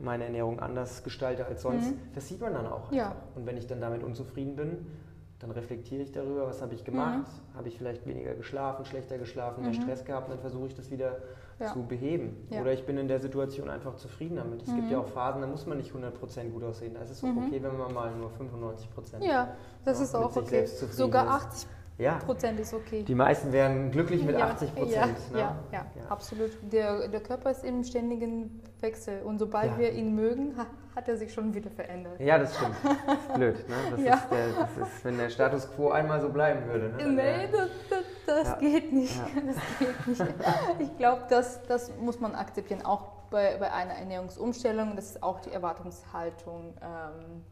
meine 0.00 0.24
Ernährung 0.24 0.60
anders 0.60 1.02
gestalte 1.02 1.46
als 1.46 1.62
sonst, 1.62 1.90
Mhm. 1.92 1.98
das 2.14 2.28
sieht 2.28 2.40
man 2.40 2.52
dann 2.54 2.66
auch. 2.66 2.92
Ja. 2.92 3.16
Und 3.34 3.46
wenn 3.46 3.56
ich 3.56 3.66
dann 3.66 3.80
damit 3.80 4.02
unzufrieden 4.02 4.56
bin, 4.56 4.86
dann 5.40 5.50
reflektiere 5.52 6.02
ich 6.02 6.10
darüber, 6.12 6.46
was 6.48 6.60
habe 6.62 6.74
ich 6.74 6.84
gemacht, 6.84 7.26
habe 7.54 7.68
ich 7.68 7.78
vielleicht 7.78 8.06
weniger 8.06 8.34
geschlafen, 8.34 8.84
schlechter 8.84 9.18
geschlafen, 9.18 9.62
mehr 9.62 9.70
Mhm. 9.72 9.82
Stress 9.82 10.04
gehabt, 10.04 10.26
und 10.28 10.32
dann 10.34 10.40
versuche 10.40 10.66
ich 10.66 10.74
das 10.74 10.90
wieder 10.90 11.18
Ja. 11.60 11.72
zu 11.72 11.82
beheben. 11.84 12.36
Ja. 12.50 12.60
Oder 12.60 12.72
ich 12.72 12.84
bin 12.86 12.98
in 12.98 13.06
der 13.08 13.20
Situation 13.20 13.68
einfach 13.70 13.94
zufrieden 13.96 14.36
damit. 14.36 14.62
Es 14.62 14.74
gibt 14.74 14.86
Mhm. 14.86 14.92
ja 14.92 14.98
auch 14.98 15.06
Phasen, 15.06 15.40
da 15.40 15.46
muss 15.46 15.66
man 15.66 15.78
nicht 15.78 15.92
100% 15.92 16.50
gut 16.52 16.64
aussehen. 16.64 16.94
Da 16.94 17.02
ist 17.02 17.10
es 17.10 17.22
auch 17.22 17.28
Mhm. 17.28 17.46
okay, 17.46 17.62
wenn 17.62 17.76
man 17.76 17.92
mal 17.94 18.14
nur 18.16 18.30
95% 18.30 19.22
Ja, 19.24 19.54
das 19.84 20.00
ist 20.00 20.14
auch 20.14 20.34
okay. 20.36 20.44
selbst 20.46 20.78
zufrieden 20.78 20.96
Sogar 20.96 21.24
ist. 21.24 21.44
80 21.44 21.68
Ja, 21.98 22.14
Prozent 22.24 22.60
ist 22.60 22.72
okay. 22.72 23.02
die 23.02 23.14
meisten 23.14 23.52
wären 23.52 23.90
glücklich 23.90 24.22
mit 24.22 24.38
ja, 24.38 24.46
80 24.46 24.68
Ja, 24.68 24.74
Prozent. 24.82 25.32
ne? 25.32 25.38
ja, 25.40 25.56
ja, 25.72 25.84
absolut. 26.08 26.52
Der, 26.72 27.08
der 27.08 27.20
Körper 27.20 27.50
ist 27.50 27.64
im 27.64 27.82
ständigen 27.82 28.62
Wechsel 28.80 29.22
und 29.22 29.38
sobald 29.38 29.72
Ja. 29.72 29.78
wir 29.78 29.92
ihn 29.92 30.14
mögen, 30.14 30.56
ha- 30.56 30.66
hat 30.94 31.08
er 31.08 31.16
sich 31.16 31.32
schon 31.34 31.52
wieder 31.54 31.70
verändert. 31.70 32.20
Ja, 32.20 32.38
das 32.38 32.56
stimmt. 32.56 32.76
Das 32.84 33.14
ist 33.18 33.34
blöd. 33.34 33.68
Ne? 33.68 33.74
Das, 33.90 34.00
Ja. 34.00 34.14
ist 34.14 34.30
der, 34.30 34.48
das 34.48 34.88
ist, 34.88 35.04
wenn 35.04 35.18
der 35.18 35.28
Status 35.30 35.68
quo 35.74 35.90
einmal 35.90 36.20
so 36.20 36.28
bleiben 36.28 36.66
würde. 36.68 36.88
Ne? 36.90 37.08
Nee, 37.08 37.16
wär- 37.16 37.48
das, 37.48 37.68
das, 37.90 38.04
das 38.26 38.48
Ja. 38.48 38.54
geht 38.58 38.92
nicht. 38.92 39.16
Ja. 39.16 39.24
Das 39.46 39.78
geht 39.80 40.06
nicht. 40.06 40.24
Ich 40.78 40.96
glaube, 40.98 41.22
das, 41.28 41.62
das 41.64 41.90
muss 42.00 42.20
man 42.20 42.36
akzeptieren, 42.36 42.84
auch 42.84 43.08
bei, 43.30 43.56
bei 43.58 43.72
einer 43.72 43.94
Ernährungsumstellung. 43.94 44.94
Das 44.94 45.06
ist 45.10 45.22
auch 45.22 45.40
die 45.40 45.50
Erwartungshaltung, 45.52 46.74
ähm, 46.80 47.44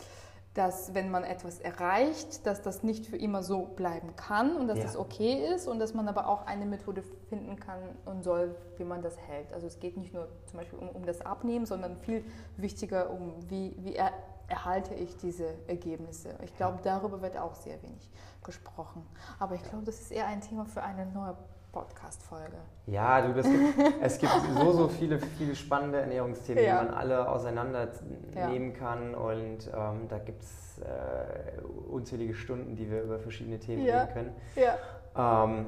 dass 0.57 0.95
wenn 0.95 1.11
man 1.11 1.23
etwas 1.23 1.61
erreicht, 1.61 2.47
dass 2.47 2.63
das 2.63 2.83
nicht 2.83 3.07
für 3.07 3.17
immer 3.19 3.43
so 3.43 3.65
bleiben 3.65 4.17
kann 4.17 4.57
und 4.57 4.69
dass 4.69 4.79
Ja. 4.79 4.85
das 4.85 4.97
okay 4.97 5.55
ist 5.55 5.69
und 5.69 5.79
dass 5.79 5.93
man 5.93 6.09
aber 6.09 6.29
auch 6.29 6.47
eine 6.47 6.65
Methode 6.65 7.03
finden 7.29 7.57
kann 7.61 7.79
und 8.07 8.23
soll, 8.23 8.57
wie 8.79 8.85
man 8.85 9.03
das 9.03 9.19
hält. 9.19 9.53
Also 9.53 9.67
es 9.67 9.79
geht 9.81 9.99
nicht 9.99 10.15
nur 10.15 10.29
zum 10.47 10.59
Beispiel 10.59 10.79
um, 10.79 10.89
um 10.89 11.05
das 11.05 11.21
Abnehmen, 11.21 11.67
sondern 11.67 11.97
viel 11.99 12.25
wichtiger 12.57 13.11
um, 13.11 13.35
wie, 13.51 13.77
wie 13.81 13.97
er, 13.97 14.13
erhalte 14.49 14.95
ich 14.95 15.17
diese 15.17 15.47
Ergebnisse. 15.67 16.31
Ich 16.43 16.57
glaube, 16.57 16.79
darüber 16.83 17.21
wird 17.21 17.37
auch 17.37 17.55
sehr 17.55 17.83
wenig 17.83 18.09
gesprochen. 18.43 19.05
Aber 19.39 19.57
ich 19.57 19.63
glaube, 19.65 19.85
das 19.85 20.01
ist 20.01 20.11
eher 20.13 20.27
ein 20.27 20.41
Thema 20.41 20.65
für 20.65 20.83
eine 20.83 21.05
neue 21.07 21.37
Podcast-Folge. 21.81 22.57
Ja, 22.87 23.21
du, 23.21 23.35
das 23.35 23.47
gibt, 23.47 23.63
es 24.01 24.19
gibt 24.19 24.33
so, 24.59 24.73
so 24.73 24.89
viele, 24.89 25.19
viele 25.19 25.55
spannende 25.55 26.01
Ernährungsthemen, 26.01 26.65
Ja. 26.65 26.81
die 26.81 26.87
man 26.87 26.95
alle 26.95 27.29
auseinandernehmen 27.29 28.73
kann. 28.73 29.15
Und 29.15 29.71
ähm, 29.77 30.09
da 30.09 30.19
gibt 30.19 30.43
es 30.43 30.79
äh, 30.79 31.61
unzählige 31.91 32.33
Stunden, 32.33 32.77
die 32.77 32.91
wir 32.91 33.03
über 33.03 33.19
verschiedene 33.19 33.59
Themen 33.59 33.85
Ja. 33.85 34.05
reden 34.05 34.13
können. 34.15 34.33
Ja. 34.55 35.45
Ähm, 35.45 35.67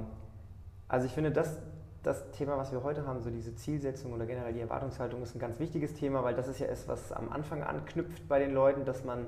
also 0.89 1.05
ich 1.05 1.13
finde, 1.13 1.31
das, 1.31 1.59
das 2.03 2.31
Thema, 2.31 2.57
was 2.57 2.73
wir 2.73 2.83
heute 2.83 3.07
haben, 3.07 3.21
so 3.21 3.29
diese 3.29 3.55
Zielsetzung 3.55 4.15
oder 4.15 4.25
generell 4.25 4.55
die 4.55 4.61
Erwartungshaltung, 4.61 5.23
ist 5.23 5.35
ein 5.37 5.41
ganz 5.41 5.59
wichtiges 5.59 5.93
Thema, 5.93 6.25
weil 6.25 6.35
das 6.35 6.49
ist 6.49 6.59
ja 6.59 6.69
erst, 6.69 6.89
was 6.89 7.13
am 7.13 7.31
Anfang 7.31 7.63
anknüpft 7.63 8.27
bei 8.29 8.39
den 8.39 8.55
Leuten, 8.55 8.87
dass 8.87 9.05
man, 9.05 9.27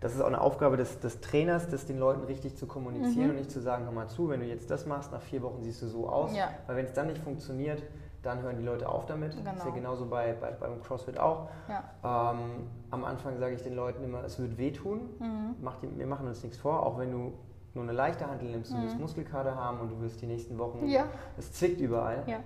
das 0.00 0.14
ist 0.14 0.20
auch 0.20 0.26
eine 0.26 0.40
Aufgabe 0.40 0.76
des, 0.76 1.00
des 1.00 1.20
Trainers, 1.20 1.68
das 1.68 1.86
den 1.86 1.98
Leuten 1.98 2.24
richtig 2.24 2.56
zu 2.56 2.66
kommunizieren 2.66 3.24
Mhm. 3.26 3.30
und 3.30 3.36
nicht 3.36 3.50
zu 3.50 3.60
sagen, 3.60 3.84
hör 3.84 3.92
mal 3.92 4.08
zu, 4.08 4.28
wenn 4.28 4.40
du 4.40 4.46
jetzt 4.46 4.70
das 4.70 4.86
machst, 4.86 5.10
nach 5.12 5.22
vier 5.22 5.42
Wochen 5.42 5.62
siehst 5.62 5.80
du 5.82 5.86
so 5.88 6.08
aus. 6.08 6.36
Ja. 6.36 6.48
Weil 6.66 6.76
wenn 6.76 6.84
es 6.86 6.92
dann 6.92 7.06
nicht 7.06 7.18
funktioniert, 7.18 7.82
dann 8.22 8.42
hören 8.42 8.56
die 8.58 8.64
Leute 8.64 8.88
auf 8.88 9.06
damit. 9.06 9.32
Das 9.32 9.38
ist 9.38 9.44
ja 9.60 9.64
Genau. 9.64 9.74
genauso 9.74 10.06
bei, 10.06 10.34
bei, 10.34 10.50
beim 10.50 10.82
CrossFit 10.82 11.18
auch. 11.18 11.48
Ja. 11.68 12.32
Ähm, 12.32 12.66
am 12.90 13.04
Anfang 13.04 13.38
sage 13.38 13.54
ich 13.54 13.62
den 13.62 13.74
Leuten 13.76 14.02
immer, 14.04 14.24
es 14.24 14.38
wird 14.38 14.58
wehtun. 14.58 15.00
Mhm. 15.18 15.54
Mach 15.62 15.76
dir, 15.76 15.88
wir 15.96 16.06
machen 16.06 16.26
uns 16.26 16.42
nichts 16.42 16.58
vor, 16.58 16.84
auch 16.84 16.98
wenn 16.98 17.12
du 17.12 17.32
nur 17.74 17.84
eine 17.84 17.92
leichte 17.92 18.26
Handel 18.28 18.50
nimmst, 18.50 18.72
du 18.72 18.76
Mhm. 18.76 18.84
wirst 18.84 18.98
Muskelkater 18.98 19.54
haben 19.54 19.80
und 19.80 19.90
du 19.90 20.00
wirst 20.00 20.20
die 20.22 20.26
nächsten 20.26 20.58
Wochen, 20.58 20.86
Ja. 20.86 21.04
es 21.38 21.52
zwickt 21.52 21.80
überall. 21.80 22.22
Ja. 22.26 22.38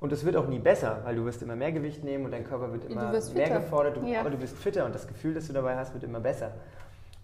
Und 0.00 0.12
es 0.12 0.24
wird 0.24 0.36
auch 0.36 0.46
nie 0.46 0.60
besser, 0.60 1.00
weil 1.04 1.16
du 1.16 1.24
wirst 1.24 1.42
immer 1.42 1.56
mehr 1.56 1.72
Gewicht 1.72 2.04
nehmen 2.04 2.24
und 2.24 2.30
dein 2.30 2.44
Körper 2.44 2.72
wird 2.72 2.84
Du 2.84 2.88
immer 2.88 3.10
mehr 3.34 3.50
gefordert, 3.50 3.96
du, 3.96 4.18
aber 4.18 4.30
du 4.30 4.36
bist 4.38 4.56
fitter 4.56 4.84
und 4.86 4.94
das 4.94 5.06
Gefühl, 5.08 5.34
das 5.34 5.46
du 5.48 5.52
dabei 5.52 5.76
hast, 5.76 5.92
wird 5.92 6.04
immer 6.04 6.20
besser. 6.20 6.52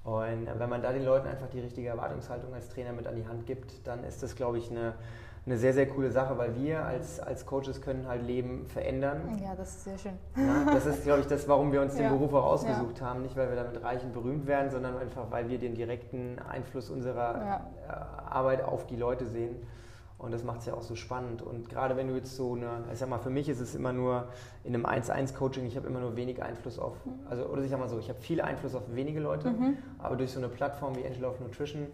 Und 0.05 0.47
wenn 0.59 0.69
man 0.69 0.83
da 0.83 0.93
den 0.93 1.05
Leuten 1.05 1.27
einfach 1.29 1.49
die 1.49 1.61
richtige 1.61 1.89
Erwartungshaltung 1.89 2.53
als 2.53 2.69
Trainer 2.69 2.93
mit 2.93 3.07
an 3.07 3.17
die 3.17 3.27
Hand 3.27 3.47
gibt, 3.47 3.87
dann 3.87 4.05
ist 4.05 4.23
das, 4.23 4.37
glaube 4.37 4.59
ich, 4.59 4.71
eine, 4.71 4.93
eine 5.47 5.57
sehr, 5.57 5.73
sehr 5.73 5.87
coole 5.89 6.11
Sache, 6.11 6.37
weil 6.37 6.55
wir 6.57 6.85
als, 6.85 7.21
als 7.21 7.47
Coaches 7.47 7.81
können 7.81 8.07
halt 8.07 8.23
Leben 8.27 8.67
verändern. 8.67 9.23
ja, 9.43 9.55
das 9.57 9.71
ist 9.77 9.85
sehr 9.85 9.97
schön. 9.99 10.13
Ja, 10.37 10.67
das 10.73 10.85
ist, 10.85 11.05
glaube 11.05 11.21
ich, 11.21 11.27
das, 11.27 11.49
warum 11.49 11.73
wir 11.73 11.81
uns 11.81 11.95
den 11.95 12.05
Ja. 12.05 12.11
Beruf 12.13 12.35
auch 12.35 12.45
ausgesucht 12.45 13.01
haben. 13.01 13.23
Nicht, 13.23 13.35
weil 13.37 13.49
wir 13.49 13.57
damit 13.57 13.83
reich 13.83 14.03
und 14.05 14.13
berühmt 14.13 14.47
werden, 14.47 14.71
sondern 14.71 14.99
einfach, 14.99 15.31
weil 15.31 15.49
wir 15.49 15.59
den 15.59 15.75
direkten 15.75 16.39
Einfluss 16.51 16.91
unserer 16.91 17.35
Ja. 17.39 17.67
äh, 17.89 18.31
Arbeit 18.31 18.63
auf 18.63 18.87
die 18.87 18.97
Leute 18.97 19.25
sehen. 19.27 19.57
Und 20.25 20.33
das 20.33 20.43
macht 20.43 20.61
es 20.61 20.67
ja 20.67 20.75
auch 20.75 20.83
so 20.83 20.95
spannend. 20.95 21.43
Und 21.43 21.69
gerade 21.69 21.97
wenn 21.97 22.09
du 22.09 22.15
jetzt 22.15 22.35
so 22.35 22.55
eine, 22.55 22.85
ich 22.93 22.99
sag 22.99 23.09
mal, 23.09 23.19
für 23.19 23.31
mich 23.31 23.49
ist 23.49 23.61
es 23.61 23.75
immer 23.75 23.93
nur 23.93 24.29
in 24.65 24.75
einem 24.75 24.87
1-1-Coaching, 24.87 25.67
ich 25.67 25.77
habe 25.77 25.87
immer 25.87 26.01
nur 26.01 26.17
wenig 26.17 26.43
Einfluss 26.43 26.79
auf, 26.79 26.97
also, 27.29 27.45
oder 27.47 27.63
ich 27.63 27.71
sag 27.71 27.79
mal 27.79 27.89
so, 27.89 27.99
ich 27.99 28.09
habe 28.09 28.21
viel 28.21 28.41
Einfluss 28.41 28.75
auf 28.75 28.83
wenige 28.95 29.21
Leute, 29.21 29.51
Mhm. 29.51 29.77
aber 29.99 30.17
durch 30.17 30.33
so 30.33 30.39
eine 30.39 30.49
Plattform 30.49 30.97
wie 30.97 31.05
Angel 31.07 31.27
of 31.27 31.41
Nutrition 31.41 31.89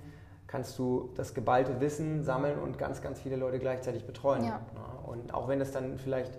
kannst 0.47 0.79
du 0.79 1.11
das 1.17 1.35
geballte 1.35 1.81
Wissen 1.81 2.23
sammeln 2.23 2.59
und 2.59 2.79
ganz, 2.79 3.03
ganz 3.03 3.21
viele 3.21 3.37
Leute 3.37 3.59
gleichzeitig 3.59 4.07
betreuen. 4.07 4.45
Ja. 4.45 4.61
Und 5.07 5.35
auch 5.35 5.49
wenn 5.49 5.61
es 5.61 5.73
dann 5.73 5.99
vielleicht 5.99 6.39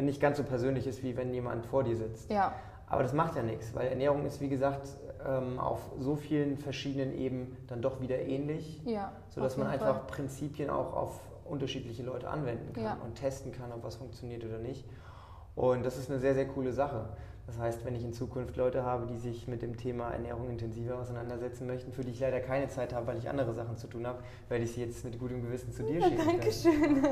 nicht 0.00 0.20
ganz 0.20 0.38
so 0.38 0.42
persönlich 0.44 0.86
ist, 0.86 1.02
wie 1.02 1.16
wenn 1.16 1.32
jemand 1.34 1.66
vor 1.66 1.84
dir 1.84 1.96
sitzt. 1.96 2.30
Ja, 2.30 2.54
Aber 2.92 3.02
das 3.02 3.14
macht 3.14 3.36
ja 3.36 3.42
nichts, 3.42 3.74
weil 3.74 3.88
Ernährung 3.88 4.26
ist, 4.26 4.42
wie 4.42 4.50
gesagt, 4.50 4.86
ähm, 5.26 5.58
auf 5.58 5.80
so 5.98 6.14
vielen 6.14 6.58
verschiedenen 6.58 7.14
Ebenen 7.16 7.56
dann 7.66 7.80
doch 7.80 8.02
wieder 8.02 8.18
ähnlich, 8.20 8.82
ja. 8.84 9.12
sodass 9.30 9.56
man 9.56 9.68
einfach 9.68 10.00
Fall. 10.00 10.06
Prinzipien 10.08 10.68
auch 10.68 10.92
auf 10.92 11.20
unterschiedliche 11.46 12.02
Leute 12.02 12.28
anwenden 12.28 12.74
kann 12.74 12.84
Ja. 12.84 12.98
und 13.02 13.14
testen 13.14 13.50
kann, 13.50 13.72
ob 13.72 13.82
was 13.82 13.96
funktioniert 13.96 14.44
oder 14.44 14.58
nicht. 14.58 14.84
Und 15.54 15.86
das 15.86 15.96
ist 15.96 16.10
eine 16.10 16.20
sehr, 16.20 16.34
sehr 16.34 16.46
coole 16.46 16.70
Sache. 16.74 17.08
Das 17.46 17.58
heißt, 17.58 17.82
wenn 17.86 17.94
ich 17.94 18.04
in 18.04 18.12
Zukunft 18.12 18.56
Leute 18.58 18.84
habe, 18.84 19.06
die 19.06 19.16
sich 19.16 19.48
mit 19.48 19.62
dem 19.62 19.78
Thema 19.78 20.10
Ernährung 20.10 20.50
intensiver 20.50 20.98
auseinandersetzen 20.98 21.66
möchten, 21.66 21.92
für 21.92 22.04
die 22.04 22.10
ich 22.10 22.20
leider 22.20 22.40
keine 22.40 22.68
Zeit 22.68 22.92
habe, 22.92 23.06
weil 23.06 23.16
ich 23.16 23.30
andere 23.30 23.54
Sachen 23.54 23.78
zu 23.78 23.86
tun 23.86 24.06
habe, 24.06 24.18
werde 24.50 24.64
ich 24.64 24.72
sie 24.72 24.82
jetzt 24.82 25.02
mit 25.02 25.18
gutem 25.18 25.40
Gewissen 25.40 25.72
zu 25.72 25.82
dir 25.82 26.02
schicken. 26.04 26.26
Dankeschön. 26.26 27.06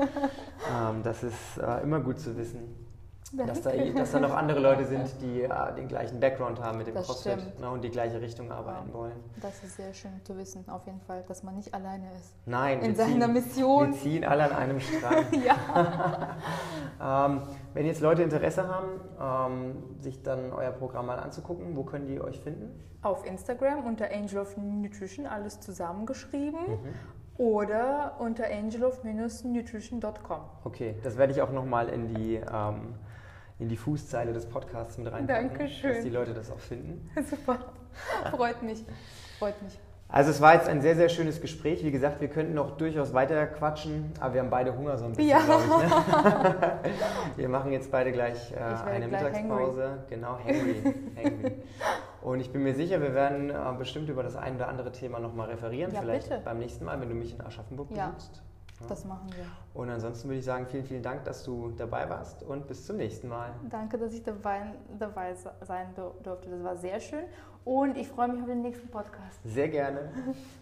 Ähm, 0.71 1.01
das 1.03 1.23
ist 1.23 1.57
äh, 1.57 1.81
immer 1.81 1.99
gut 2.01 2.19
zu 2.19 2.37
wissen. 2.37 2.90
Dass 3.33 3.61
da, 3.61 3.71
dass 3.71 4.11
da, 4.11 4.19
noch 4.19 4.35
andere 4.35 4.59
Leute 4.59 4.85
sind, 4.85 5.09
die 5.21 5.43
äh, 5.43 5.49
den 5.77 5.87
gleichen 5.87 6.19
Background 6.19 6.61
haben 6.61 6.77
mit 6.79 6.87
dem 6.87 6.95
das 6.95 7.05
CrossFit 7.05 7.59
ne, 7.59 7.69
und 7.69 7.81
die 7.81 7.89
gleiche 7.89 8.19
Richtung 8.19 8.51
arbeiten 8.51 8.89
ja. 8.89 8.93
wollen. 8.93 9.15
Das 9.41 9.63
ist 9.63 9.77
sehr 9.77 9.93
schön 9.93 10.11
zu 10.23 10.37
wissen, 10.37 10.67
auf 10.67 10.85
jeden 10.85 10.99
Fall, 10.99 11.23
dass 11.27 11.41
man 11.41 11.55
nicht 11.55 11.73
alleine 11.73 12.07
ist. 12.17 12.33
Nein, 12.45 12.81
in 12.81 12.93
seiner 12.93 13.25
ziehen, 13.25 13.33
Mission. 13.33 13.91
Wir 13.93 13.99
ziehen 13.99 14.25
alle 14.25 14.43
an 14.43 14.51
einem 14.51 14.79
Strang. 14.81 15.25
ähm, 17.01 17.41
wenn 17.73 17.85
jetzt 17.85 18.01
Leute 18.01 18.21
Interesse 18.21 18.67
haben, 18.67 18.99
ähm, 19.53 20.01
sich 20.01 20.21
dann 20.23 20.51
euer 20.51 20.71
Programm 20.71 21.05
mal 21.05 21.19
anzugucken, 21.19 21.75
wo 21.77 21.83
können 21.83 22.07
die 22.07 22.19
euch 22.19 22.39
finden? 22.41 22.77
Auf 23.01 23.25
Instagram 23.25 23.85
unter 23.85 24.11
Angel 24.11 24.39
of 24.39 24.57
Nutrition, 24.57 25.25
alles 25.25 25.61
zusammengeschrieben. 25.61 26.59
Mhm 26.59 27.21
oder 27.37 28.17
unter 28.19 28.45
angelov-nutrition.com. 28.45 30.41
Okay, 30.63 30.95
das 31.01 31.17
werde 31.17 31.33
ich 31.33 31.41
auch 31.41 31.51
nochmal 31.51 31.89
in 31.89 32.13
die 32.13 32.35
ähm, 32.35 32.93
in 33.61 33.69
die 33.69 33.77
Fußzeile 33.77 34.33
des 34.33 34.47
Podcasts 34.47 34.97
mit 34.97 35.11
reinpacken, 35.11 35.49
Dankeschön. 35.49 35.93
dass 35.93 36.03
die 36.03 36.09
Leute 36.09 36.33
das 36.33 36.51
auch 36.51 36.59
finden. 36.59 37.09
Super, 37.29 37.59
freut 38.31 38.63
mich, 38.63 38.83
freut 39.37 39.61
mich. 39.61 39.77
Also 40.09 40.31
es 40.31 40.41
war 40.41 40.55
jetzt 40.55 40.67
ein 40.67 40.81
sehr, 40.81 40.95
sehr 40.97 41.07
schönes 41.07 41.39
Gespräch. 41.39 41.85
Wie 41.85 41.91
gesagt, 41.91 42.19
wir 42.19 42.27
könnten 42.27 42.53
noch 42.53 42.75
durchaus 42.75 43.13
weiter 43.13 43.47
quatschen, 43.47 44.11
aber 44.19 44.33
wir 44.33 44.41
haben 44.41 44.49
beide 44.49 44.75
Hunger 44.75 44.97
so 44.97 45.05
ein 45.05 45.11
bisschen, 45.11 45.29
ja. 45.29 45.39
glaube 45.39 45.63
ich. 45.63 45.89
Ne? 45.89 46.79
wir 47.37 47.47
machen 47.47 47.71
jetzt 47.71 47.91
beide 47.91 48.11
gleich 48.11 48.51
äh, 48.51 48.55
eine 48.55 49.07
gleich 49.07 49.23
Mittagspause. 49.23 49.83
Hangry. 49.83 50.03
Genau, 50.09 50.37
hangry. 50.39 50.95
hangry. 51.15 51.51
Und 52.21 52.41
ich 52.41 52.51
bin 52.51 52.63
mir 52.63 52.75
sicher, 52.75 52.99
wir 52.99 53.13
werden 53.13 53.51
äh, 53.51 53.53
bestimmt 53.77 54.09
über 54.09 54.23
das 54.23 54.35
ein 54.35 54.55
oder 54.55 54.67
andere 54.67 54.91
Thema 54.91 55.19
nochmal 55.19 55.49
referieren. 55.49 55.93
Ja, 55.93 56.01
Vielleicht 56.01 56.29
bitte. 56.29 56.41
beim 56.43 56.59
nächsten 56.59 56.83
Mal, 56.83 56.99
wenn 56.99 57.07
du 57.07 57.15
mich 57.15 57.33
in 57.33 57.41
Aschaffenburg 57.41 57.89
ja. 57.95 58.07
besuchst. 58.07 58.43
Das 58.87 59.05
machen 59.05 59.29
wir. 59.35 59.45
Und 59.73 59.89
ansonsten 59.89 60.27
würde 60.29 60.39
ich 60.39 60.45
sagen, 60.45 60.65
vielen, 60.67 60.85
vielen 60.85 61.03
Dank, 61.03 61.23
dass 61.23 61.43
du 61.43 61.71
dabei 61.77 62.09
warst 62.09 62.43
und 62.43 62.67
bis 62.67 62.85
zum 62.85 62.97
nächsten 62.97 63.27
Mal. 63.27 63.53
Danke, 63.69 63.97
dass 63.97 64.13
ich 64.13 64.23
dabei, 64.23 64.73
dabei 64.99 65.33
sein 65.35 65.87
durfte. 66.23 66.49
Das 66.49 66.63
war 66.63 66.75
sehr 66.77 66.99
schön 66.99 67.23
und 67.63 67.97
ich 67.97 68.07
freue 68.07 68.27
mich 68.27 68.41
auf 68.41 68.47
den 68.47 68.61
nächsten 68.61 68.89
Podcast. 68.89 69.39
Sehr 69.43 69.69
gerne. 69.69 70.11